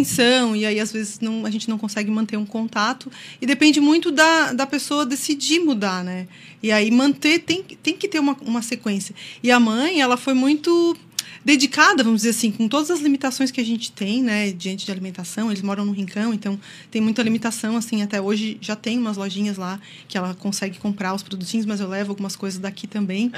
e 0.56 0.66
aí 0.66 0.80
às 0.80 0.90
vezes 0.90 1.20
não, 1.20 1.44
a 1.46 1.50
gente 1.50 1.68
não 1.68 1.78
consegue 1.78 2.10
manter 2.10 2.36
um 2.36 2.46
contato. 2.46 3.10
E 3.40 3.46
depende 3.46 3.80
muito 3.80 4.10
da, 4.10 4.52
da 4.52 4.66
pessoa 4.66 5.04
decidir 5.04 5.60
mudar, 5.60 6.02
né? 6.02 6.26
E 6.62 6.72
aí 6.72 6.90
manter, 6.90 7.40
tem, 7.40 7.62
tem 7.62 7.94
que 7.94 8.08
ter 8.08 8.18
uma, 8.18 8.36
uma 8.40 8.62
sequência. 8.62 9.14
E 9.42 9.50
a 9.50 9.60
mãe, 9.60 10.00
ela 10.00 10.16
foi 10.16 10.32
muito 10.32 10.96
dedicada, 11.44 12.02
vamos 12.02 12.22
dizer 12.22 12.30
assim, 12.30 12.50
com 12.50 12.68
todas 12.68 12.90
as 12.90 13.00
limitações 13.00 13.50
que 13.50 13.60
a 13.60 13.64
gente 13.64 13.92
tem, 13.92 14.22
né, 14.22 14.52
diante 14.52 14.86
de 14.86 14.92
alimentação. 14.92 15.50
Eles 15.50 15.62
moram 15.62 15.84
no 15.84 15.92
Rincão, 15.92 16.32
então 16.32 16.58
tem 16.90 17.00
muita 17.00 17.22
limitação, 17.22 17.76
assim, 17.76 18.02
até 18.02 18.20
hoje 18.20 18.58
já 18.60 18.76
tem 18.76 18.98
umas 18.98 19.16
lojinhas 19.16 19.56
lá 19.56 19.80
que 20.08 20.16
ela 20.16 20.34
consegue 20.34 20.78
comprar 20.78 21.14
os 21.14 21.22
produtinhos, 21.22 21.66
mas 21.66 21.80
eu 21.80 21.88
levo 21.88 22.12
algumas 22.12 22.36
coisas 22.36 22.58
daqui 22.58 22.86
também. 22.86 23.30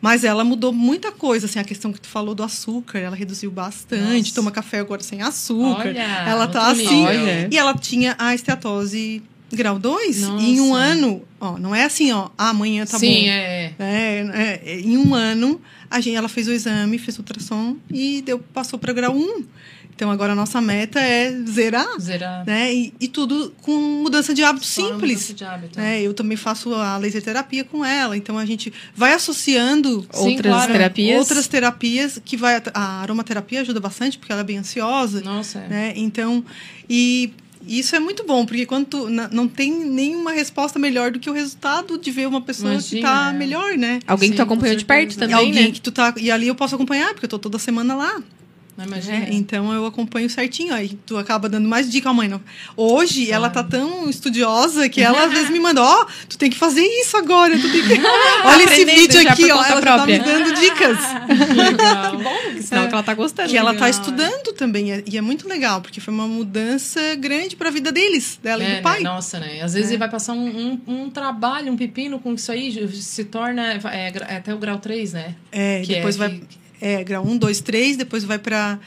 Mas 0.00 0.24
ela 0.24 0.44
mudou 0.44 0.72
muita 0.72 1.10
coisa, 1.12 1.46
assim, 1.46 1.58
a 1.58 1.64
questão 1.64 1.92
que 1.92 2.00
tu 2.00 2.08
falou 2.08 2.34
do 2.34 2.42
açúcar, 2.42 2.98
ela 2.98 3.16
reduziu 3.16 3.50
bastante, 3.50 4.28
Nossa. 4.28 4.34
toma 4.34 4.50
café 4.50 4.78
agora 4.78 5.02
sem 5.02 5.22
açúcar. 5.22 5.88
Olha, 5.88 6.02
ela 6.26 6.46
tá 6.46 6.70
assim. 6.70 7.04
Olha. 7.04 7.48
e 7.50 7.56
ela 7.56 7.74
tinha 7.74 8.14
a 8.18 8.34
esteatose 8.34 9.22
grau 9.52 9.78
2 9.78 10.22
Nossa. 10.22 10.44
em 10.44 10.60
um 10.60 10.74
ano, 10.74 11.22
ó, 11.40 11.58
não 11.58 11.74
é 11.74 11.84
assim, 11.84 12.12
ó, 12.12 12.28
ah, 12.36 12.50
amanhã 12.50 12.84
tá 12.84 12.98
Sim, 12.98 13.22
bom. 13.22 13.28
é. 13.28 13.72
É, 13.78 14.60
é, 14.64 14.80
em 14.80 14.96
um 14.96 15.14
ano, 15.14 15.60
a 15.90 16.00
gente, 16.00 16.16
ela 16.16 16.28
fez 16.28 16.46
o 16.48 16.52
exame, 16.52 16.98
fez 16.98 17.16
o 17.18 17.20
ultrassom 17.20 17.76
e 17.90 18.22
deu, 18.22 18.38
passou 18.38 18.78
para 18.78 18.92
grau 18.92 19.14
1. 19.16 19.44
Então 19.94 20.12
agora 20.12 20.32
a 20.32 20.36
nossa 20.36 20.60
meta 20.60 21.00
é 21.00 21.32
zerar, 21.44 21.98
Zerar. 21.98 22.46
né? 22.46 22.72
E, 22.72 22.94
e 23.00 23.08
tudo 23.08 23.52
com 23.62 23.72
mudança 24.00 24.32
de 24.32 24.44
hábito 24.44 24.64
Só 24.64 24.82
simples. 24.82 25.10
mudança 25.14 25.34
de 25.34 25.44
hábito. 25.44 25.76
né? 25.80 26.00
Eu 26.00 26.14
também 26.14 26.36
faço 26.36 26.72
a 26.72 26.96
laser 26.98 27.20
terapia 27.20 27.64
com 27.64 27.84
ela, 27.84 28.16
então 28.16 28.38
a 28.38 28.46
gente 28.46 28.72
vai 28.94 29.12
associando 29.12 30.06
Sim, 30.12 30.30
Outras 30.30 30.52
claro. 30.54 30.72
terapias. 30.72 31.18
outras 31.18 31.48
terapias 31.48 32.20
que 32.24 32.36
vai 32.36 32.62
a 32.72 33.00
aromaterapia 33.02 33.60
ajuda 33.62 33.80
bastante 33.80 34.18
porque 34.18 34.30
ela 34.30 34.42
é 34.42 34.44
bem 34.44 34.58
ansiosa, 34.58 35.20
Nossa, 35.20 35.58
é. 35.58 35.68
né? 35.68 35.92
Então, 35.96 36.44
e 36.88 37.32
isso 37.66 37.94
é 37.96 37.98
muito 38.00 38.24
bom, 38.24 38.44
porque 38.46 38.64
quando 38.66 38.86
tu, 38.86 39.08
na- 39.10 39.28
não 39.28 39.46
tem 39.48 39.72
nenhuma 39.72 40.32
resposta 40.32 40.78
melhor 40.78 41.10
do 41.10 41.18
que 41.18 41.28
o 41.28 41.32
resultado 41.32 41.98
de 41.98 42.10
ver 42.10 42.26
uma 42.28 42.40
pessoa 42.40 42.70
que 42.70 42.98
Imagina, 42.98 43.08
tá 43.08 43.30
é. 43.30 43.32
melhor, 43.32 43.76
né? 43.76 44.00
Alguém 44.06 44.30
que 44.30 44.36
tu 44.36 44.38
Sim, 44.38 44.42
acompanhou 44.42 44.74
com 44.74 44.78
de 44.78 44.84
perto 44.84 45.18
também, 45.18 45.34
alguém 45.34 45.64
né? 45.64 45.70
que 45.70 45.80
tu 45.80 45.90
tá. 45.92 46.14
E 46.16 46.30
ali 46.30 46.48
eu 46.48 46.54
posso 46.54 46.74
acompanhar, 46.74 47.10
porque 47.12 47.24
eu 47.26 47.30
tô 47.30 47.38
toda 47.38 47.58
semana 47.58 47.94
lá. 47.94 48.22
Imagina. 48.84 49.18
né? 49.18 49.28
Então 49.32 49.72
eu 49.72 49.84
acompanho 49.86 50.28
certinho. 50.30 50.72
Aí 50.74 50.90
tu 51.06 51.16
acaba 51.16 51.48
dando 51.48 51.68
mais 51.68 51.90
dica, 51.90 52.10
ó, 52.10 52.14
mãe. 52.14 52.28
Não. 52.28 52.40
Hoje 52.76 53.30
ela 53.30 53.50
tá 53.50 53.62
tão 53.64 54.08
estudiosa 54.08 54.88
que 54.88 55.00
ela 55.00 55.24
às 55.24 55.32
vezes 55.32 55.50
me 55.50 55.58
manda, 55.60 55.82
ó, 55.82 56.06
tu 56.28 56.38
tem 56.38 56.48
que 56.50 56.56
fazer 56.56 56.82
isso 56.82 57.16
agora. 57.16 57.58
Tu 57.58 57.70
tem 57.70 57.82
que... 57.82 57.94
Olha 58.44 58.62
esse 58.64 58.84
vídeo 58.84 59.28
aqui, 59.28 59.50
ó. 59.50 59.64
Ela 59.64 59.82
já 59.82 59.96
tá 59.98 60.06
me 60.06 60.18
dando 60.18 60.54
dicas. 60.54 60.98
Legal. 61.56 62.18
Sinal 62.62 62.88
que 62.88 62.94
ela 62.94 63.02
tá 63.02 63.14
gostando. 63.14 63.48
que 63.48 63.56
ela 63.56 63.74
tá 63.74 63.88
estudando 63.88 64.52
também. 64.54 65.02
E 65.06 65.16
é 65.16 65.20
muito 65.20 65.48
legal, 65.48 65.80
porque 65.80 66.00
foi 66.00 66.12
uma 66.14 66.26
mudança 66.28 67.00
grande 67.16 67.56
pra 67.56 67.70
vida 67.70 67.90
deles, 67.90 68.38
dela 68.42 68.62
e 68.62 68.66
É, 68.66 68.76
do 68.76 68.82
pai. 68.82 68.98
né? 68.98 69.04
Nossa, 69.10 69.38
né? 69.40 69.60
Às 69.62 69.74
vezes 69.74 69.88
É. 69.88 69.92
ele 69.92 69.98
vai 69.98 70.08
passar 70.10 70.32
um, 70.34 70.46
um, 70.86 71.02
um 71.04 71.10
trabalho, 71.10 71.72
um 71.72 71.76
pepino 71.76 72.18
com 72.18 72.32
isso 72.34 72.50
aí, 72.52 72.88
se 73.00 73.24
torna 73.24 73.72
é, 73.74 74.12
é 74.28 74.36
até 74.36 74.54
o 74.54 74.58
grau 74.58 74.78
3, 74.78 75.12
né? 75.14 75.34
É, 75.50 75.82
Que 75.84 75.92
é 75.92 75.96
depois 75.96 76.16
vai. 76.16 76.30
que- 76.30 76.57
É, 76.80 77.02
grau 77.04 77.24
1, 77.26 77.36
2, 77.36 77.60
3, 77.60 77.96
depois 77.96 78.24
vai 78.24 78.38
pra 78.38 78.78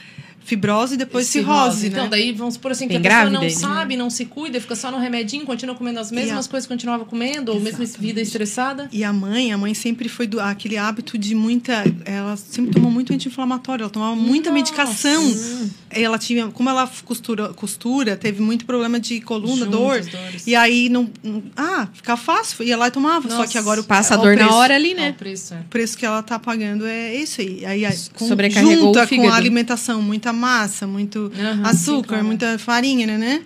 fibrose 0.44 0.94
e 0.94 0.96
depois 0.96 1.26
cirrose, 1.26 1.88
né? 1.88 1.98
Então, 1.98 2.08
daí 2.08 2.32
vamos 2.32 2.54
supor 2.54 2.72
assim, 2.72 2.88
que 2.88 2.96
a 2.96 3.00
pessoa 3.00 3.30
não 3.30 3.40
né? 3.42 3.48
sabe, 3.50 3.96
não 3.96 4.10
se 4.10 4.24
cuida, 4.24 4.60
fica 4.60 4.74
só 4.74 4.90
no 4.90 4.98
remedinho, 4.98 5.44
continua 5.44 5.74
comendo 5.74 6.00
as 6.00 6.10
mesmas 6.10 6.46
a- 6.46 6.48
coisas 6.50 6.66
que 6.66 6.72
continuava 6.74 7.04
comendo, 7.04 7.52
ou 7.52 7.60
mesmo 7.60 7.84
vida 7.98 8.20
estressada. 8.20 8.88
E 8.92 9.04
a 9.04 9.12
mãe, 9.12 9.52
a 9.52 9.58
mãe 9.58 9.74
sempre 9.74 10.08
foi 10.08 10.26
do 10.26 10.40
aquele 10.40 10.76
hábito 10.76 11.16
de 11.16 11.34
muita, 11.34 11.84
ela 12.04 12.36
sempre 12.36 12.72
tomou 12.72 12.90
muito 12.90 13.12
anti-inflamatório, 13.12 13.82
ela 13.84 13.90
tomava 13.90 14.16
muita 14.16 14.50
Nossa. 14.50 14.62
medicação. 14.62 15.72
Ela 15.90 16.18
tinha, 16.18 16.48
como 16.48 16.70
ela 16.70 16.90
costura, 17.04 17.48
costura, 17.52 18.16
teve 18.16 18.40
muito 18.40 18.64
problema 18.64 18.98
de 18.98 19.20
coluna, 19.20 19.66
dor. 19.66 20.02
Juntas, 20.02 20.20
dores. 20.20 20.46
E 20.46 20.54
aí 20.54 20.88
não, 20.88 21.10
ah, 21.56 21.86
fica 21.92 22.16
fácil, 22.16 22.64
ia 22.64 22.76
lá 22.76 22.88
e 22.88 22.90
tomava. 22.90 23.28
Só 23.28 23.38
Nossa. 23.38 23.52
que 23.52 23.58
agora 23.58 23.80
o 23.80 23.84
Passa 23.84 24.14
a 24.14 24.16
dor 24.16 24.28
o 24.28 24.36
na 24.36 24.44
preço. 24.44 24.54
hora 24.54 24.74
ali, 24.74 24.94
Ó, 24.94 24.96
né? 24.96 25.10
o 25.10 25.14
preço, 25.14 25.52
é. 25.54 25.58
O 25.60 25.64
preço 25.64 25.98
que 25.98 26.06
ela 26.06 26.22
tá 26.22 26.38
pagando 26.38 26.86
é 26.86 27.14
isso 27.14 27.40
aí. 27.42 27.64
Aí, 27.66 27.84
com, 28.14 28.26
junta 28.26 29.06
com 29.06 29.28
a 29.28 29.34
alimentação, 29.34 30.00
muita 30.00 30.31
massa, 30.32 30.86
muito 30.86 31.30
Aham, 31.34 31.62
açúcar, 31.66 31.96
sim, 31.96 32.02
claro. 32.02 32.24
muita 32.24 32.58
farinha, 32.58 33.06
né, 33.06 33.18
né? 33.18 33.42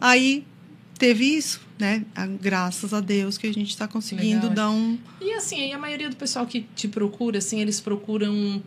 Aí 0.00 0.44
teve 0.98 1.24
isso, 1.24 1.60
né? 1.78 2.02
Graças 2.40 2.92
a 2.94 3.00
Deus 3.00 3.36
que 3.38 3.46
a 3.46 3.52
gente 3.52 3.76
tá 3.76 3.86
conseguindo 3.88 4.48
Legal. 4.48 4.50
dar 4.54 4.70
um 4.70 4.98
E 5.20 5.32
assim, 5.32 5.72
a 5.72 5.78
maioria 5.78 6.08
do 6.10 6.16
pessoal 6.16 6.46
que 6.46 6.66
te 6.74 6.88
procura, 6.88 7.38
assim, 7.38 7.60
eles 7.60 7.80
procuram 7.80 8.62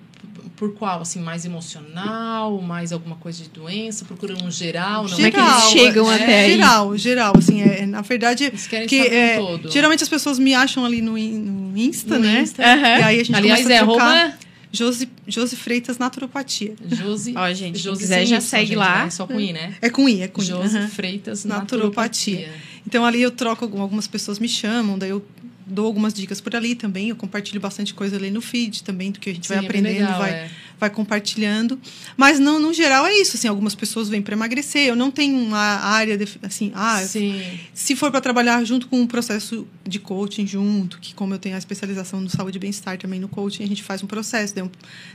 por 0.56 0.74
qual? 0.74 1.02
Assim, 1.02 1.22
mais 1.22 1.46
emocional, 1.46 2.62
mais 2.62 2.92
alguma 2.92 3.16
coisa 3.16 3.42
de 3.44 3.50
doença? 3.50 4.04
Procuram 4.04 4.46
um 4.46 4.52
geral? 4.52 5.04
Não 5.04 5.12
Como 5.12 5.26
é 5.26 5.32
que 5.32 5.40
eles 5.40 5.64
chegam 5.70 6.12
é, 6.12 6.16
até 6.16 6.40
aí? 6.42 6.52
Geral, 6.52 6.98
geral, 6.98 7.34
assim, 7.38 7.62
é, 7.62 7.86
na 7.86 8.02
verdade, 8.02 8.46
Eles 8.46 8.68
querem 8.68 8.88
que 8.88 9.00
é, 9.00 9.38
todo. 9.38 9.72
geralmente 9.72 10.04
as 10.04 10.10
pessoas 10.10 10.38
me 10.38 10.54
acham 10.54 10.84
ali 10.84 11.02
no, 11.02 11.14
no 11.14 11.78
Insta, 11.78 12.18
No 12.18 12.26
né? 12.26 12.42
Insta. 12.42 12.62
Aham. 12.64 13.00
E 13.00 13.04
aí 13.04 13.20
a 13.22 13.24
gente 13.24 13.36
Aliás, 13.36 13.62
começa 13.64 13.74
é 13.74 13.78
a 13.82 13.86
trocar. 13.86 14.40
Josi, 14.72 15.09
Josi 15.30 15.56
Freitas 15.56 15.98
Naturopatia. 15.98 16.74
Josi. 16.90 17.34
Ó, 17.36 17.54
gente, 17.54 17.80
Josi 17.80 18.02
quiser 18.02 18.26
já 18.26 18.38
isso, 18.38 18.48
segue 18.48 18.68
gente, 18.68 18.78
lá. 18.78 19.06
né? 19.06 19.10
Só 19.10 19.26
com 19.28 19.40
I, 19.40 19.54
né? 19.54 19.76
É 19.82 19.90
com 19.90 20.08
I, 20.10 20.22
é 20.22 20.28
com 20.28 20.42
I. 20.42 20.46
Josi 20.46 20.78
aham. 20.78 20.88
Freitas 20.90 21.46
Naturopatia. 21.46 22.40
Naturopatia. 22.40 22.82
Então 22.88 23.06
ali 23.06 23.22
eu 23.22 23.32
troco, 23.32 23.64
algum- 23.66 23.82
algumas 23.82 24.08
pessoas 24.08 24.40
me 24.40 24.48
chamam, 24.48 24.98
daí 24.98 25.10
eu 25.12 25.26
dou 25.66 25.86
algumas 25.86 26.14
dicas 26.14 26.42
por 26.42 26.56
ali 26.56 26.74
também, 26.74 27.10
eu 27.10 27.16
compartilho 27.16 27.60
bastante 27.62 27.94
coisa 27.94 28.16
ali 28.16 28.32
no 28.32 28.42
feed 28.42 28.84
também, 28.84 29.12
do 29.12 29.20
que 29.20 29.30
a 29.30 29.34
gente 29.34 29.48
vai 29.48 29.60
Sim, 29.60 29.66
é 29.66 29.70
bem 29.70 29.80
aprendendo, 29.82 30.02
legal, 30.06 30.20
vai, 30.20 30.32
é. 30.32 30.50
Vai 30.80 30.90
compartilhando. 30.90 31.80
Mas 32.16 32.40
não, 32.40 32.60
no 32.60 32.74
geral 32.74 33.06
é 33.06 33.14
isso, 33.18 33.36
assim, 33.36 33.48
algumas 33.48 33.76
pessoas 33.76 34.08
vêm 34.10 34.22
para 34.22 34.34
emagrecer, 34.34 34.88
eu 34.88 34.96
não 34.96 35.12
tenho 35.12 35.38
uma 35.38 35.58
área, 35.60 36.18
de, 36.18 36.28
assim, 36.44 36.72
ah, 36.74 37.02
Sim. 37.06 37.42
se 37.74 37.96
for 37.96 38.10
para 38.12 38.22
trabalhar 38.22 38.64
junto 38.64 38.88
com 38.88 39.00
um 39.02 39.08
processo 39.08 39.68
de 39.86 40.00
coaching 40.00 40.48
junto, 40.48 41.00
que 41.00 41.14
como 41.14 41.34
eu 41.34 41.40
tenho 41.40 41.56
a 41.56 41.58
especialização 41.58 42.22
no 42.22 42.30
saúde 42.30 42.58
e 42.58 42.60
bem-estar 42.60 42.98
também 42.98 43.20
no 43.20 43.28
coaching, 43.28 43.64
a 43.64 43.68
gente 43.68 43.84
faz 43.84 44.02
um 44.04 44.08
processo, 44.08 44.54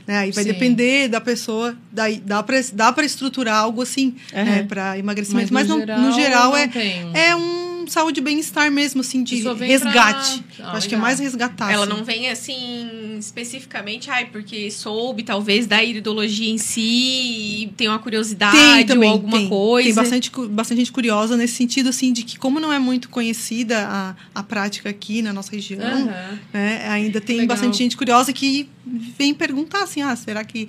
né? 0.05 0.17
Aí 0.19 0.31
vai 0.31 0.43
Sim. 0.43 0.51
depender 0.51 1.07
da 1.07 1.19
pessoa, 1.21 1.75
daí 1.91 2.17
dá 2.19 2.43
para 2.43 2.55
dá 2.73 2.91
para 2.93 3.05
estruturar 3.05 3.55
algo 3.57 3.81
assim, 3.81 4.15
né, 4.33 4.59
Aham. 4.59 4.67
para 4.67 4.99
emagrecimento, 4.99 5.53
Mas 5.53 5.67
mas, 5.67 5.77
no 5.77 5.77
no 5.79 5.85
geral, 5.85 6.11
geral 6.13 6.49
não 6.51 6.57
é 6.57 6.67
tem 6.67 7.05
um- 7.05 7.15
é 7.15 7.35
um 7.35 7.65
saúde 7.87 8.19
e 8.19 8.23
bem-estar 8.23 8.71
mesmo, 8.71 9.01
assim, 9.01 9.23
de 9.23 9.35
resgate. 9.43 10.43
pra- 10.57 10.65
Ah, 10.71 10.77
acho 10.77 10.89
que 10.89 10.95
é 10.95 10.97
mais 10.97 11.19
resgatar. 11.19 11.71
Ela 11.71 11.85
assim. 11.85 11.93
não 11.93 12.03
vem 12.03 12.29
assim 12.31 13.15
especificamente, 13.19 14.09
ai, 14.09 14.25
porque 14.25 14.71
soube 14.71 15.21
talvez 15.23 15.54
da 15.67 15.83
iridologia 15.83 16.49
em 16.49 16.57
si, 16.57 17.71
tem 17.77 17.87
uma 17.87 17.99
curiosidade 17.99 18.57
Tem 18.57 18.85
também, 18.85 19.09
ou 19.09 19.15
alguma 19.15 19.37
tem. 19.37 19.49
coisa. 19.49 19.85
Tem 19.87 19.95
bastante, 19.95 20.31
bastante 20.49 20.77
gente 20.79 20.91
curiosa 20.91 21.37
nesse 21.37 21.53
sentido, 21.55 21.89
assim, 21.89 22.11
de 22.11 22.23
que 22.23 22.37
como 22.37 22.59
não 22.59 22.71
é 22.71 22.79
muito 22.79 23.09
conhecida 23.09 23.87
a, 23.87 24.15
a 24.33 24.43
prática 24.43 24.89
aqui 24.89 25.21
na 25.21 25.31
nossa 25.31 25.51
região, 25.51 25.81
Aham. 25.81 26.39
né, 26.53 26.87
ainda 26.87 27.21
tem 27.21 27.37
Legal. 27.37 27.55
bastante 27.55 27.77
gente 27.77 27.95
curiosa 27.95 28.33
que 28.33 28.67
vem 28.85 29.33
perguntar 29.33 29.83
assim, 29.83 30.01
ah, 30.01 30.15
será 30.15 30.43
que, 30.43 30.67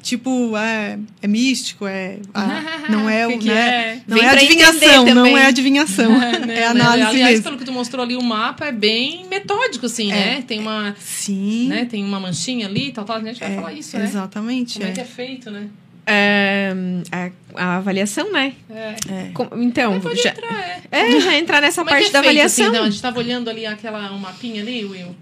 tipo, 0.00 0.56
é, 0.56 0.98
é 1.20 1.26
místico, 1.26 1.86
é, 1.86 2.20
ah, 2.32 2.86
não 2.88 3.08
é, 3.10 3.26
o, 3.28 3.38
que 3.38 3.48
né, 3.48 3.54
é? 3.54 4.02
não 4.06 4.16
Vem 4.16 4.26
é 4.26 4.30
pra 4.30 4.40
adivinhação, 4.40 5.14
não 5.14 5.36
é 5.36 5.46
adivinhação, 5.46 6.18
Né, 6.18 6.32
é 6.32 6.46
né? 6.46 6.64
análise 6.66 7.08
Aliás, 7.08 7.30
mesmo. 7.30 7.44
pelo 7.44 7.58
que 7.58 7.64
tu 7.64 7.72
mostrou 7.72 8.04
ali, 8.04 8.16
o 8.16 8.22
mapa 8.22 8.66
é 8.66 8.72
bem 8.72 9.26
metódico, 9.28 9.86
assim, 9.86 10.08
né? 10.08 10.42
Tem 10.46 10.60
uma, 10.60 10.94
Sim, 10.98 11.68
né? 11.68 11.84
Tem 11.84 12.04
uma 12.04 12.20
manchinha 12.20 12.66
ali, 12.66 12.92
tal, 12.92 13.04
tal. 13.04 13.16
A 13.16 13.20
gente 13.20 13.40
vai 13.40 13.54
falar 13.54 13.72
isso, 13.72 13.98
né? 13.98 14.04
exatamente, 14.04 14.74
Como 14.74 14.86
é. 14.86 14.90
é. 14.90 14.94
que 14.94 15.00
é 15.00 15.04
feito, 15.04 15.50
né? 15.50 15.68
É, 16.08 16.72
a, 17.10 17.30
a 17.60 17.76
avaliação, 17.78 18.30
né? 18.32 18.52
É. 18.70 18.94
É. 19.08 19.32
Então, 19.56 20.00
já, 20.14 20.30
entrar, 20.30 20.60
é. 20.60 20.80
é, 20.92 21.20
já 21.20 21.36
entrar 21.36 21.60
nessa 21.60 21.80
Como 21.80 21.90
é 21.90 21.94
parte 21.94 22.04
que 22.04 22.10
é 22.10 22.12
da 22.12 22.20
feito, 22.20 22.30
avaliação. 22.30 22.66
Assim, 22.66 22.74
então, 22.74 22.86
a 22.86 22.90
gente 22.90 23.02
tava 23.02 23.18
olhando 23.18 23.50
ali 23.50 23.66
aquela, 23.66 24.12
um 24.12 24.18
mapinha 24.18 24.62
ali, 24.62 24.84
Will. 24.84 25.16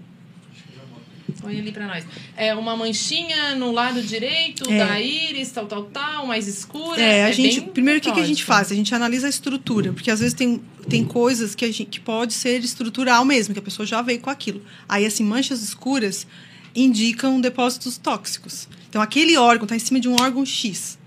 Põe 1.45 1.59
ali 1.59 1.71
pra 1.71 1.85
nós. 1.87 2.03
É 2.35 2.53
uma 2.55 2.75
manchinha 2.75 3.55
no 3.55 3.71
lado 3.71 4.01
direito 4.01 4.69
É. 4.69 4.79
da 4.79 4.99
íris, 4.99 5.51
tal, 5.51 5.67
tal, 5.67 5.83
tal, 5.83 6.25
mais 6.25 6.47
escura. 6.47 6.99
É, 6.99 7.25
a 7.25 7.31
gente. 7.31 7.61
bem 7.61 7.69
Primeiro, 7.69 7.99
o 7.99 8.01
que, 8.01 8.11
que 8.11 8.19
a 8.19 8.25
gente 8.25 8.43
faz? 8.43 8.71
A 8.71 8.75
gente 8.75 8.93
analisa 8.95 9.27
a 9.27 9.29
estrutura, 9.29 9.93
porque 9.93 10.09
às 10.09 10.19
vezes 10.19 10.33
tem, 10.33 10.61
tem 10.89 11.05
coisas 11.05 11.53
que, 11.53 11.63
a 11.63 11.67
gente, 11.67 11.85
que 11.85 11.99
pode 11.99 12.33
ser 12.33 12.63
estrutural 12.63 13.23
mesmo, 13.23 13.53
que 13.53 13.59
a 13.59 13.63
pessoa 13.63 13.85
já 13.85 14.01
veio 14.01 14.19
com 14.19 14.29
aquilo. 14.29 14.61
Aí, 14.89 15.05
assim, 15.05 15.23
manchas 15.23 15.61
escuras 15.61 16.25
indicam 16.75 17.39
depósitos 17.39 17.97
tóxicos. 17.97 18.67
Então, 18.89 19.01
aquele 19.01 19.37
órgão 19.37 19.65
está 19.65 19.75
em 19.75 19.79
cima 19.79 19.99
de 19.99 20.09
um 20.09 20.15
órgão 20.19 20.45
X. 20.45 20.97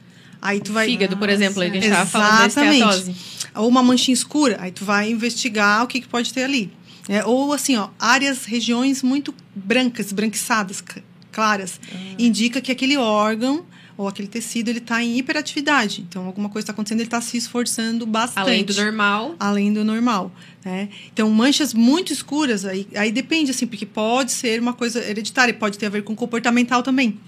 Aí 0.41 0.61
tu 0.61 0.73
vai. 0.73 0.87
Fígado, 0.87 1.17
por 1.17 1.29
exemplo, 1.29 1.61
aí 1.63 1.71
que 1.71 1.79
a 1.79 1.81
gente 1.81 1.91
Exatamente. 1.91 2.13
tava 2.13 2.51
falando 2.51 2.55
da 2.55 2.93
esteatose. 2.95 3.17
Ou 3.57 3.69
uma 3.69 3.83
manchinha 3.83 4.15
escura, 4.15 4.57
aí 4.61 4.71
tu 4.71 4.85
vai 4.85 5.11
investigar 5.11 5.83
o 5.83 5.87
que, 5.89 6.01
que 6.01 6.07
pode 6.07 6.33
ter 6.33 6.45
ali. 6.45 6.71
É, 7.09 7.25
ou 7.25 7.53
assim, 7.53 7.77
ó, 7.77 7.89
áreas, 7.99 8.45
regiões 8.45 9.03
muito 9.03 9.35
brancas, 9.55 10.13
branquiçadas, 10.13 10.85
claras, 11.33 11.81
Ah. 11.93 11.97
indica 12.19 12.61
que 12.61 12.71
aquele 12.71 12.97
órgão 12.97 13.65
ou 13.97 14.07
aquele 14.07 14.29
tecido 14.29 14.69
ele 14.69 14.79
está 14.79 15.03
em 15.03 15.19
hiperatividade. 15.19 16.05
Então, 16.09 16.25
alguma 16.27 16.49
coisa 16.49 16.65
está 16.65 16.73
acontecendo, 16.73 17.01
ele 17.01 17.09
está 17.09 17.21
se 17.21 17.37
esforçando 17.37 18.07
bastante. 18.07 18.39
Além 18.47 18.65
do 18.65 18.75
normal. 18.75 19.35
Além 19.41 19.73
do 19.73 19.85
normal. 19.85 20.33
Né? 20.65 20.89
Então, 21.13 21.29
manchas 21.31 21.75
muito 21.75 22.13
escuras, 22.13 22.65
aí, 22.65 22.87
aí 22.95 23.11
depende, 23.11 23.51
assim, 23.51 23.67
porque 23.67 23.85
pode 23.85 24.31
ser 24.31 24.61
uma 24.61 24.73
coisa 24.73 25.01
hereditária, 25.05 25.53
pode 25.53 25.79
ter 25.79 25.87
a 25.87 25.89
ver 25.89 26.05
com 26.05 26.15
comportamental 26.15 26.81
também. 26.83 27.19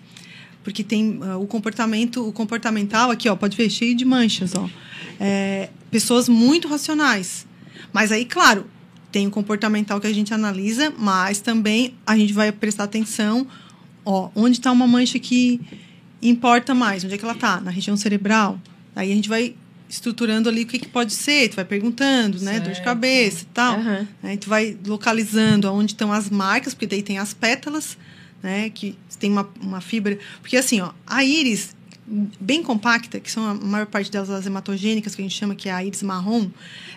Porque 0.62 0.84
tem 0.84 1.18
ah, 1.22 1.38
o 1.38 1.46
comportamento, 1.46 2.28
o 2.28 2.32
comportamental 2.32 3.10
aqui, 3.10 3.28
ó, 3.28 3.34
pode 3.34 3.56
ver, 3.56 3.68
cheio 3.70 3.96
de 3.96 4.04
manchas, 4.04 4.52
ó. 4.54 4.68
É, 5.18 5.70
pessoas 5.90 6.28
muito 6.28 6.68
racionais. 6.68 7.46
Mas 7.92 8.12
aí, 8.12 8.24
claro, 8.24 8.66
tem 9.10 9.26
o 9.26 9.30
comportamental 9.30 10.00
que 10.00 10.06
a 10.06 10.12
gente 10.12 10.32
analisa, 10.32 10.92
mas 10.96 11.40
também 11.40 11.94
a 12.06 12.16
gente 12.16 12.32
vai 12.32 12.52
prestar 12.52 12.84
atenção, 12.84 13.46
ó, 14.04 14.30
onde 14.34 14.58
está 14.58 14.70
uma 14.70 14.86
mancha 14.86 15.18
que 15.18 15.60
importa 16.22 16.74
mais, 16.74 17.04
onde 17.04 17.14
é 17.14 17.18
que 17.18 17.24
ela 17.24 17.34
está? 17.34 17.60
Na 17.60 17.70
região 17.70 17.96
cerebral. 17.96 18.60
Aí 18.94 19.10
a 19.10 19.14
gente 19.14 19.28
vai 19.28 19.54
estruturando 19.88 20.48
ali 20.48 20.62
o 20.62 20.66
que, 20.66 20.78
que 20.78 20.88
pode 20.88 21.12
ser, 21.12 21.48
tu 21.48 21.56
vai 21.56 21.64
perguntando, 21.64 22.38
né? 22.40 22.60
Dor 22.60 22.68
de 22.68 22.76
Certo. 22.76 22.84
cabeça 22.84 23.42
e 23.42 23.46
tal. 23.46 23.74
Aham. 23.80 24.08
Aí 24.22 24.36
tu 24.36 24.48
vai 24.48 24.76
localizando 24.86 25.66
aonde 25.66 25.92
estão 25.92 26.12
as 26.12 26.30
marcas, 26.30 26.74
porque 26.74 26.86
daí 26.86 27.02
tem 27.02 27.18
as 27.18 27.34
pétalas, 27.34 27.98
né? 28.42 28.70
Que 28.70 28.96
tem 29.18 29.30
uma, 29.32 29.48
uma 29.60 29.80
fibra. 29.80 30.16
Porque 30.40 30.56
assim, 30.56 30.80
ó, 30.80 30.92
a 31.06 31.24
íris 31.24 31.74
bem 32.40 32.62
compacta, 32.62 33.18
que 33.18 33.30
são 33.30 33.44
a 33.46 33.54
maior 33.54 33.86
parte 33.86 34.10
delas 34.10 34.30
as 34.30 34.46
hematogênicas, 34.46 35.14
que 35.14 35.22
a 35.22 35.24
gente 35.24 35.36
chama 35.36 35.54
que 35.54 35.68
é 35.68 35.72
a 35.72 35.84
íris 35.84 36.02
marrom, 36.02 36.48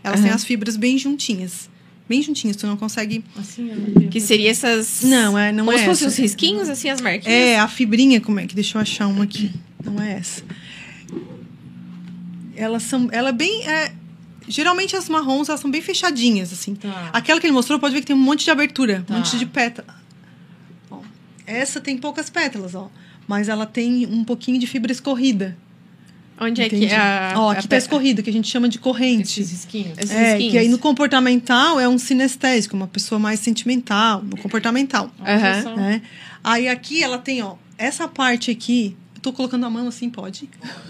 elas 0.03 0.19
têm 0.21 0.29
Aham. 0.29 0.35
as 0.35 0.43
fibras 0.43 0.75
bem 0.75 0.97
juntinhas. 0.97 1.69
Bem 2.07 2.21
juntinhas, 2.21 2.57
tu 2.57 2.67
não 2.67 2.75
consegue. 2.75 3.23
Assim. 3.37 3.69
Que 4.11 4.19
seria 4.19 4.51
essas. 4.51 5.01
Não, 5.03 5.37
é, 5.37 5.51
não 5.51 5.65
como 5.65 5.77
é 5.77 5.79
se 5.81 5.85
fossem 5.85 6.07
os 6.07 6.17
risquinhos, 6.17 6.67
assim, 6.69 6.89
as 6.89 6.99
marquinhas. 6.99 7.33
É, 7.33 7.57
a 7.59 7.67
fibrinha, 7.67 8.19
como 8.19 8.39
é 8.39 8.45
que? 8.45 8.53
Deixa 8.53 8.77
eu 8.77 8.81
achar 8.81 9.07
uma 9.07 9.23
aqui. 9.23 9.51
Não 9.83 10.01
é 10.01 10.13
essa. 10.13 10.43
Elas 12.55 12.83
são. 12.83 13.07
Ela 13.11 13.29
é 13.29 13.33
bem. 13.33 13.65
é, 13.67 13.91
geralmente 14.47 14.95
as 14.95 15.07
marrons 15.09 15.49
elas 15.49 15.61
são 15.61 15.71
bem 15.71 15.81
fechadinhas, 15.81 16.51
assim. 16.51 16.75
Tá. 16.75 17.09
Aquela 17.13 17.39
que 17.39 17.47
ele 17.47 17.53
mostrou, 17.53 17.79
pode 17.79 17.93
ver 17.93 18.01
que 18.01 18.07
tem 18.07 18.15
um 18.15 18.19
monte 18.19 18.43
de 18.43 18.51
abertura, 18.51 19.03
Tá. 19.07 19.13
um 19.13 19.17
monte 19.17 19.37
de 19.37 19.45
pétala. 19.45 19.95
Ó, 20.91 20.99
essa 21.47 21.79
tem 21.79 21.97
poucas 21.97 22.29
pétalas, 22.29 22.75
ó. 22.75 22.89
Mas 23.27 23.47
ela 23.47 23.65
tem 23.65 24.05
um 24.05 24.23
pouquinho 24.23 24.59
de 24.59 24.67
fibra 24.67 24.91
escorrida. 24.91 25.57
Onde 26.39 26.61
é 26.61 26.69
que 26.69 26.75
entende? 26.75 26.93
é 26.93 26.97
a. 26.97 27.33
Ó, 27.37 27.49
a 27.49 27.53
aqui 27.53 27.67
tá 27.67 27.77
escorrida, 27.77 28.21
que 28.23 28.29
a 28.29 28.33
gente 28.33 28.47
chama 28.49 28.67
de 28.67 28.79
corrente. 28.79 29.39
Esses 29.41 29.51
risquinhos. 29.51 29.97
Esses 29.97 30.11
É, 30.11 30.29
risquinhos. 30.31 30.51
que 30.51 30.57
aí 30.57 30.67
no 30.67 30.77
comportamental 30.79 31.79
é 31.79 31.87
um 31.87 31.97
sinestésico, 31.97 32.75
uma 32.75 32.87
pessoa 32.87 33.19
mais 33.19 33.39
sentimental, 33.39 34.21
no 34.23 34.35
comportamental. 34.37 35.11
Né? 35.75 36.01
Aí 36.43 36.67
aqui 36.67 37.03
ela 37.03 37.17
tem, 37.17 37.41
ó, 37.43 37.55
essa 37.77 38.07
parte 38.07 38.49
aqui. 38.51 38.97
Eu 39.15 39.21
tô 39.21 39.31
colocando 39.31 39.65
a 39.65 39.69
mão 39.69 39.87
assim, 39.87 40.09
pode? 40.09 40.49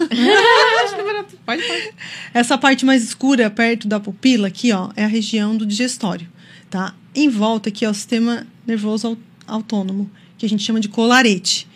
Pode, 1.44 1.62
pode. 1.66 1.90
Essa 2.32 2.56
parte 2.58 2.84
mais 2.84 3.02
escura, 3.04 3.50
perto 3.50 3.86
da 3.86 4.00
pupila, 4.00 4.48
aqui, 4.48 4.72
ó, 4.72 4.90
é 4.96 5.04
a 5.04 5.08
região 5.08 5.56
do 5.56 5.64
digestório, 5.66 6.26
tá? 6.70 6.94
Em 7.14 7.28
volta 7.28 7.68
aqui 7.68 7.84
é 7.84 7.90
o 7.90 7.94
sistema 7.94 8.46
nervoso 8.66 9.08
au- 9.08 9.16
autônomo, 9.46 10.10
que 10.38 10.44
a 10.46 10.48
gente 10.48 10.62
chama 10.62 10.80
de 10.80 10.88
colarete, 10.88 11.68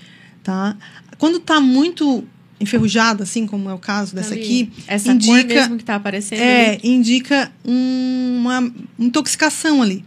tá? 0.42 0.76
Quando 1.18 1.38
tá 1.40 1.60
muito 1.60 2.24
enferrujada, 2.60 3.22
assim 3.22 3.46
como 3.46 3.68
é 3.70 3.74
o 3.74 3.78
caso 3.78 4.14
dessa 4.14 4.34
Ali. 4.34 4.42
aqui, 4.42 4.72
Essa 4.86 5.12
indica 5.12 5.54
mesmo 5.54 5.76
que 5.76 5.84
tá 5.84 5.94
aparecendo. 5.94 6.40
é, 6.40 6.70
ali. 6.72 6.80
indica 6.82 7.50
um- 7.64 8.38
uma 8.40 8.72
intoxicação 8.98 9.82
ali. 9.82 10.04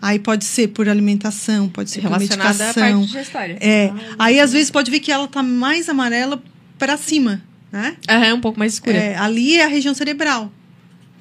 Aí 0.00 0.18
pode 0.18 0.44
ser 0.44 0.68
por 0.68 0.88
alimentação, 0.88 1.68
pode 1.68 1.90
ser 1.90 2.00
por 2.00 2.10
relacionada 2.10 2.50
à 2.70 2.74
parte 2.74 2.94
medicação. 2.96 3.02
É, 3.60 3.92
aí 4.18 4.40
às 4.40 4.52
vezes 4.52 4.68
pode 4.70 4.90
ver 4.90 4.98
que 4.98 5.12
ela 5.12 5.28
tá 5.28 5.42
mais 5.44 5.88
amarela 5.88 6.42
para 6.76 6.96
cima, 6.96 7.40
né? 7.70 7.96
Aham, 8.10 8.24
é 8.24 8.34
um 8.34 8.40
pouco 8.40 8.58
mais 8.58 8.72
escura. 8.74 8.96
É, 8.96 9.16
ali 9.16 9.58
é 9.58 9.64
a 9.64 9.68
região 9.68 9.94
cerebral. 9.94 10.50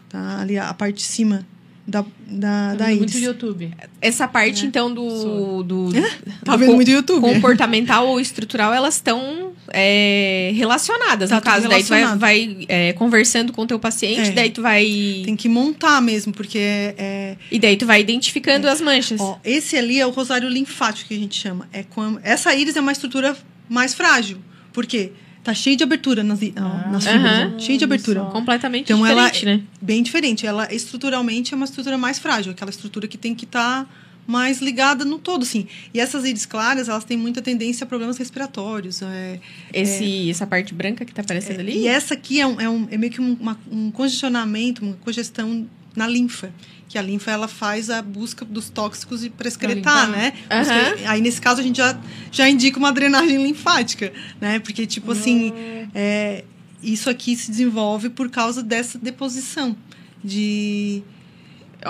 Tá? 0.10 0.40
Ali 0.42 0.58
a 0.58 0.74
parte 0.74 0.96
de 0.98 1.04
cima 1.04 1.46
da, 1.92 2.02
da, 2.28 2.70
Tá 2.70 2.76
da 2.76 2.88
muito. 2.88 3.18
YouTube. 3.18 3.72
Essa 4.02 4.28
parte, 4.28 4.64
É. 4.64 4.68
então, 4.68 4.94
do. 4.94 5.10
Sou. 5.10 5.64
do 5.64 5.90
Tá 6.46 6.54
do 6.54 6.58
vendo 6.60 6.70
co- 6.70 6.76
muito 6.76 6.90
YouTube? 6.90 7.22
Comportamental 7.22 8.08
ou 8.08 8.20
estrutural, 8.20 8.74
elas 8.74 8.96
estão 8.96 9.52
é, 9.74 10.52
relacionadas. 10.56 11.30
Tá 11.30 11.36
no 11.36 11.42
caso, 11.42 11.68
daí 11.68 11.84
tu 11.84 11.90
vai, 11.90 12.18
vai, 12.18 12.66
é, 12.68 12.94
conversando 12.94 13.52
com 13.54 13.64
o 13.64 13.68
teu 13.68 13.78
paciente, 13.80 14.30
É. 14.30 14.32
daí 14.32 14.50
tu 14.50 14.62
vai. 14.62 14.86
Tem 15.26 15.36
que 15.36 15.50
montar 15.50 16.02
mesmo, 16.02 16.32
porque 16.34 16.58
é, 16.58 16.96
é- 16.98 17.38
E 17.52 17.60
daí 17.60 17.76
tu 17.78 17.86
vai 17.86 18.00
identificando 18.02 18.68
as 18.68 18.80
manchas. 18.82 19.20
ó, 19.20 19.38
esse 19.44 19.76
ali 19.78 20.00
é 20.00 20.06
o 20.08 20.10
rosário 20.12 20.48
linfático 20.50 21.10
que 21.10 21.16
a 21.16 21.20
gente 21.20 21.36
chama. 21.40 21.68
É 21.74 21.84
quando, 21.84 22.20
essa 22.24 22.54
íris 22.56 22.76
é 22.76 22.82
uma 22.82 22.92
estrutura 22.92 23.36
mais 23.70 23.94
frágil. 23.94 24.38
Por 24.74 24.86
quê? 24.86 25.12
Tá 25.44 25.54
cheio 25.56 25.76
de 25.76 25.84
abertura 25.84 26.24
nas, 26.24 26.40
ó, 26.40 26.92
nas 26.92 27.04
fibras, 27.06 27.64
cheio 27.64 27.78
de 27.78 27.84
abertura. 27.84 28.22
Completamente 28.26 28.84
Então 28.94 29.06
ela 29.06 29.30
diferente, 29.30 29.46
né? 29.60 29.64
bem 29.82 30.04
diferente. 30.04 30.46
Ela 30.46 30.72
estruturalmente 30.74 31.54
é 31.54 31.58
uma 31.58 31.66
estrutura 31.66 31.98
mais 31.98 32.20
frágil, 32.20 32.52
aquela 32.52 32.70
estrutura 32.70 33.08
que 33.08 33.18
tem 33.18 33.34
que 33.34 33.46
estar 33.46 33.90
mais 34.28 34.62
ligada 34.62 35.04
no 35.04 35.18
todo, 35.18 35.42
assim. 35.42 35.68
E 35.94 36.00
essas 36.00 36.26
íris 36.26 36.46
claras, 36.46 36.88
elas 36.88 37.04
têm 37.04 37.18
muita 37.18 37.42
tendência 37.42 37.84
a 37.86 37.88
problemas 37.88 38.18
respiratórios. 38.20 39.02
É, 39.02 39.40
Esse, 39.74 40.30
Essa 40.30 40.46
parte 40.46 40.76
branca 40.76 41.04
que 41.04 41.12
tá 41.14 41.24
aparecendo 41.24 41.60
ali. 41.60 41.80
E 41.80 41.88
essa 41.88 42.14
aqui 42.14 42.40
é, 42.40 42.46
um, 42.46 42.62
é, 42.62 42.70
um- 42.70 42.88
é 42.92 42.98
meio 42.98 43.12
que 43.12 43.20
um, 43.20 43.34
uma- 43.40 43.60
um 43.72 43.90
congestionamento, 43.90 44.84
uma 44.86 44.94
congestão 45.04 45.68
na 45.96 46.08
linfa. 46.08 46.52
Que 46.92 46.98
a 46.98 47.02
linfa 47.02 47.32
ela 47.32 47.48
faz 47.48 47.90
a 47.90 48.02
busca 48.02 48.44
dos 48.44 48.70
tóxicos 48.70 49.26
para 49.30 49.48
excretar, 49.48 50.08
limpar. 50.08 50.10
né? 50.10 50.34
Excre- 50.50 51.06
Aí, 51.06 51.22
nesse 51.22 51.40
caso, 51.40 51.62
a 51.62 51.64
gente 51.64 51.78
já, 51.78 51.98
já 52.30 52.50
indica 52.50 52.78
uma 52.78 52.92
drenagem 52.92 53.42
linfática, 53.42 54.12
né? 54.42 54.60
Porque, 54.60 54.86
tipo 54.86 55.14
assim, 55.14 55.54
é, 55.96 56.44
isso 56.84 57.10
aqui 57.10 57.34
se 57.38 57.50
desenvolve 57.50 58.10
por 58.10 58.30
causa 58.30 58.62
dessa 58.62 58.98
deposição 59.00 59.74
de... 60.22 61.02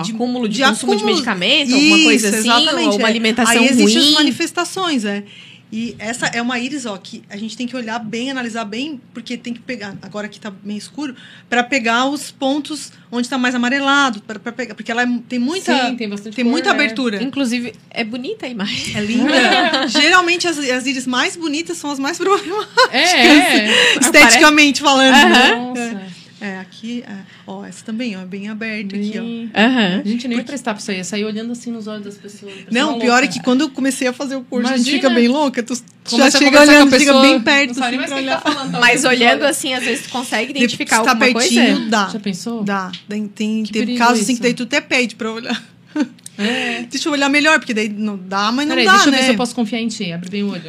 de- 0.03 0.11
acúmulo 0.11 0.47
de, 0.47 0.57
de 0.57 0.63
consumo 0.63 0.91
de 0.91 0.97
acúmulo- 0.97 1.15
medicamento, 1.15 1.73
alguma 1.73 2.03
coisa 2.03 2.27
Isso, 2.27 2.37
assim, 2.37 2.49
exatamente, 2.49 2.87
ou 2.89 2.97
uma 2.99 3.07
é. 3.07 3.09
alimentação 3.11 3.51
Aí 3.61 3.67
existem 3.67 3.97
as 4.07 4.11
manifestações, 4.13 5.03
é. 5.03 5.23
E 5.73 5.95
essa 5.99 6.25
é 6.27 6.41
uma 6.41 6.59
íris, 6.59 6.85
ó, 6.85 6.97
que 6.97 7.23
a 7.29 7.37
gente 7.37 7.55
tem 7.55 7.65
que 7.65 7.75
olhar 7.77 7.97
bem, 7.97 8.29
analisar 8.29 8.65
bem, 8.65 8.99
porque 9.13 9.37
tem 9.37 9.53
que 9.53 9.61
pegar, 9.61 9.95
agora 10.01 10.27
que 10.27 10.37
tá 10.37 10.51
meio 10.63 10.77
escuro, 10.77 11.15
para 11.49 11.63
pegar 11.63 12.07
os 12.07 12.29
pontos 12.29 12.91
onde 13.09 13.27
está 13.27 13.37
mais 13.37 13.55
amarelado, 13.55 14.21
para 14.21 14.51
pegar, 14.51 14.75
porque 14.75 14.91
ela 14.91 15.03
é- 15.03 15.19
tem 15.29 15.39
muita 15.39 15.87
Sim, 15.89 15.95
tem 15.95 16.09
bastante 16.09 16.35
tem 16.35 16.43
cor, 16.43 16.51
muita 16.51 16.69
é. 16.69 16.71
abertura. 16.73 17.23
Inclusive, 17.23 17.73
é 17.89 18.03
bonita 18.03 18.45
a 18.45 18.49
imagem. 18.49 18.97
É 18.97 19.01
linda. 19.01 19.87
Geralmente 19.87 20.45
as, 20.45 20.57
as 20.59 20.85
íris 20.85 21.07
mais 21.07 21.37
bonitas 21.37 21.77
são 21.77 21.89
as 21.89 21.99
mais 21.99 22.17
problemáticas, 22.19 22.91
É, 22.91 23.67
é. 23.67 23.97
esteticamente 24.01 24.81
falando. 24.81 25.13
né? 25.13 25.55
Nossa. 25.55 26.20
É, 26.41 26.57
aqui 26.57 27.03
é, 27.07 27.17
ó, 27.45 27.63
essa 27.63 27.85
também, 27.85 28.17
ó, 28.17 28.25
bem 28.25 28.49
aberta 28.49 28.95
aqui, 28.95 29.13
ó. 29.15 29.59
Aham. 29.59 30.01
A 30.03 30.07
gente 30.07 30.27
nem 30.27 30.39
ia 30.39 30.43
prestar 30.43 30.73
pra 30.73 30.81
isso 30.81 30.89
aí, 30.89 30.97
ia 30.97 31.03
sair 31.03 31.23
olhando 31.23 31.51
assim 31.51 31.71
nos 31.71 31.85
olhos 31.85 32.03
das 32.03 32.17
pessoas. 32.17 32.51
Não, 32.71 32.97
o 32.97 32.99
pior 32.99 33.23
é 33.23 33.27
que 33.27 33.39
quando 33.43 33.61
eu 33.61 33.69
comecei 33.69 34.07
a 34.07 34.13
fazer 34.13 34.35
o 34.37 34.41
curso, 34.41 34.67
a 34.67 34.75
gente 34.75 34.89
Imagina. 34.89 35.03
fica 35.03 35.09
bem 35.13 35.27
louca, 35.27 35.61
tu 35.61 35.75
já 35.75 35.81
Começa 36.09 36.37
a 36.39 36.41
chega 36.41 36.61
olhando, 36.61 36.89
com 36.89 36.95
a 36.95 36.99
fica 36.99 37.13
pessoa, 37.13 37.21
bem 37.21 37.41
perto, 37.41 37.71
assim, 37.71 37.97
pra 37.97 38.15
olhar. 38.15 38.41
tá 38.41 38.51
falando. 38.51 38.71
Mas 38.79 39.05
olhando 39.05 39.41
olha. 39.41 39.49
assim, 39.49 39.73
às 39.75 39.83
vezes 39.83 40.05
tu 40.07 40.09
consegue 40.09 40.49
identificar 40.49 40.97
que 40.99 41.05
tá 41.05 41.11
alguma 41.11 41.31
pertinho, 41.39 41.75
coisa? 41.75 41.89
dá. 41.91 42.09
Já 42.09 42.19
pensou? 42.19 42.63
Dá. 42.63 42.91
Tem, 43.07 43.27
tem, 43.27 43.65
perigo 43.67 43.97
casos 43.99 44.23
assim 44.23 44.35
que 44.35 44.41
daí 44.41 44.55
tu 44.55 44.63
até 44.63 44.81
pede 44.81 45.15
pra 45.15 45.31
olhar. 45.31 45.63
É. 46.39 46.81
Deixa 46.89 47.07
eu 47.07 47.13
olhar 47.13 47.29
melhor, 47.29 47.59
porque 47.59 47.73
daí 47.73 47.87
não 47.87 48.17
dá, 48.17 48.51
mas 48.51 48.67
não 48.67 48.75
Peraí, 48.75 48.85
dá, 48.85 48.93
deixa 48.93 49.07
eu 49.09 49.11
né? 49.11 49.17
ver 49.19 49.23
se 49.25 49.29
eu 49.31 49.35
posso 49.37 49.53
confiar 49.53 49.79
em 49.79 49.87
ti. 49.89 50.11
Abre 50.11 50.27
bem 50.29 50.41
o 50.41 50.49
olho. 50.49 50.63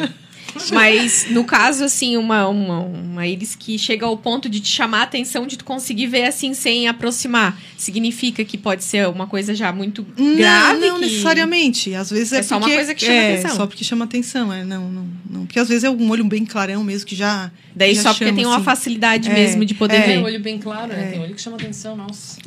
Mas, 0.73 1.27
no 1.31 1.45
caso, 1.45 1.85
assim, 1.85 2.17
uma, 2.17 2.47
uma, 2.49 2.81
uma 2.81 3.27
íris 3.27 3.55
que 3.55 3.79
chega 3.79 4.07
ao 4.07 4.17
ponto 4.17 4.49
de 4.49 4.61
te 4.61 4.69
chamar 4.69 5.01
a 5.01 5.03
atenção, 5.05 5.47
de 5.47 5.57
tu 5.57 5.65
conseguir 5.65 6.07
ver 6.07 6.25
assim 6.25 6.55
sem 6.55 6.89
aproximar, 6.89 7.61
significa 7.77 8.45
que 8.45 8.57
pode 8.59 8.85
ser 8.85 9.09
uma 9.09 9.27
coisa 9.27 9.55
já 9.55 9.73
muito 9.73 10.07
Não, 10.17 10.37
grave? 10.37 10.81
não 10.87 10.99
que- 10.99 11.07
necessariamente. 11.07 11.95
Às 11.95 12.11
vezes 12.11 12.33
é, 12.33 12.39
É 12.39 12.43
só 12.43 12.57
uma 12.57 12.61
porque- 12.63 12.75
coisa 12.77 12.95
que 12.95 13.01
chama 13.05 13.15
é, 13.17 13.33
atenção. 13.39 13.57
Só 13.57 13.67
porque 13.67 13.85
chama 13.85 14.05
atenção, 14.05 14.53
é. 14.53 14.65
Não, 14.65 14.91
não, 14.91 15.09
não. 15.31 15.47
Porque 15.47 15.59
às 15.59 15.69
vezes 15.69 15.85
é 15.85 15.91
um 15.91 16.11
olho 16.11 16.25
bem 16.25 16.45
clarão 16.45 16.83
mesmo 16.85 17.07
que 17.07 17.17
já. 17.17 17.51
Daí 17.75 17.95
já 17.95 18.03
só 18.03 18.09
porque 18.13 18.25
chama, 18.27 18.37
tem 18.37 18.47
uma 18.47 18.57
assim. 18.57 18.65
facilidade 18.65 19.31
É, 19.31 19.35
mesmo 19.35 19.65
de 19.65 19.75
poder 19.75 19.97
é. 19.97 19.99
É, 19.99 20.07
ver. 20.17 20.23
olho 20.25 20.41
bem 20.41 20.59
claro, 20.59 20.89
né? 20.93 21.11
Tem 21.11 21.21
olho 21.21 21.35
que 21.35 21.41
chama 21.41 21.57
atenção, 21.57 21.97
nossa. 21.97 22.39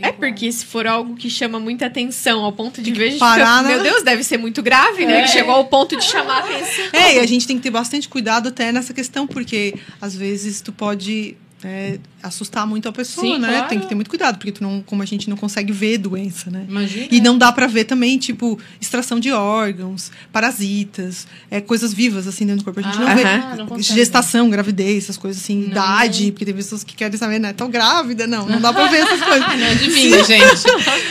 É 0.00 0.12
porque 0.12 0.50
se 0.50 0.64
for 0.64 0.86
algo 0.86 1.14
que 1.14 1.30
chama 1.30 1.58
muita 1.58 1.86
atenção 1.86 2.44
ao 2.44 2.52
ponto 2.52 2.82
de 2.82 2.92
que 2.92 2.98
ver, 2.98 3.06
a 3.06 3.10
gente 3.10 3.18
parar, 3.20 3.58
fica, 3.58 3.62
né? 3.62 3.74
meu 3.74 3.82
Deus, 3.82 4.02
deve 4.02 4.24
ser 4.24 4.38
muito 4.38 4.62
grave, 4.62 5.06
né? 5.06 5.20
É. 5.20 5.22
Que 5.22 5.28
chegou 5.28 5.54
ao 5.54 5.64
ponto 5.66 5.96
de 5.96 6.04
chamar 6.04 6.36
a 6.36 6.38
atenção. 6.40 6.84
É, 6.92 7.16
e 7.16 7.18
a 7.18 7.26
gente 7.26 7.46
tem 7.46 7.56
que 7.56 7.62
ter 7.62 7.70
bastante 7.70 8.08
cuidado 8.08 8.48
até 8.48 8.72
nessa 8.72 8.92
questão, 8.92 9.26
porque 9.26 9.74
às 10.00 10.14
vezes 10.14 10.60
tu 10.60 10.72
pode 10.72 11.36
é, 11.64 11.98
assustar 12.22 12.66
muito 12.66 12.86
a 12.88 12.92
pessoa, 12.92 13.26
Sim, 13.26 13.38
né? 13.40 13.48
claro. 13.48 13.68
Tem 13.68 13.80
que 13.80 13.86
ter 13.88 13.94
muito 13.94 14.08
cuidado, 14.10 14.36
porque 14.36 14.52
tu 14.52 14.62
não, 14.62 14.82
como 14.82 15.02
a 15.02 15.06
gente 15.06 15.30
não 15.30 15.36
consegue 15.36 15.72
ver 15.72 15.96
doença, 15.98 16.50
né? 16.50 16.66
Imagina. 16.68 17.06
E 17.10 17.20
não 17.20 17.38
dá 17.38 17.50
pra 17.50 17.66
ver 17.66 17.84
também, 17.84 18.18
tipo, 18.18 18.58
extração 18.80 19.18
de 19.18 19.32
órgãos, 19.32 20.10
parasitas, 20.30 21.26
é, 21.50 21.60
coisas 21.60 21.92
vivas, 21.94 22.26
assim, 22.26 22.44
dentro 22.44 22.60
do 22.62 22.64
corpo. 22.64 22.80
A 22.80 22.82
gente 22.82 22.96
Ah, 22.98 23.00
não 23.00 23.16
vê 23.16 23.56
não 23.62 23.66
consegue. 23.66 23.98
gestação, 23.98 24.50
gravidez, 24.50 25.04
essas 25.04 25.16
coisas 25.16 25.42
assim, 25.42 25.60
Não. 25.62 25.68
idade, 25.68 26.30
porque 26.32 26.44
tem 26.44 26.54
pessoas 26.54 26.84
que 26.84 26.94
querem 26.94 27.18
saber, 27.18 27.38
né? 27.38 27.52
Tão 27.52 27.70
grávida, 27.70 28.26
não, 28.26 28.46
não 28.46 28.60
dá 28.60 28.72
pra 28.72 28.86
ver 28.86 28.98
essas 28.98 29.20
coisas. 29.22 29.44
Não 29.54 29.66
adivinha, 29.70 30.22
gente. 30.24 30.62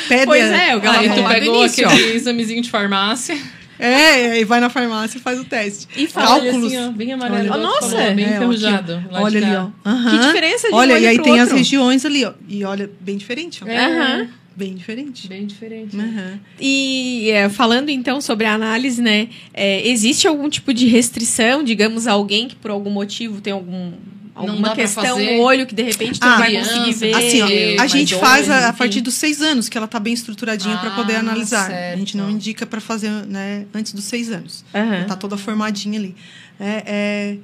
Pede, 0.08 0.26
Pois 0.26 0.44
é, 0.44 0.76
o 0.76 0.82
Galera 0.82 1.14
tu 1.16 1.28
pegou 1.28 1.62
início, 1.64 1.88
ó. 1.88 1.92
aquele 1.92 2.14
examezinho 2.16 2.62
de 2.62 2.70
farmácia. 2.70 3.38
É, 3.86 4.40
e 4.40 4.46
vai 4.46 4.60
na 4.60 4.70
farmácia 4.70 5.18
e 5.18 5.22
faz 5.22 5.40
o 5.40 5.44
teste. 5.46 5.88
E 5.96 6.08
fala, 6.08 6.40
Cálculos. 6.40 6.74
assim, 6.74 6.86
ó, 6.88 6.92
bem 6.92 7.12
amarelo. 7.14 7.52
Olha. 7.52 7.64
Nossa! 7.64 7.90
falou, 7.98 8.14
bem 8.16 8.26
É, 8.26 8.30
ó, 8.30 8.36
enferrujado. 8.36 8.94
aqui, 8.94 9.06
ó. 9.12 9.22
Olha 9.22 9.40
ali, 9.40 9.56
ó. 9.56 10.10
Que 10.12 10.18
diferença 10.28 10.68
de 10.68 10.74
um 10.74 10.78
Olha, 10.78 10.96
olho 10.96 11.04
e 11.04 11.08
aí 11.08 11.20
tem 11.22 11.34
as 11.36 11.42
outro. 11.42 11.58
regiões 11.58 12.06
ali, 12.06 12.26
ó. 12.26 12.34
E 12.48 12.64
olha, 12.64 12.90
bem 13.02 13.18
diferente, 13.18 13.64
ó. 13.64 13.68
É. 13.68 14.28
Bem 14.56 14.76
diferente. 14.76 15.28
Bem 15.28 15.48
diferente. 15.48 15.98
Aham. 15.98 16.40
E 16.60 17.30
é, 17.32 17.50
falando 17.50 17.90
então 17.90 18.22
sobre 18.22 18.46
a 18.46 18.54
análise, 18.54 19.02
né? 19.02 19.28
é, 19.54 19.88
existe 19.88 20.28
algum 20.28 20.48
tipo 20.48 20.72
de 20.74 20.86
restrição, 20.86 21.64
digamos, 21.64 22.06
alguém 22.06 22.48
que 22.48 22.56
por 22.56 22.70
algum 22.70 22.92
motivo 22.92 23.42
tem 23.42 23.52
algum 23.52 23.94
alguma 24.36 24.70
dá 24.70 24.74
pra 24.76 24.84
questão 24.84 25.04
fazer. 25.04 25.38
no 25.38 25.42
olho 25.44 25.66
que 25.68 25.76
de 25.76 25.84
repente 25.84 26.20
tu 26.20 26.24
Ah, 26.26 26.30
não 26.32 26.38
vai 26.40 26.54
conseguir 26.58 26.94
ver? 26.94 27.14
Assim, 27.16 27.42
ó, 27.42 27.82
a 27.84 27.88
gente 27.88 28.16
faz 28.16 28.50
a, 28.50 28.56
a 28.66 28.70
enfim. 28.70 28.78
partir 28.78 29.02
dos 29.02 29.14
seis 29.14 29.42
anos, 29.42 29.70
que 29.70 29.78
ela 29.78 29.88
tá 29.88 30.00
bem 30.00 30.14
estruturadinha 30.14 30.78
para 30.78 30.92
poder 30.92 31.16
Ah, 31.16 31.20
analisar. 31.20 31.72
A 31.72 31.96
gente 31.96 32.18
não 32.18 32.26
certo. 32.26 32.36
indica 32.36 32.66
para 32.66 32.82
fazer 32.82 33.10
né, 33.28 33.66
antes 33.74 33.94
dos 33.94 34.04
seis 34.06 34.32
anos. 34.32 34.64
Aham. 34.74 35.06
Tá 35.08 35.16
toda 35.16 35.38
formadinha 35.38 36.00
ali. 36.00 36.16
É, 36.60 36.84
é, 36.86 37.38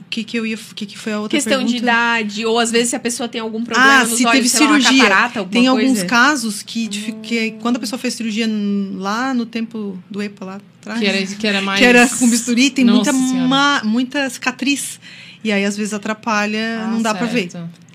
o 0.00 0.08
que 0.08 0.22
que 0.22 0.38
eu 0.38 0.46
ia, 0.46 0.54
o 0.56 0.74
que 0.74 0.86
que 0.86 0.96
foi 0.96 1.12
a 1.12 1.18
outra 1.20 1.36
Questão 1.36 1.58
de 1.64 1.74
pergunta? 1.74 1.82
idade, 1.82 2.46
ou 2.46 2.60
às 2.60 2.70
vezes 2.70 2.90
se 2.90 2.96
a 2.96 3.00
pessoa 3.00 3.28
tem 3.28 3.40
algum 3.40 3.64
problema 3.64 4.00
Ah, 4.00 4.04
nos 4.04 4.16
se 4.16 4.24
olhos, 4.24 4.36
teve 4.36 4.48
sei 4.48 4.60
lá, 4.66 4.80
cirurgia. 4.80 5.02
catarata, 5.02 5.44
Tem 5.44 5.66
alguns 5.66 5.84
coisa. 5.86 6.04
casos 6.06 6.62
que, 6.62 6.86
de- 6.86 7.12
que 7.22 7.50
quando 7.60 7.76
a 7.76 7.80
pessoa 7.80 7.98
fez 7.98 8.14
cirurgia 8.14 8.46
lá 8.94 9.34
no 9.34 9.44
tempo 9.44 9.98
do 10.08 10.22
EPA 10.22 10.44
lá 10.44 10.60
atrás, 10.80 11.00
Que 11.00 11.06
era, 11.06 11.26
que 11.26 11.46
era 11.46 11.60
mais. 11.60 11.80
que 11.80 11.84
era 11.84 12.08
com 12.08 12.28
bisturi, 12.30 12.70
tem 12.70 12.84
muita, 12.84 13.10
Nossa 13.12 13.34
ma- 13.34 13.82
muita 13.84 14.30
cicatriz. 14.30 15.00
E 15.46 15.52
aí, 15.52 15.64
às 15.64 15.76
vezes, 15.76 15.94
atrapalha, 15.94 16.80
Ah, 16.82 16.86
não 16.88 17.00
dá 17.00 17.14
pra 17.14 17.26
ver. 17.26 17.48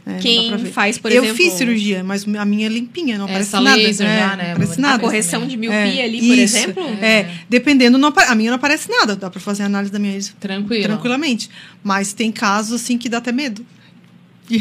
É, 0.05 0.17
Quem 0.19 0.43
dá 0.49 0.55
pra 0.55 0.57
ver. 0.63 0.71
faz, 0.71 0.97
por 0.97 1.11
eu 1.11 1.21
exemplo, 1.23 1.37
fiz 1.43 1.53
cirurgia, 1.53 2.01
mas 2.03 2.25
a 2.27 2.45
minha 2.45 2.65
é 2.65 2.69
limpinha, 2.69 3.17
não 3.17 3.25
aparece 3.25 3.49
Essa 3.49 3.59
nada. 3.61 3.75
laser 3.77 4.07
é, 4.07 4.19
já, 4.19 4.35
né, 4.37 4.43
Não 4.45 4.51
aparece 4.53 4.81
nada. 4.81 4.95
a 4.95 4.99
correção 4.99 5.45
de 5.45 5.57
miopia 5.57 5.77
É, 6.01 6.03
ali, 6.05 6.17
por 6.19 6.37
isso. 6.37 6.57
exemplo? 6.57 6.83
É, 7.01 7.29
dependendo, 7.49 7.97
não 7.97 8.11
a 8.15 8.35
minha 8.35 8.49
não 8.51 8.55
aparece 8.55 8.89
nada. 8.89 9.15
Dá 9.15 9.29
pra 9.29 9.39
fazer 9.41 9.63
análise 9.63 9.91
da 9.91 9.99
minha 9.99 10.13
íris 10.13 10.33
Tranquilo. 10.39 10.83
tranquilamente. 10.83 11.49
Mas 11.83 12.13
tem 12.13 12.31
casos, 12.31 12.81
assim, 12.81 12.97
que 12.97 13.09
dá 13.09 13.17
até 13.17 13.31
medo. 13.33 13.65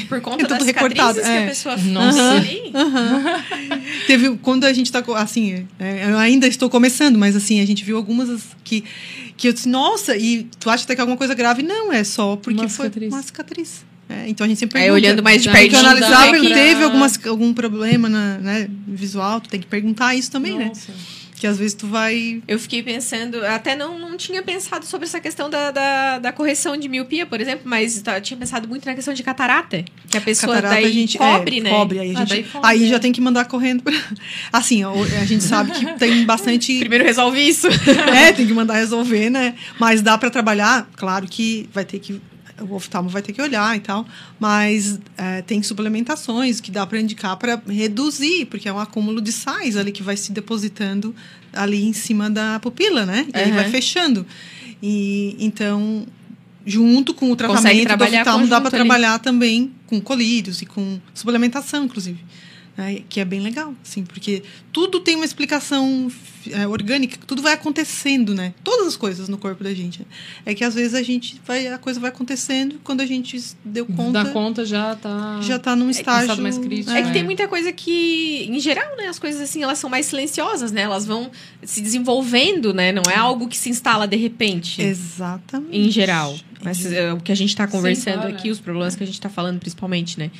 Por 0.08 0.20
conta 0.22 0.44
é 0.44 0.48
das 0.48 0.66
recortado. 0.66 1.20
que 1.20 1.26
a 1.26 1.30
é. 1.32 1.46
pessoa 1.46 1.76
Nossa. 1.76 2.42
fez 2.42 2.60
ali. 2.60 2.72
Teve, 4.06 4.36
quando 4.42 4.64
a 4.64 4.72
gente 4.72 4.90
tá, 4.92 5.00
co- 5.02 5.14
assim, 5.14 5.66
é, 5.78 6.10
eu 6.10 6.18
ainda 6.18 6.46
estou 6.46 6.68
começando, 6.68 7.18
mas 7.18 7.34
assim, 7.34 7.60
a 7.60 7.66
gente 7.66 7.82
viu 7.84 7.96
algumas 7.96 8.28
as- 8.28 8.48
que, 8.62 8.84
que 9.40 9.48
eu 9.48 9.52
disse, 9.54 9.68
nossa, 9.68 10.14
e 10.16 10.46
tu 10.58 10.68
acha 10.68 10.84
até 10.84 10.94
que 10.94 11.00
é 11.00 11.02
alguma 11.02 11.16
coisa 11.16 11.32
grave? 11.34 11.62
Não, 11.62 11.90
é 11.90 12.04
só 12.04 12.36
porque 12.36 12.60
Uma 12.60 12.68
foi 12.68 12.86
cicatriz. 12.86 13.12
uma 13.12 13.22
cicatriz. 13.22 13.84
É, 14.08 14.28
então 14.28 14.44
a 14.44 14.48
gente 14.48 14.58
sempre 14.58 14.78
Aí 14.78 14.84
pergunta. 14.86 15.06
olhando 15.06 15.22
mais 15.22 15.38
de 15.38 15.44
Já 15.44 15.52
Tem 15.52 15.62
que 15.68 15.70
Pertinho 15.70 15.90
pertinho. 15.92 16.10
da 16.10 16.16
analisar, 16.16 16.32
vem 16.32 16.44
ele 16.46 16.54
teve 16.54 16.84
algumas, 16.84 17.26
algum 17.26 17.54
problema 17.54 18.08
na, 18.08 18.38
né, 18.38 18.68
visual, 18.86 19.40
tu 19.40 19.48
tem 19.48 19.60
que 19.60 19.66
perguntar 19.68 20.14
isso 20.14 20.30
também, 20.30 20.58
né? 20.58 20.72
Que 21.40 21.46
às 21.46 21.56
vezes 21.56 21.72
tu 21.72 21.86
vai. 21.86 22.42
Eu 22.46 22.58
fiquei 22.58 22.82
pensando, 22.82 23.42
até 23.46 23.74
não, 23.74 23.98
não 23.98 24.14
tinha 24.14 24.42
pensado 24.42 24.84
sobre 24.84 25.06
essa 25.06 25.18
questão 25.18 25.48
da, 25.48 25.70
da, 25.70 26.18
da 26.18 26.32
correção 26.32 26.76
de 26.76 26.86
miopia, 26.86 27.24
por 27.24 27.40
exemplo, 27.40 27.62
mas 27.64 27.98
tá, 28.02 28.20
tinha 28.20 28.36
pensado 28.36 28.68
muito 28.68 28.84
na 28.84 28.94
questão 28.94 29.14
de 29.14 29.22
catarata. 29.22 29.82
Que 30.10 30.18
a 30.18 30.20
pessoa 30.20 30.56
Catarata 30.56 30.82
daí 30.82 30.84
a 30.84 30.92
gente 30.92 31.16
cobre, 31.16 31.58
é, 31.58 31.62
né? 31.62 31.70
Cobre, 31.70 31.98
aí, 31.98 32.14
a 32.14 32.18
Ah, 32.18 32.24
gente, 32.26 32.50
cobre, 32.50 32.68
aí 32.68 32.84
é. 32.84 32.88
já 32.88 32.98
tem 32.98 33.10
que 33.10 33.22
mandar 33.22 33.46
correndo. 33.46 33.82
Pra... 33.82 33.94
Assim, 34.52 34.84
a 34.84 35.24
gente 35.24 35.42
sabe 35.42 35.70
que 35.70 35.86
tem 35.94 36.26
bastante. 36.26 36.76
Primeiro 36.78 37.04
resolve 37.04 37.40
isso. 37.40 37.68
é, 38.14 38.34
tem 38.34 38.46
que 38.46 38.52
mandar 38.52 38.74
resolver, 38.74 39.30
né? 39.30 39.54
Mas 39.78 40.02
dá 40.02 40.18
para 40.18 40.28
trabalhar, 40.28 40.90
claro 40.94 41.26
que 41.26 41.70
vai 41.72 41.86
ter 41.86 42.00
que. 42.00 42.20
O 42.68 42.74
oftalmo 42.74 43.08
vai 43.08 43.22
ter 43.22 43.32
que 43.32 43.40
olhar 43.40 43.76
e 43.76 43.80
tal, 43.80 44.06
mas 44.38 44.98
é, 45.16 45.42
tem 45.42 45.62
suplementações 45.62 46.60
que 46.60 46.70
dá 46.70 46.86
para 46.86 47.00
indicar 47.00 47.36
para 47.36 47.60
reduzir, 47.68 48.46
porque 48.46 48.68
é 48.68 48.72
um 48.72 48.78
acúmulo 48.78 49.20
de 49.20 49.32
sais 49.32 49.76
ali 49.76 49.92
que 49.92 50.02
vai 50.02 50.16
se 50.16 50.32
depositando 50.32 51.14
ali 51.52 51.84
em 51.84 51.92
cima 51.92 52.28
da 52.30 52.60
pupila, 52.60 53.06
né? 53.06 53.26
E 53.34 53.38
aí 53.38 53.50
Aham. 53.50 53.54
vai 53.56 53.70
fechando. 53.70 54.26
E 54.82 55.36
então, 55.38 56.06
junto 56.64 57.14
com 57.14 57.30
o 57.30 57.36
tratamento 57.36 57.96
do 57.96 58.04
oftalmo, 58.04 58.46
dá 58.46 58.60
para 58.60 58.70
trabalhar 58.70 59.18
também 59.18 59.72
com 59.86 60.00
colírios 60.00 60.62
e 60.62 60.66
com 60.66 61.00
suplementação, 61.14 61.84
inclusive. 61.84 62.18
né? 62.76 63.02
Que 63.08 63.20
é 63.20 63.24
bem 63.24 63.40
legal, 63.40 63.74
assim, 63.84 64.04
porque 64.04 64.42
tudo 64.72 65.00
tem 65.00 65.16
uma 65.16 65.24
explicação 65.24 66.10
é, 66.50 66.66
orgânica, 66.66 67.18
tudo 67.26 67.42
vai 67.42 67.52
acontecendo, 67.54 68.34
né? 68.34 68.54
Todas 68.64 68.86
as 68.88 68.96
coisas 68.96 69.28
no 69.28 69.36
corpo 69.36 69.62
da 69.64 69.74
gente. 69.74 70.06
É 70.46 70.54
que 70.54 70.64
às 70.64 70.74
vezes 70.74 70.94
a 70.94 71.02
gente 71.02 71.40
vai, 71.46 71.66
a 71.68 71.78
coisa 71.78 72.00
vai 72.00 72.10
acontecendo, 72.10 72.80
quando 72.82 73.00
a 73.00 73.06
gente 73.06 73.40
deu 73.64 73.84
conta, 73.86 74.24
Da 74.24 74.30
conta 74.30 74.64
já 74.64 74.94
tá. 74.96 75.40
já 75.42 75.58
tá 75.58 75.76
num 75.76 75.90
estágio. 75.90 76.22
estado 76.22 76.42
mais 76.42 76.58
crítico. 76.58 76.90
É 76.90 77.02
que 77.02 77.08
É. 77.10 77.12
tem 77.12 77.24
muita 77.24 77.46
coisa 77.48 77.72
que, 77.72 78.46
em 78.48 78.58
geral, 78.60 78.96
né, 78.96 79.08
as 79.08 79.18
coisas 79.18 79.40
assim, 79.40 79.62
elas 79.62 79.78
são 79.78 79.90
mais 79.90 80.06
silenciosas, 80.06 80.72
né? 80.72 80.82
Elas 80.82 81.04
vão 81.04 81.30
se 81.62 81.80
desenvolvendo, 81.80 82.72
né? 82.72 82.92
Não 82.92 83.02
é 83.10 83.16
algo 83.16 83.48
que 83.48 83.56
se 83.56 83.68
instala 83.68 84.06
de 84.06 84.16
repente. 84.16 84.80
Exatamente. 84.82 85.76
Em 85.76 85.90
geral. 85.90 86.36
Mas 86.62 86.84
é, 86.92 87.12
o 87.12 87.18
que 87.18 87.32
a 87.32 87.34
gente 87.34 87.50
está 87.50 87.66
conversando 87.66 88.20
claro, 88.22 88.34
aqui, 88.34 88.48
é. 88.48 88.52
os 88.52 88.60
problemas 88.60 88.94
que 88.94 89.02
a 89.02 89.06
gente 89.06 89.14
está 89.14 89.28
falando, 89.30 89.58
principalmente, 89.58 90.18
né? 90.18 90.30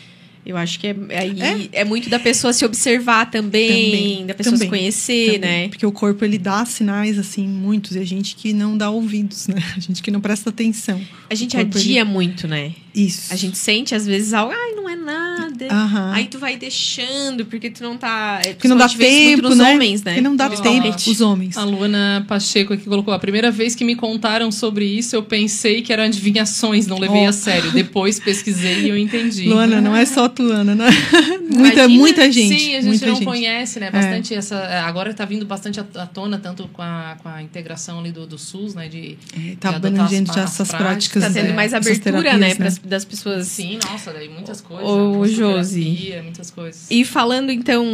Eu 0.45 0.57
acho 0.57 0.79
que 0.81 0.87
é, 0.87 0.97
aí 1.11 1.69
É. 1.73 1.81
é. 1.81 1.85
muito 1.85 2.09
da 2.09 2.19
pessoa 2.19 2.53
se 2.53 2.65
observar 2.65 3.31
também, 3.31 3.91
Também, 3.91 4.27
da 4.27 4.35
pessoa 4.35 4.57
se 4.57 4.65
também, 4.65 4.81
conhecer, 4.81 5.35
Também, 5.35 5.39
né? 5.65 5.69
Porque 5.69 5.85
o 5.85 5.93
corpo 5.93 6.25
ele 6.25 6.39
dá 6.39 6.65
sinais 6.65 7.19
assim 7.19 7.47
muitos 7.47 7.95
e 7.95 7.99
a 7.99 8.05
gente 8.05 8.35
que 8.35 8.53
não 8.53 8.77
dá 8.77 8.91
ouvidos, 8.91 9.49
né? 9.49 9.63
A 9.77 9.81
gente 9.81 10.03
que 10.03 10.11
não 10.11 10.21
presta 10.21 10.51
atenção. 10.51 11.01
A 11.29 11.35
gente 11.35 11.57
corpo, 11.57 11.79
adia 11.79 12.05
muito, 12.05 12.49
né? 12.49 12.73
Isso. 12.95 13.33
A 13.33 13.37
gente 13.37 13.59
sente, 13.59 13.95
às 13.95 14.07
vezes, 14.07 14.33
algo, 14.33 14.53
ai, 14.53 14.73
não 14.73 14.89
é 14.89 14.97
nada. 14.97 15.30
Aham. 15.69 16.13
Aí 16.15 16.27
tu 16.27 16.39
vai 16.39 16.57
deixando, 16.57 17.45
porque 17.47 17.71
tu 17.71 17.83
não 17.83 17.97
tá. 17.97 18.41
Porque 18.45 18.69
não 18.69 18.77
dá 18.77 18.89
tempo, 18.89 19.43
nos 19.49 19.59
né? 19.59 19.73
homens, 19.75 20.03
né? 20.03 20.13
Porque 20.13 20.21
não 20.29 20.37
dá 20.37 20.49
tempo, 20.51 20.89
os 21.11 21.21
homens. 21.21 21.57
A 21.57 21.65
Luana 21.65 22.25
Pacheco 22.29 22.73
aqui 22.73 22.85
colocou: 22.85 23.13
a 23.13 23.19
primeira 23.19 23.51
vez 23.51 23.75
que 23.75 23.85
me 23.85 23.95
contaram 23.97 24.51
sobre 24.53 24.85
isso, 24.85 25.15
eu 25.17 25.23
pensei 25.23 25.83
que 25.83 25.93
eram 25.93 26.05
adivinhações, 26.05 26.87
não 26.87 26.99
levei 26.99 27.25
Oh. 27.25 27.29
a 27.29 27.33
sério. 27.33 27.71
Depois 27.73 28.19
pesquisei 28.21 28.83
e 28.83 28.89
eu 28.89 28.97
entendi. 28.99 29.49
Luana, 29.49 29.81
não 29.81 29.95
é 29.97 30.05
só 30.07 30.29
tu, 30.29 30.43
Luana, 30.43 30.75
né? 30.75 30.89
muita, 31.51 31.89
muita 31.89 32.31
gente. 32.31 32.59
Sim, 32.59 32.77
a 32.77 32.81
gente 32.81 33.05
não 33.05 33.15
gente. 33.17 33.25
conhece, 33.25 33.81
né? 33.81 33.91
Bastante 33.91 34.35
essa. 34.35 34.57
Agora 34.87 35.13
tá 35.15 35.25
vindo 35.25 35.45
bastante 35.45 35.81
à 35.81 35.85
tona, 36.07 36.39
tanto 36.39 36.69
com 36.73 36.83
a, 36.83 37.17
com 37.23 37.29
a 37.29 37.43
integração 37.43 37.99
ali 38.01 38.13
do, 38.13 38.27
do 38.27 38.39
SUS, 38.39 38.75
né? 38.75 38.89
De, 38.89 39.17
É, 39.37 39.57
tá 39.59 39.71
de 39.71 39.77
abrangendo 39.77 40.31
as 40.31 40.37
já 40.37 40.45
as 40.45 40.51
essas 40.55 40.69
práticas, 40.69 40.81
práticas. 40.89 41.23
Tá 41.25 41.31
tendo 41.41 41.51
é, 41.51 41.55
mais 41.55 41.75
abertura, 41.75 42.37
né? 42.37 42.55
pras- 42.55 42.79
das 42.79 43.05
pessoas. 43.05 43.47
Sim, 43.47 43.79
nossa, 43.91 44.13
daí 44.13 44.29
muitas 44.29 44.61
coisas. 44.61 44.87
Ô, 44.89 45.15
Muito 45.15 45.35
Jô, 45.35 45.50
Josi. 45.59 46.15
Muitas 46.23 46.51
coisas. 46.51 46.87
E 46.91 47.05
falando 47.05 47.51
então, 47.51 47.85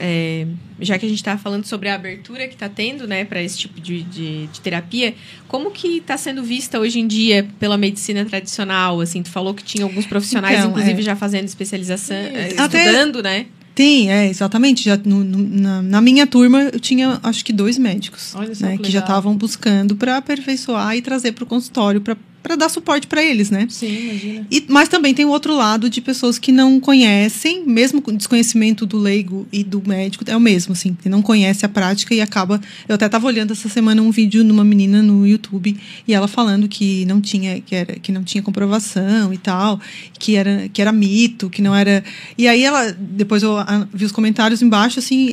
é, 0.00 0.46
já 0.80 0.98
que 0.98 1.06
a 1.06 1.08
gente 1.08 1.18
está 1.18 1.36
falando 1.38 1.64
sobre 1.64 1.88
a 1.88 1.94
abertura 1.94 2.46
que 2.48 2.54
está 2.54 2.68
tendo, 2.68 3.06
né, 3.06 3.24
para 3.24 3.42
esse 3.42 3.58
tipo 3.58 3.80
de, 3.80 4.02
de, 4.02 4.46
de, 4.48 4.60
terapia, 4.60 5.14
como 5.48 5.70
que 5.70 5.98
está 5.98 6.16
sendo 6.16 6.42
vista 6.42 6.78
hoje 6.78 7.00
em 7.00 7.06
dia 7.06 7.46
pela 7.58 7.76
medicina 7.76 8.24
tradicional? 8.24 9.00
Assim, 9.00 9.22
tu 9.22 9.30
falou 9.30 9.54
que 9.54 9.62
tinha 9.64 9.84
alguns 9.84 10.06
profissionais, 10.06 10.58
Então, 10.58 10.70
inclusive, 10.70 11.00
é. 11.00 11.02
já 11.02 11.16
fazendo 11.16 11.44
especialização, 11.46 12.16
é, 12.16 12.54
Até- 12.58 12.84
estudando, 12.84 13.22
né? 13.22 13.46
Tem, 13.74 14.10
é, 14.10 14.26
exatamente. 14.26 14.82
Já 14.84 14.96
no- 14.96 15.22
no- 15.22 15.60
na, 15.60 15.82
na 15.82 16.00
minha 16.00 16.26
turma, 16.26 16.62
eu 16.72 16.80
tinha 16.80 17.20
acho 17.22 17.44
que 17.44 17.52
dois 17.52 17.76
médicos 17.76 18.34
né, 18.58 18.78
que 18.78 18.84
que 18.84 18.90
já 18.90 19.00
estavam 19.00 19.36
buscando 19.36 19.94
para 19.94 20.16
aperfeiçoar 20.16 20.96
e 20.96 21.02
trazer 21.02 21.32
para 21.32 21.44
o 21.44 21.46
consultório 21.46 22.00
para 22.00 22.16
dar 22.54 22.68
suporte 22.68 23.06
para 23.06 23.22
eles, 23.22 23.50
né? 23.50 23.66
Sim, 23.68 24.10
imagina. 24.10 24.46
E, 24.50 24.64
mas 24.68 24.88
também 24.88 25.14
tem 25.14 25.24
o 25.24 25.30
outro 25.30 25.56
lado 25.56 25.88
de 25.88 26.00
pessoas 26.00 26.38
que 26.38 26.52
não 26.52 26.78
conhecem, 26.78 27.64
mesmo 27.66 28.02
com 28.02 28.14
desconhecimento 28.14 28.84
do 28.84 28.98
leigo 28.98 29.46
e 29.50 29.64
do 29.64 29.82
médico, 29.86 30.24
é 30.26 30.36
o 30.36 30.40
mesmo, 30.40 30.72
assim, 30.72 30.96
que 31.02 31.08
não 31.08 31.22
conhece 31.22 31.64
a 31.64 31.68
prática 31.68 32.14
e 32.14 32.20
acaba. 32.20 32.60
Eu 32.88 32.94
até 32.94 33.06
estava 33.06 33.26
olhando 33.26 33.52
essa 33.52 33.68
semana 33.68 34.02
um 34.02 34.10
vídeo 34.10 34.44
numa 34.44 34.64
menina 34.64 35.02
no 35.02 35.26
YouTube 35.26 35.76
e 36.06 36.14
ela 36.14 36.28
falando 36.28 36.68
que 36.68 37.04
não 37.06 37.20
tinha, 37.20 37.60
que 37.60 37.74
era, 37.74 37.94
que 37.94 38.12
não 38.12 38.22
tinha 38.22 38.42
comprovação 38.42 39.32
e 39.32 39.38
tal, 39.38 39.80
que 40.18 40.36
era, 40.36 40.68
que 40.68 40.82
era 40.82 40.92
mito, 40.92 41.48
que 41.48 41.62
não 41.62 41.74
era. 41.74 42.04
E 42.36 42.46
aí 42.46 42.62
ela, 42.62 42.92
depois 42.92 43.42
eu 43.42 43.56
vi 43.92 44.04
os 44.04 44.12
comentários 44.12 44.60
embaixo, 44.60 44.98
assim, 44.98 45.30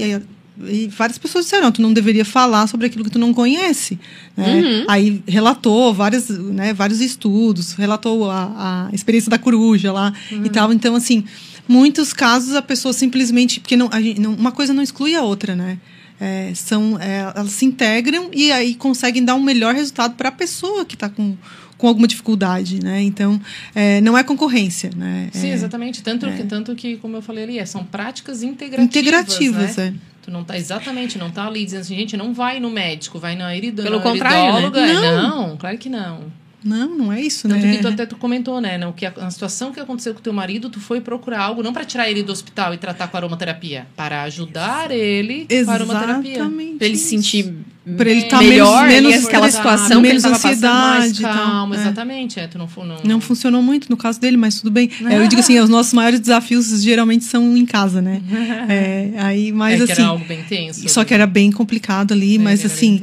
e, 0.67 0.87
várias 0.87 1.17
pessoas 1.17 1.45
disseram, 1.45 1.71
tu 1.71 1.81
não 1.81 1.91
deveria 1.93 2.23
falar 2.25 2.67
sobre 2.67 2.87
aquilo 2.87 3.03
que 3.03 3.09
tu 3.09 3.19
não 3.19 3.33
conhece. 3.33 3.99
Né? 4.37 4.85
Aí 4.87 5.23
relatou 5.27 5.93
várias, 5.93 6.29
né, 6.29 6.73
vários 6.73 7.01
estudos, 7.01 7.73
relatou 7.73 8.29
a, 8.29 8.87
a 8.91 8.95
experiência 8.95 9.29
da 9.29 9.37
coruja 9.39 9.91
lá 9.91 10.13
e 10.31 10.49
tal. 10.49 10.71
Então, 10.71 10.95
assim, 10.95 11.23
muitos 11.67 12.13
casos 12.13 12.55
a 12.55 12.61
pessoa 12.61 12.93
simplesmente. 12.93 13.59
Porque 13.59 13.75
não, 13.75 13.89
gente, 13.93 14.19
não- 14.21 14.33
uma 14.33 14.51
coisa 14.51 14.73
não 14.73 14.83
exclui 14.83 15.15
a 15.15 15.21
outra, 15.21 15.55
né? 15.55 15.77
É, 16.19 16.51
são, 16.55 16.97
é, 16.99 17.31
elas 17.35 17.51
se 17.51 17.65
integram 17.65 18.29
e 18.31 18.51
aí 18.51 18.75
conseguem 18.75 19.25
dar 19.25 19.35
um 19.35 19.41
melhor 19.43 19.73
resultado 19.73 20.15
para 20.15 20.29
a 20.29 20.31
pessoa 20.31 20.85
que 20.85 20.95
está 20.95 21.09
com, 21.09 21.35
com 21.84 21.89
alguma 21.89 22.07
dificuldade, 22.07 22.81
né? 22.81 23.01
Então, 23.01 23.41
é, 23.75 23.99
não 23.99 24.17
é 24.17 24.23
concorrência, 24.23 24.89
né? 24.95 25.27
Sim, 25.34 25.49
É 25.49 25.53
exatamente. 25.53 26.01
Tanto, 26.01 26.31
que, 26.31 26.43
tanto 26.43 26.73
que, 26.75 26.95
como 26.95 27.17
eu 27.17 27.21
falei 27.21 27.43
ali, 27.43 27.59
é, 27.59 27.65
são 27.65 27.84
práticas 27.84 28.41
integrativas. 28.41 28.86
integrativas, 28.86 29.75
né? 29.75 29.88
é. 29.88 29.93
Tu 30.21 30.31
não 30.31 30.45
tá 30.45 30.57
exatamente, 30.57 31.17
não 31.17 31.29
tá 31.29 31.45
ali 31.45 31.65
dizendo 31.65 31.81
assim, 31.81 31.97
gente, 31.97 32.15
não 32.15 32.34
vai 32.34 32.57
no 32.57 32.69
médico, 32.69 33.19
vai 33.19 33.36
na 33.36 33.53
irido, 33.53 33.84
Pelo 33.84 33.99
contrário, 33.99 34.53
né? 34.53 34.61
iridóloga. 34.61 34.79
É, 34.79 34.93
Não. 34.93 35.47
Não, 35.49 35.57
claro 35.57 35.77
que 35.77 35.89
não. 35.89 36.31
Não, 36.63 36.97
não 36.97 37.11
é 37.11 37.19
isso, 37.19 37.49
Tanto 37.49 37.65
né? 37.65 37.75
que 37.75 37.81
tu 37.81 37.88
até 37.89 38.05
tu 38.05 38.15
comentou, 38.15 38.61
né? 38.61 38.77
Não, 38.77 38.93
que 38.93 39.05
a, 39.05 39.11
a 39.17 39.29
situação 39.29 39.73
que 39.73 39.81
aconteceu 39.81 40.13
com 40.13 40.21
teu 40.21 40.31
marido, 40.31 40.69
tu 40.69 40.79
foi 40.79 41.01
procurar 41.01 41.41
algo 41.41 41.61
não 41.61 41.73
para 41.73 41.84
tirar 41.84 42.09
ele 42.09 42.23
do 42.23 42.31
hospital 42.31 42.73
e 42.73 42.77
tratar 42.77 43.09
com 43.09 43.17
aromaterapia, 43.17 43.86
para 43.93 44.23
ajudar 44.23 44.89
ele 44.89 45.45
com 45.65 45.69
aromaterapia. 45.69 46.36
Exatamente. 46.36 46.77
Pra 46.77 46.88
ele 46.88 46.95
se 46.95 47.09
sentir 47.09 47.53
Pra 47.97 48.09
ele 48.09 48.23
tá 48.23 48.38
melhor 48.41 48.88
menos- 48.88 49.11
menos 49.11 49.25
aquela 49.27 49.51
situação 49.51 49.99
menos 49.99 50.23
ansiedade. 50.23 51.21
Mais 51.21 51.36
calma, 51.36 51.75
É. 51.75 51.79
exatamente. 51.81 52.39
É, 52.39 52.49
não, 52.55 52.69
não, 52.86 52.97
Não 53.03 53.19
funcionou 53.21 53.61
muito 53.61 53.89
no 53.89 53.97
caso 53.97 54.21
dele, 54.21 54.38
mas 54.38 54.55
tudo 54.59 54.71
bem. 54.71 54.89
É, 55.09 55.17
eu 55.17 55.27
digo 55.27 55.41
assim, 55.41 55.59
os 55.59 55.69
nossos 55.69 55.91
maiores 55.91 56.19
desafios 56.21 56.81
geralmente 56.81 57.25
são 57.25 57.57
em 57.57 57.65
casa, 57.65 58.01
né? 58.01 58.21
É, 58.69 59.11
aí, 59.17 59.51
mas 59.51 59.81
é 59.81 59.86
que 59.86 59.91
assim, 59.91 60.01
era 60.01 60.11
algo 60.11 60.25
bem 60.25 60.41
tenso. 60.43 60.88
só 60.88 61.03
que 61.03 61.13
era 61.13 61.27
bem 61.27 61.51
complicado 61.51 62.13
ali, 62.13 62.39
mas 62.39 62.63
assim, 62.65 63.01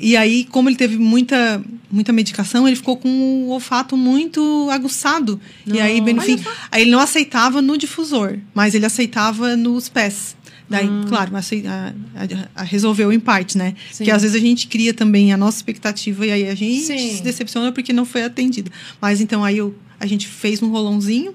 e 0.00 0.16
aí 0.16 0.44
como 0.44 0.68
ele 0.68 0.76
teve 0.76 0.96
muita 0.96 1.60
muita 1.92 2.12
medicação, 2.12 2.68
ele 2.68 2.76
ficou 2.76 2.96
com 2.96 3.08
o 3.08 3.48
olfato 3.48 3.96
muito 3.96 4.68
aguçado. 4.70 5.40
e 5.66 5.80
aí, 5.80 6.00
bem 6.00 6.14
no 6.14 6.20
fim, 6.22 6.38
aí 6.70 6.82
ele 6.82 6.90
não 6.92 7.00
aceitava 7.00 7.60
no 7.60 7.76
difusor, 7.76 8.38
mas 8.54 8.76
ele 8.76 8.86
aceitava 8.86 9.56
nos 9.56 9.88
pés. 9.88 10.36
Daí, 10.70 10.88
claro, 11.08 11.30
mas 11.32 11.46
acei- 11.46 11.66
a- 11.66 11.92
a- 12.14 12.60
a- 12.60 12.62
resolveu 12.62 13.12
em 13.12 13.18
parte, 13.18 13.58
né? 13.58 13.74
Sim. 13.90 13.98
Porque 13.98 14.10
às 14.12 14.22
vezes 14.22 14.36
a 14.36 14.40
gente 14.40 14.68
cria 14.68 14.94
também 14.94 15.32
a 15.32 15.36
nossa 15.36 15.58
expectativa 15.58 16.24
e 16.24 16.30
aí 16.30 16.48
a 16.48 16.54
gente 16.54 16.82
Sim. 16.86 17.16
se 17.16 17.22
decepciona 17.22 17.72
porque 17.72 17.92
não 17.92 18.04
foi 18.04 18.22
atendida. 18.22 18.70
Mas 19.00 19.20
então 19.20 19.44
aí 19.44 19.58
eu, 19.58 19.74
a 19.98 20.06
gente 20.06 20.28
fez 20.28 20.62
um 20.62 20.70
rolãozinho 20.70 21.34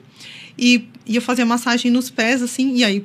e, 0.58 0.86
eu 1.06 1.22
fazia 1.22 1.46
massagem 1.46 1.92
nos 1.92 2.10
pés, 2.10 2.42
assim, 2.42 2.76
e 2.78 2.84
aí 2.86 3.04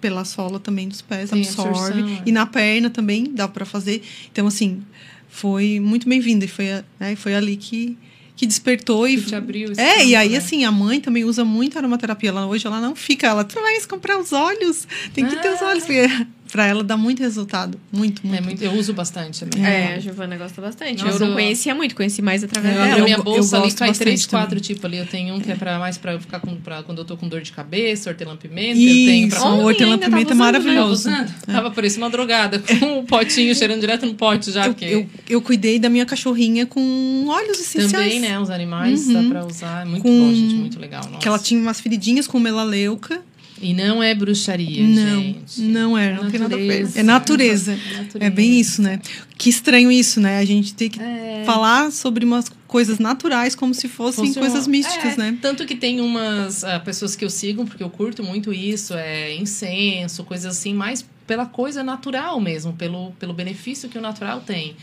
pela 0.00 0.24
sola 0.24 0.60
também 0.60 0.86
dos 0.88 1.02
pés, 1.02 1.30
Tem 1.30 1.40
absorve. 1.42 1.70
absorção, 1.70 2.08
é. 2.08 2.22
E 2.24 2.30
na 2.30 2.46
perna 2.46 2.88
também 2.88 3.24
dá 3.34 3.48
para 3.48 3.64
fazer. 3.64 4.00
Então, 4.30 4.46
assim, 4.46 4.80
foi 5.28 5.80
muito 5.80 6.08
bem-vinda. 6.08 6.44
E 6.44 6.48
foi, 6.48 6.66
né, 7.00 7.16
foi 7.16 7.34
ali 7.34 7.56
que, 7.56 7.96
que 8.36 8.46
despertou. 8.46 9.06
E, 9.08 9.16
Que 9.16 9.26
te 9.26 9.34
abriu 9.34 9.70
esse 9.72 9.80
é, 9.80 10.04
e 10.04 10.10
campo, 10.10 10.16
aí, 10.18 10.28
né? 10.30 10.36
assim, 10.38 10.64
a 10.64 10.72
mãe 10.72 11.00
também 11.00 11.24
usa 11.24 11.44
muito 11.44 11.78
aromaterapia. 11.78 12.30
Ela, 12.30 12.46
hoje 12.46 12.66
ela 12.66 12.80
não 12.80 12.94
fica, 12.96 13.26
ela, 13.28 13.44
tu 13.44 13.54
vai 13.60 13.80
comprar 13.82 14.18
os 14.18 14.32
olhos, 14.32 14.86
tem 15.14 15.24
que 15.26 15.36
ter 15.36 15.52
os 15.52 15.62
Ah. 15.62 15.66
olhos. 15.68 15.84
Porque 15.84 16.08
pra 16.54 16.66
ela 16.68 16.84
dá 16.84 16.96
muito 16.96 17.18
resultado. 17.20 17.80
Muito, 17.90 18.24
muito. 18.24 18.38
É 18.40 18.44
muito, 18.44 18.62
eu 18.62 18.72
uso 18.74 18.94
bastante 18.94 19.44
também. 19.44 19.66
É, 19.66 19.94
a 19.96 19.98
Giovana 19.98 20.36
gosta 20.36 20.62
bastante. 20.62 21.02
Nossa, 21.02 21.16
eu 21.16 21.20
não 21.20 21.26
eu- 21.30 21.32
conhecia 21.34 21.74
muito, 21.74 21.96
conheci 21.96 22.22
mais 22.22 22.44
através 22.44 22.76
Eu 22.76 22.80
É, 22.80 22.86
dela. 22.90 23.00
a 23.00 23.04
minha 23.04 23.16
eu- 23.16 23.24
bolsa 23.24 23.56
eu 23.56 23.60
ali, 23.60 23.66
gosto 23.70 23.78
cai 23.80 23.92
três, 23.92 24.24
quatro 24.24 24.60
tipos 24.60 24.84
ali. 24.84 24.98
Eu 24.98 25.06
tenho 25.06 25.34
um 25.34 25.40
que 25.40 25.50
é 25.50 25.56
pra, 25.56 25.80
mais 25.80 25.98
pra 25.98 26.16
ficar 26.20 26.38
com, 26.38 26.54
pra, 26.54 26.84
quando 26.84 26.98
eu 26.98 27.04
tô 27.04 27.16
com 27.16 27.26
dor 27.26 27.40
de 27.40 27.50
cabeça, 27.50 28.08
hortelã-pimenta. 28.08 28.78
eu 28.78 28.86
tenho 28.86 29.28
pra 29.28 29.38
Isso, 29.38 29.46
Ontem 29.48 29.64
hortelã-pimenta 29.64 30.16
ainda 30.16 30.30
é 30.30 30.34
né? 30.34 30.38
maravilhoso. 30.38 30.92
Usando. 30.92 31.34
Tava 31.44 31.72
parecendo 31.72 32.04
uma 32.04 32.10
drogada, 32.10 32.60
com 32.60 33.00
um 33.00 33.04
potinho 33.04 33.52
cheirando 33.52 33.80
direto 33.80 34.06
no 34.06 34.14
pote 34.14 34.52
já. 34.52 34.66
Eu, 34.66 34.74
porque 34.74 34.84
eu, 34.84 35.06
eu 35.28 35.42
cuidei 35.42 35.80
da 35.80 35.88
minha 35.90 36.06
cachorrinha 36.06 36.66
com 36.66 37.24
óleos 37.26 37.58
essenciais. 37.58 37.90
também, 37.92 38.20
né? 38.20 38.38
Os 38.38 38.48
animais 38.48 39.08
Uhum. 39.08 39.12
dá 39.24 39.28
pra 39.28 39.44
usar. 39.46 39.82
É 39.82 39.84
muito 39.84 40.02
Com- 40.04 40.20
bom, 40.20 40.32
gente. 40.32 40.54
Muito 40.54 40.78
legal. 40.78 41.02
Nossa. 41.06 41.18
Que 41.18 41.26
ela 41.26 41.38
tinha 41.40 41.60
umas 41.60 41.80
feridinhas 41.80 42.28
com 42.28 42.38
melaleuca. 42.38 43.20
E 43.64 43.72
não 43.72 44.02
é 44.02 44.14
bruxaria, 44.14 44.86
não, 44.86 45.20
gente. 45.22 45.60
não 45.62 45.96
é, 45.96 46.14
não 46.14 46.30
tem 46.30 46.38
nada 46.38 46.54
a 46.54 46.58
ver. 46.58 46.64
Natureza. 46.66 47.00
É 47.00 47.02
natureza. 47.02 47.72
Natureza. 47.96 48.18
É 48.20 48.28
bem 48.28 48.60
isso, 48.60 48.82
né? 48.82 49.00
Que 49.38 49.48
estranho 49.48 49.90
isso, 49.90 50.20
né? 50.20 50.38
A 50.38 50.44
gente 50.44 50.74
tem 50.74 50.90
que 50.90 51.00
É. 51.00 51.42
falar 51.46 51.90
sobre 51.90 52.26
umas 52.26 52.52
coisas 52.68 52.98
naturais 52.98 53.54
como 53.54 53.72
se 53.72 53.88
fossem 53.88 54.26
Funciona. 54.26 54.46
coisas 54.48 54.66
místicas, 54.68 55.14
É, 55.14 55.16
né? 55.16 55.38
Tanto 55.40 55.64
que 55.64 55.74
tem 55.74 56.00
umas 56.02 56.62
ah, 56.62 56.78
pessoas 56.78 57.16
que 57.16 57.24
eu 57.24 57.30
sigo, 57.30 57.64
porque 57.64 57.82
eu 57.82 57.88
curto 57.88 58.22
muito 58.22 58.52
isso, 58.52 58.92
é 58.94 59.34
incenso, 59.34 60.24
coisas 60.24 60.56
assim, 60.56 60.74
mais 60.74 61.04
pela 61.26 61.46
coisa 61.46 61.82
natural 61.82 62.38
mesmo, 62.40 62.74
pelo, 62.74 63.12
pelo 63.12 63.32
benefício 63.32 63.88
que 63.88 63.96
o 63.96 64.00
natural 64.02 64.40
tem. 64.42 64.76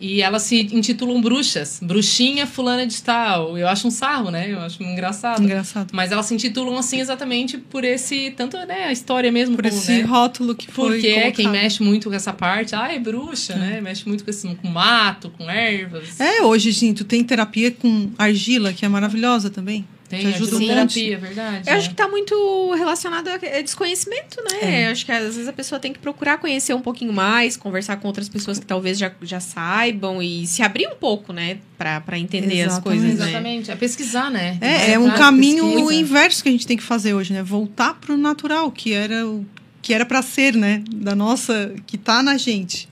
E 0.00 0.22
elas 0.22 0.42
se 0.42 0.60
intitulam 0.72 1.20
bruxas. 1.20 1.78
Bruxinha 1.82 2.46
fulana 2.46 2.86
de 2.86 3.02
tal. 3.02 3.58
Eu 3.58 3.68
acho 3.68 3.86
um 3.86 3.90
sarro, 3.90 4.30
né? 4.30 4.50
Eu 4.50 4.60
acho 4.60 4.82
engraçado. 4.82 5.42
Engraçado. 5.42 5.90
Mas 5.92 6.10
elas 6.10 6.24
se 6.26 6.34
intitulam 6.34 6.78
assim 6.78 7.00
exatamente 7.00 7.58
por 7.58 7.84
esse... 7.84 8.30
Tanto, 8.30 8.56
né? 8.56 8.84
A 8.84 8.92
história 8.92 9.30
mesmo. 9.30 9.56
Por 9.56 9.64
como, 9.64 9.76
esse 9.76 9.92
né? 9.92 10.02
rótulo 10.02 10.54
que 10.54 10.70
foi 10.70 10.92
Porque 10.92 11.08
é 11.08 11.30
quem 11.30 11.44
colocado. 11.44 11.62
mexe 11.62 11.82
muito 11.82 12.08
com 12.08 12.14
essa 12.14 12.32
parte. 12.32 12.74
Ah, 12.74 12.90
é 12.90 12.98
bruxa, 12.98 13.56
né? 13.56 13.80
Mexe 13.82 14.08
muito 14.08 14.24
com, 14.24 14.30
esse, 14.30 14.48
com 14.54 14.68
mato, 14.68 15.30
com 15.36 15.50
ervas. 15.50 16.18
É, 16.18 16.42
hoje, 16.42 16.70
gente, 16.72 16.98
tu 16.98 17.04
tem 17.04 17.22
terapia 17.22 17.70
com 17.70 18.10
argila, 18.16 18.72
que 18.72 18.86
é 18.86 18.88
maravilhosa 18.88 19.50
também. 19.50 19.84
Tem 20.10 20.26
ajuda 20.26 20.56
um 20.56 20.58
terapia, 20.58 21.14
é 21.14 21.16
verdade. 21.16 21.68
Eu 21.68 21.74
é. 21.74 21.76
acho 21.76 21.88
que 21.88 21.94
tá 21.94 22.08
muito 22.08 22.74
relacionado 22.74 23.28
a 23.28 23.34
a 23.34 23.62
desconhecimento, 23.62 24.42
né? 24.42 24.88
Eu 24.88 24.90
acho 24.90 25.06
que 25.06 25.12
às 25.12 25.36
vezes 25.36 25.46
a 25.46 25.52
pessoa 25.52 25.78
tem 25.78 25.92
que 25.92 26.00
procurar 26.00 26.38
conhecer 26.38 26.74
um 26.74 26.80
pouquinho 26.80 27.12
mais, 27.12 27.56
conversar 27.56 27.96
com 27.98 28.08
outras 28.08 28.28
pessoas 28.28 28.58
que 28.58 28.66
talvez 28.66 28.98
já, 28.98 29.12
já 29.22 29.38
saibam 29.38 30.20
e 30.20 30.48
se 30.48 30.62
abrir 30.62 30.88
um 30.88 30.96
pouco, 30.96 31.32
né? 31.32 31.58
Pra, 31.78 32.00
pra 32.00 32.18
entender 32.18 32.62
as 32.62 32.72
Exatamente. 32.72 33.00
coisas, 33.00 33.18
né? 33.20 33.24
Exatamente. 33.24 33.70
É 33.70 33.76
pesquisar, 33.76 34.30
né? 34.32 34.58
É, 34.60 34.92
é 34.92 34.98
um 34.98 35.10
caminho 35.12 35.64
pesquisa. 35.64 35.94
inverso 35.94 36.42
que 36.42 36.48
a 36.48 36.52
gente 36.52 36.66
tem 36.66 36.76
que 36.76 36.82
fazer 36.82 37.14
hoje, 37.14 37.32
né? 37.32 37.44
Voltar 37.44 37.94
pro 37.94 38.16
natural, 38.16 38.70
que 38.72 38.92
era 38.92 39.24
o 39.24 39.46
que 39.80 39.94
era 39.94 40.04
para 40.04 40.22
ser, 40.22 40.54
né? 40.54 40.82
Da 40.92 41.14
nossa, 41.14 41.72
que 41.86 41.96
tá 41.96 42.22
na 42.22 42.36
gente. 42.36 42.88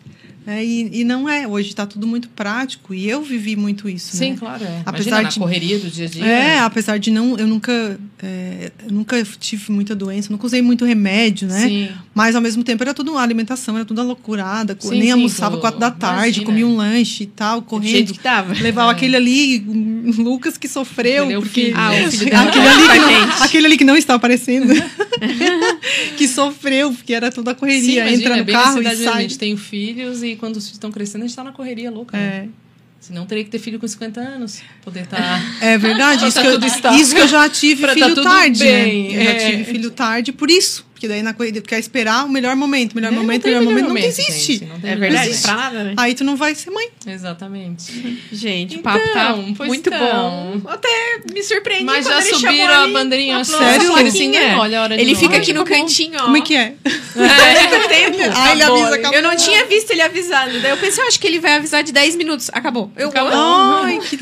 É, 0.50 0.64
e, 0.64 1.00
e 1.00 1.04
não 1.04 1.28
é. 1.28 1.46
Hoje 1.46 1.74
tá 1.74 1.84
tudo 1.84 2.06
muito 2.06 2.28
prático 2.30 2.94
e 2.94 3.06
eu 3.08 3.22
vivi 3.22 3.54
muito 3.54 3.86
isso, 3.88 4.16
Sim, 4.16 4.30
né? 4.30 4.36
claro. 4.38 4.64
É. 4.64 4.82
Apesar 4.86 5.08
Imagina, 5.10 5.22
na 5.22 5.28
de- 5.28 5.38
correria 5.38 5.78
do 5.78 5.90
dia 5.90 6.06
a 6.06 6.08
dia. 6.08 6.24
É, 6.26 6.58
apesar 6.60 6.98
de 6.98 7.10
não, 7.10 7.36
eu 7.36 7.46
nunca, 7.46 8.00
é, 8.22 8.72
eu 8.86 8.90
nunca 8.92 9.22
tive 9.38 9.70
muita 9.70 9.94
doença, 9.94 10.28
nunca 10.32 10.46
usei 10.46 10.62
muito 10.62 10.86
remédio, 10.86 11.46
né? 11.48 11.60
Sim. 11.68 11.88
Mas 12.14 12.34
ao 12.34 12.40
mesmo 12.40 12.64
tempo 12.64 12.82
era 12.82 12.94
tudo 12.94 13.12
uma 13.12 13.20
alimentação, 13.22 13.76
era 13.76 13.84
tudo 13.84 14.02
loucurada. 14.02 14.74
Sim, 14.80 14.90
nem 14.92 15.02
sim, 15.02 15.10
almoçava 15.10 15.56
tu- 15.56 15.60
quatro 15.60 15.78
da 15.78 15.90
tarde, 15.90 16.40
imagina. 16.40 16.46
comia 16.46 16.66
um 16.66 16.76
lanche 16.76 17.24
e 17.24 17.26
tal, 17.26 17.60
Do 17.60 17.66
correndo. 17.66 17.90
jeito 17.90 18.12
que 18.14 18.18
tava. 18.20 18.54
Levava 18.54 18.90
aquele 18.90 19.16
ali, 19.16 19.58
Lucas 20.16 20.56
que 20.56 20.66
sofreu, 20.66 21.30
é 21.30 21.36
o 21.36 21.42
porque 21.42 21.72
Ah, 21.76 21.90
né? 21.90 22.06
o 22.06 22.10
filho 22.10 22.24
dela. 22.30 22.48
aquele, 22.48 22.66
ali 22.66 22.82
que 22.88 22.98
não, 22.98 23.44
aquele 23.44 23.66
ali 23.66 23.76
que 23.76 23.84
não 23.84 23.96
está 23.98 24.14
aparecendo, 24.14 24.66
que 26.16 26.26
sofreu, 26.28 26.92
porque 26.92 27.12
era 27.12 27.30
toda 27.30 27.50
a 27.50 27.54
Sim, 27.54 27.60
correria, 27.60 28.00
imagina, 28.02 28.10
entra 28.16 28.34
é 28.34 28.40
no 28.40 28.46
na 28.46 28.52
carro 28.52 28.82
e 28.82 28.96
sai. 28.96 29.22
gente 29.22 29.38
tem 29.38 29.56
filhos 29.56 30.22
e 30.22 30.36
quando 30.38 30.56
os 30.56 30.64
filhos 30.64 30.76
estão 30.76 30.90
crescendo, 30.90 31.24
a 31.24 31.26
gente 31.26 31.36
tá 31.36 31.44
na 31.44 31.52
correria 31.52 31.90
louca. 31.90 32.16
né? 32.16 32.44
É, 32.44 32.48
Senão 33.00 33.26
teria 33.26 33.44
que 33.44 33.50
ter 33.50 33.58
filho 33.58 33.78
com 33.78 33.86
50 33.86 34.20
anos. 34.20 34.60
Poder 34.82 35.04
estar. 35.04 35.40
é 35.62 35.78
verdade, 35.78 36.18
Pra 36.18 36.28
isso, 36.28 36.36
tá 36.36 36.42
que 36.42 36.48
eu, 36.48 36.94
isso 37.00 37.14
que 37.14 37.20
eu 37.20 37.28
já 37.28 37.48
tive 37.48 37.86
tá 37.86 37.94
filho 37.94 38.08
tudo 38.08 38.22
tarde, 38.24 38.64
né? 38.64 38.88
Eu 38.88 39.24
já 39.24 39.30
é. 39.30 39.50
tive 39.50 39.64
filho 39.64 39.90
tarde 39.90 40.32
por 40.32 40.50
isso, 40.50 40.84
Porque 40.98 41.06
daí 41.06 41.22
na 41.22 41.32
corrida 41.32 41.60
tu 41.60 41.68
quer 41.68 41.78
esperar 41.78 42.24
o 42.24 42.28
melhor 42.28 42.56
momento, 42.56 42.92
melhor 42.96 43.12
Não, 43.12 43.20
momento, 43.22 43.36
não 43.46 43.52
tem 43.52 43.52
melhor 43.52 43.62
momento, 43.62 43.74
melhor 43.76 43.88
não 43.88 43.94
momento, 43.94 44.18
existe. 44.20 44.52
gente, 44.54 44.64
não 44.64 44.80
tem 44.80 44.90
É 44.90 44.94
melhor 44.96 45.10
verdade, 45.10 45.28
existe. 45.30 45.46
pra 45.46 45.54
nada, 45.56 45.84
né? 45.84 45.94
Aí 45.96 46.12
tu 46.16 46.24
não 46.24 46.34
vai 46.36 46.56
ser 46.56 46.70
mãe. 46.72 46.88
Exatamente. 47.06 48.18
Gente, 48.32 48.74
o 48.74 48.80
Então, 48.80 48.92
papo 48.92 49.08
tá 49.12 49.36
muito 49.64 49.88
então. 49.88 50.60
bom. 50.60 50.68
Até 50.70 50.88
me 51.32 51.40
surpreendi 51.44 51.84
Mas 51.84 52.04
já 52.04 52.20
ele 52.20 52.34
subiram 52.34 52.74
a 52.74 52.88
bandeirinha 52.88 53.36
a 53.38 53.44
Sério? 53.44 53.86
plaquinha. 53.92 54.40
Assim, 54.40 54.58
olha 54.58 54.80
a 54.80 54.82
hora 54.82 54.96
de 54.96 55.02
Ele 55.02 55.14
fica 55.14 55.36
aqui 55.36 55.52
no 55.52 55.60
Acabou. 55.60 55.78
cantinho, 55.82 56.18
ó. 56.18 56.24
Como 56.24 56.36
é 56.36 56.40
que 56.40 56.56
é? 56.56 56.74
É, 57.18 57.88
tempo. 57.88 58.18
Ah, 58.34 58.52
ele 58.52 58.62
Acabou 58.62 58.82
avisa, 58.82 58.96
acabou. 58.96 59.16
Eu 59.18 59.22
não 59.22 59.36
tinha 59.36 59.64
visto 59.66 59.90
ele 59.92 60.02
avisando. 60.02 60.60
Daí 60.60 60.70
eu 60.72 60.76
pensei, 60.78 61.02
eu 61.02 61.08
acho 61.08 61.20
que 61.20 61.26
ele 61.28 61.38
vai 61.38 61.52
avisar 61.54 61.82
de 61.84 61.92
10 61.92 62.16
minutos. 62.16 62.50
Acabou. 62.52 62.90
Eu 62.96 63.08
Acabou. 63.08 63.32
Ai, 63.34 63.98
que... 64.00 64.16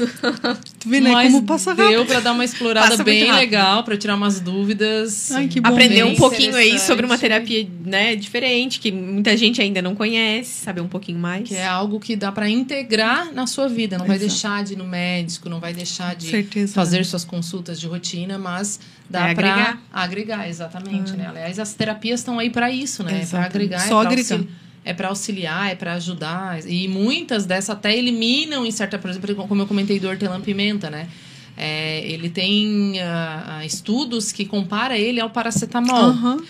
Tu 0.87 0.91
vê, 0.91 1.01
né? 1.01 1.11
Mas 1.11 1.32
Como 1.32 1.45
passa 1.45 1.70
rápido. 1.70 1.89
deu 1.89 2.07
pra 2.07 2.20
dar 2.20 2.30
uma 2.32 2.45
explorada 2.45 2.91
Passa 2.91 3.03
bem 3.03 3.32
legal, 3.32 3.82
pra 3.82 3.97
tirar 3.97 4.14
umas 4.14 4.39
dúvidas. 4.39 5.32
Ai, 5.32 5.49
que 5.49 5.61
bom. 5.61 5.68
aprender 5.68 6.05
Bem 6.05 6.12
um 6.12 6.14
pouquinho 6.14 6.55
aí 6.55 6.78
sobre 6.78 7.05
uma 7.05 7.18
terapia, 7.18 7.66
né, 7.84 8.14
diferente, 8.14 8.78
que 8.78 8.93
muita 8.93 9.37
gente 9.37 9.61
ainda 9.61 9.82
não 9.82 9.97
conhece, 9.97 10.51
saber 10.64 10.80
um 10.80 10.87
pouquinho 10.87 11.18
mais. 11.18 11.49
Que 11.49 11.57
é 11.57 11.66
algo 11.66 11.99
que 11.99 12.14
dá 12.14 12.30
pra 12.30 12.49
integrar 12.49 13.32
na 13.32 13.47
sua 13.49 13.68
vida. 13.68 13.99
Não 13.99 14.07
vai 14.07 14.16
Exato. 14.16 14.30
deixar 14.30 14.62
de 14.64 14.74
ir 14.74 14.76
no 14.76 14.87
médico, 14.87 15.49
não 15.49 15.59
vai 15.59 15.72
deixar 15.74 16.14
de 16.14 16.30
Certeza. 16.30 16.72
fazer 16.72 17.05
suas 17.05 17.24
consultas 17.24 17.80
de 17.80 17.87
rotina, 17.89 18.39
mas 18.39 18.78
dá 19.11 19.30
É 19.30 19.34
pra 19.34 19.51
agregar. 19.53 19.82
agregar, 19.93 20.49
exatamente, 20.49 21.12
né? 21.12 21.26
Aliás, 21.28 21.59
as 21.59 21.74
terapias 21.74 22.20
estão 22.20 22.39
aí 22.39 22.51
pra 22.51 22.70
isso, 22.70 23.03
né? 23.03 23.11
Pra 23.11 23.20
Exatamente. 23.22 23.57
agregar, 23.57 23.80
Só 23.80 24.03
é 24.03 24.05
pra 24.05 24.12
agregar. 24.12 24.45
É 24.87 24.95
para 24.95 25.09
auxiliar, 25.09 25.72
é 25.72 25.74
para 25.74 25.95
ajudar. 25.95 26.64
E 26.64 26.87
muitas 26.87 27.45
dessas 27.45 27.70
até 27.70 27.95
eliminam, 27.95 28.64
em 28.64 28.70
certa, 28.70 28.97
por 28.97 29.11
exemplo, 29.11 29.34
como 29.34 29.61
eu 29.61 29.66
comentei 29.66 29.99
do 29.99 30.09
hortelã-pimenta, 30.09 30.89
né? 30.89 31.09
É, 31.57 32.07
ele 32.07 32.30
tem 32.30 33.01
ah, 33.01 33.62
estudos 33.64 34.30
que 34.30 34.45
compara 34.45 34.97
ele 34.97 35.20
ao 35.20 35.28
paracetamol. 35.28 35.97
Aham. 35.97 36.45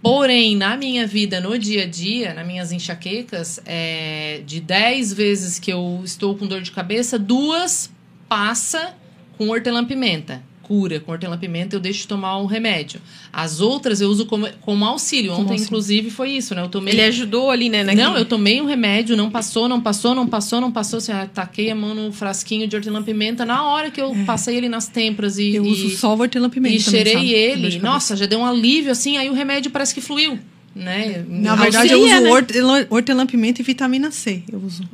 Porém, 0.00 0.56
na 0.56 0.76
minha 0.76 1.06
vida, 1.06 1.40
no 1.40 1.58
dia 1.58 1.82
a 1.82 1.86
dia, 1.86 2.32
nas 2.32 2.46
minhas 2.46 2.70
enxaquecas, 2.70 3.60
é, 3.66 4.40
de 4.46 4.60
10 4.60 5.12
vezes 5.12 5.58
que 5.58 5.70
eu 5.70 6.00
estou 6.04 6.36
com 6.36 6.46
dor 6.46 6.62
de 6.62 6.70
cabeça, 6.70 7.18
duas 7.18 7.90
passa 8.28 8.94
com 9.36 9.48
hortelã-pimenta. 9.48 10.42
Cura 10.70 11.00
com 11.00 11.10
hortelã-pimenta, 11.10 11.74
eu 11.74 11.80
deixo 11.80 12.02
de 12.02 12.06
tomar 12.06 12.38
um 12.38 12.46
remédio. 12.46 13.00
As 13.32 13.60
outras 13.60 14.00
eu 14.00 14.08
uso 14.08 14.24
como, 14.24 14.48
como 14.60 14.84
auxílio. 14.84 15.30
Como 15.32 15.42
Ontem, 15.42 15.50
auxílio. 15.54 15.66
inclusive, 15.66 16.10
foi 16.10 16.30
isso, 16.30 16.54
né? 16.54 16.62
Eu 16.62 16.68
tomei. 16.68 16.94
Ele 16.94 17.02
ajudou 17.02 17.50
ali, 17.50 17.68
né? 17.68 17.82
naquele- 17.82 18.04
Não, 18.06 18.16
eu 18.16 18.24
tomei 18.24 18.60
um 18.62 18.66
remédio, 18.66 19.16
não 19.16 19.28
passou, 19.32 19.68
não 19.68 19.80
passou, 19.80 20.14
não 20.14 20.28
passou, 20.28 20.60
não 20.60 20.70
passou. 20.70 20.98
Assim, 20.98 21.10
eu 21.10 21.26
taquei 21.26 21.72
a 21.72 21.74
mão 21.74 21.92
no 21.92 22.12
frasquinho 22.12 22.68
de 22.68 22.76
hortelã-pimenta. 22.76 23.44
Na 23.44 23.64
hora 23.66 23.90
que 23.90 24.00
eu 24.00 24.14
passei 24.24 24.56
ele 24.56 24.68
nas 24.68 24.86
têmporas 24.86 25.38
e. 25.38 25.56
Eu 25.56 25.64
e- 25.66 25.68
uso 25.72 25.90
só 25.90 26.14
o 26.14 26.20
hortelã-pimenta. 26.20 26.76
e 26.76 26.84
também, 26.84 27.04
cheirei 27.04 27.24
de 27.26 27.34
ele. 27.34 27.78
Nossa, 27.80 28.14
já 28.16 28.26
deu 28.26 28.38
um 28.38 28.46
alívio, 28.46 28.92
assim, 28.92 29.16
aí 29.16 29.28
o 29.28 29.32
remédio 29.32 29.72
parece 29.72 29.92
que 29.92 30.00
fluiu. 30.00 30.38
Né? 30.72 31.24
Na 31.28 31.56
verdade, 31.56 31.92
eu 31.92 31.98
Auxilia, 31.98 32.14
uso 32.18 32.24
né? 32.26 32.30
hortelã- 32.30 32.86
hortelã-pimenta 32.90 33.60
e 33.60 33.64
vitamina 33.64 34.12
C. 34.12 34.44
Eu 34.52 34.60
uso 34.60 34.88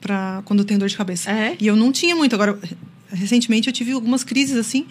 pra 0.00 0.40
quando 0.46 0.60
eu 0.60 0.64
tenho 0.64 0.80
dor 0.80 0.88
de 0.88 0.96
cabeça. 0.96 1.30
É? 1.30 1.56
E 1.60 1.66
eu 1.66 1.76
não 1.76 1.92
tinha 1.92 2.16
muito. 2.16 2.34
Agora, 2.34 2.58
recentemente 3.12 3.68
eu 3.68 3.72
tive 3.72 3.92
algumas 3.92 4.22
crises 4.24 4.56
assim. 4.56 4.86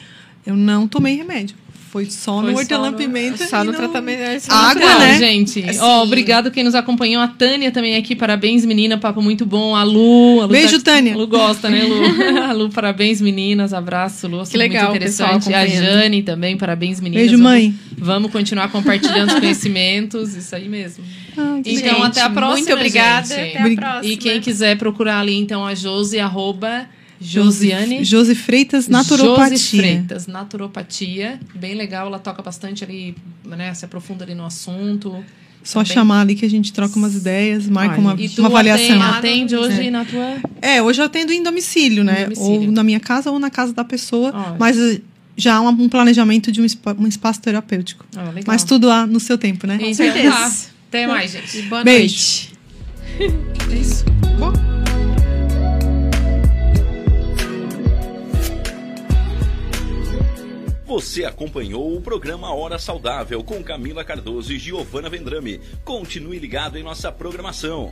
Eu 0.45 0.55
não 0.55 0.87
tomei 0.87 1.15
remédio. 1.15 1.55
Foi 1.89 2.05
só 2.05 2.41
Foi 2.41 2.51
no 2.51 2.51
só 2.53 2.59
hortelã-pimenta. 2.59 3.47
Só 3.47 3.61
e 3.61 3.65
no 3.65 3.71
não- 3.71 3.79
tratamento. 3.79 4.19
é 4.19 4.37
Água, 4.49 4.73
natural. 4.73 4.99
né? 4.99 5.17
gente. 5.19 5.63
Assim- 5.67 5.79
Ó, 5.79 6.03
obrigado 6.03 6.51
quem 6.51 6.63
nos 6.63 6.75
acompanhou. 6.75 7.21
A 7.23 7.29
Tânia 7.29 7.71
também 7.71 7.95
aqui. 7.95 8.13
Parabéns, 8.13 8.65
menina. 8.65 8.97
Papo 8.97 9.21
muito 9.21 9.45
bom. 9.45 9.73
A 9.73 9.83
Lu. 9.83 10.41
A 10.41 10.45
Lu 10.45 10.49
Beijo, 10.49 10.81
Tânia. 10.81 11.13
A 11.13 11.17
Lu 11.17 11.27
gosta, 11.27 11.69
né, 11.69 11.83
Lu? 11.83 12.43
a 12.43 12.51
Lu, 12.51 12.69
parabéns, 12.69 13.21
meninas. 13.21 13.73
Abraço, 13.73 14.27
Lu. 14.27 14.43
Que 14.45 14.57
legal, 14.57 14.89
Muito 14.91 14.97
interessante. 14.97 15.53
A. 15.53 15.65
Jane 15.65 16.23
também. 16.23 16.57
Parabéns, 16.57 16.99
meninas. 16.99 17.25
Beijo, 17.29 17.41
mãe. 17.41 17.73
Vamos 17.97 18.31
continuar 18.31 18.69
compartilhando 18.69 19.29
os 19.33 19.35
conhecimentos. 19.39 20.35
Isso 20.35 20.55
aí 20.55 20.67
mesmo. 20.67 21.03
Que 21.63 21.71
Então, 21.71 21.95
Gente, 21.95 22.01
até 22.05 22.21
a 22.21 22.29
próxima, 22.29 22.57
Muito 22.67 22.73
obrigada. 22.73 23.27
gente. 23.27 23.57
Até 23.57 23.71
a 23.73 23.75
próxima. 23.75 24.13
E 24.13 24.17
quem 24.17 24.41
quiser 24.41 24.77
procurar 24.77 25.21
ali, 25.21 25.35
então, 25.37 25.65
a 25.65 25.73
Josi, 25.73 26.19
arroba 26.19 26.85
Josiane. 27.19 28.03
Josi 28.03 28.35
Freitas, 28.35 28.87
naturopatia. 28.87 29.57
Josi 29.57 29.77
Freitas, 29.77 30.27
naturopatia. 30.27 31.39
Bem 31.55 31.75
legal, 31.75 32.07
ela 32.07 32.19
toca 32.19 32.41
bastante 32.41 32.83
ali, 32.83 33.15
né? 33.45 33.73
Se 33.73 33.85
aprofunda 33.85 34.23
ali 34.23 34.35
no 34.35 34.45
assunto. 34.45 35.23
Só 35.63 35.79
Também. 35.81 35.93
chamar 35.95 36.21
ali 36.21 36.35
que 36.35 36.45
a 36.45 36.49
gente 36.49 36.71
troca 36.71 36.95
umas 36.95 37.13
ideias, 37.15 37.67
marca 37.67 37.99
uma, 37.99 38.15
E 38.17 38.29
tu 38.29 38.39
uma 38.41 38.47
avaliação. 38.47 39.01
atende, 39.01 39.53
atende 39.53 39.55
hoje 39.57 39.87
É. 39.87 39.91
na 39.91 40.05
tua. 40.05 40.37
É, 40.61 40.81
hoje 40.81 41.01
eu 41.01 41.05
atendo 41.05 41.33
em 41.33 41.43
domicílio, 41.43 42.03
né? 42.05 42.21
Em 42.21 42.23
domicílio. 42.25 42.61
Ou 42.67 42.71
na 42.71 42.83
minha 42.83 42.99
casa 43.01 43.29
ou 43.31 43.37
na 43.39 43.49
casa 43.49 43.73
da 43.73 43.83
pessoa. 43.83 44.31
Olha. 44.33 44.55
Mas 44.57 44.77
eh, 44.77 45.01
já 45.35 45.55
há 45.55 45.61
um 45.61 45.89
planejamento 45.89 46.51
de 46.53 46.61
um, 46.61 46.65
espa- 46.65 46.95
um 46.97 47.07
espaço 47.07 47.41
terapêutico. 47.41 48.05
Ah, 48.15 48.23
legal. 48.29 48.43
Mas 48.47 48.63
tudo 48.63 48.87
lá 48.87 49.05
no 49.05 49.19
seu 49.19 49.37
tempo, 49.37 49.67
né? 49.67 49.75
Então, 49.81 49.93
certeza. 49.93 50.31
tá. 50.31 50.51
Até 50.87 51.05
mais, 51.07 51.31
gente. 51.33 51.61
Boa 51.63 51.83
Beijo. 51.83 52.15
noite. 52.15 52.51
É 53.69 53.75
isso. 53.75 54.05
Bom. 54.39 54.76
Você 60.87 61.25
acompanhou 61.25 61.97
o 61.97 62.01
programa 62.01 62.49
Hora 62.49 62.79
Saudável 62.79 63.43
com 63.43 63.61
Camila 63.61 64.05
Cardoso 64.05 64.53
e 64.53 64.57
Giovana 64.57 65.09
Vendrame. 65.09 65.59
Continue 65.83 66.39
ligado 66.39 66.77
em 66.77 66.83
nossa 66.83 67.11
programação. 67.11 67.91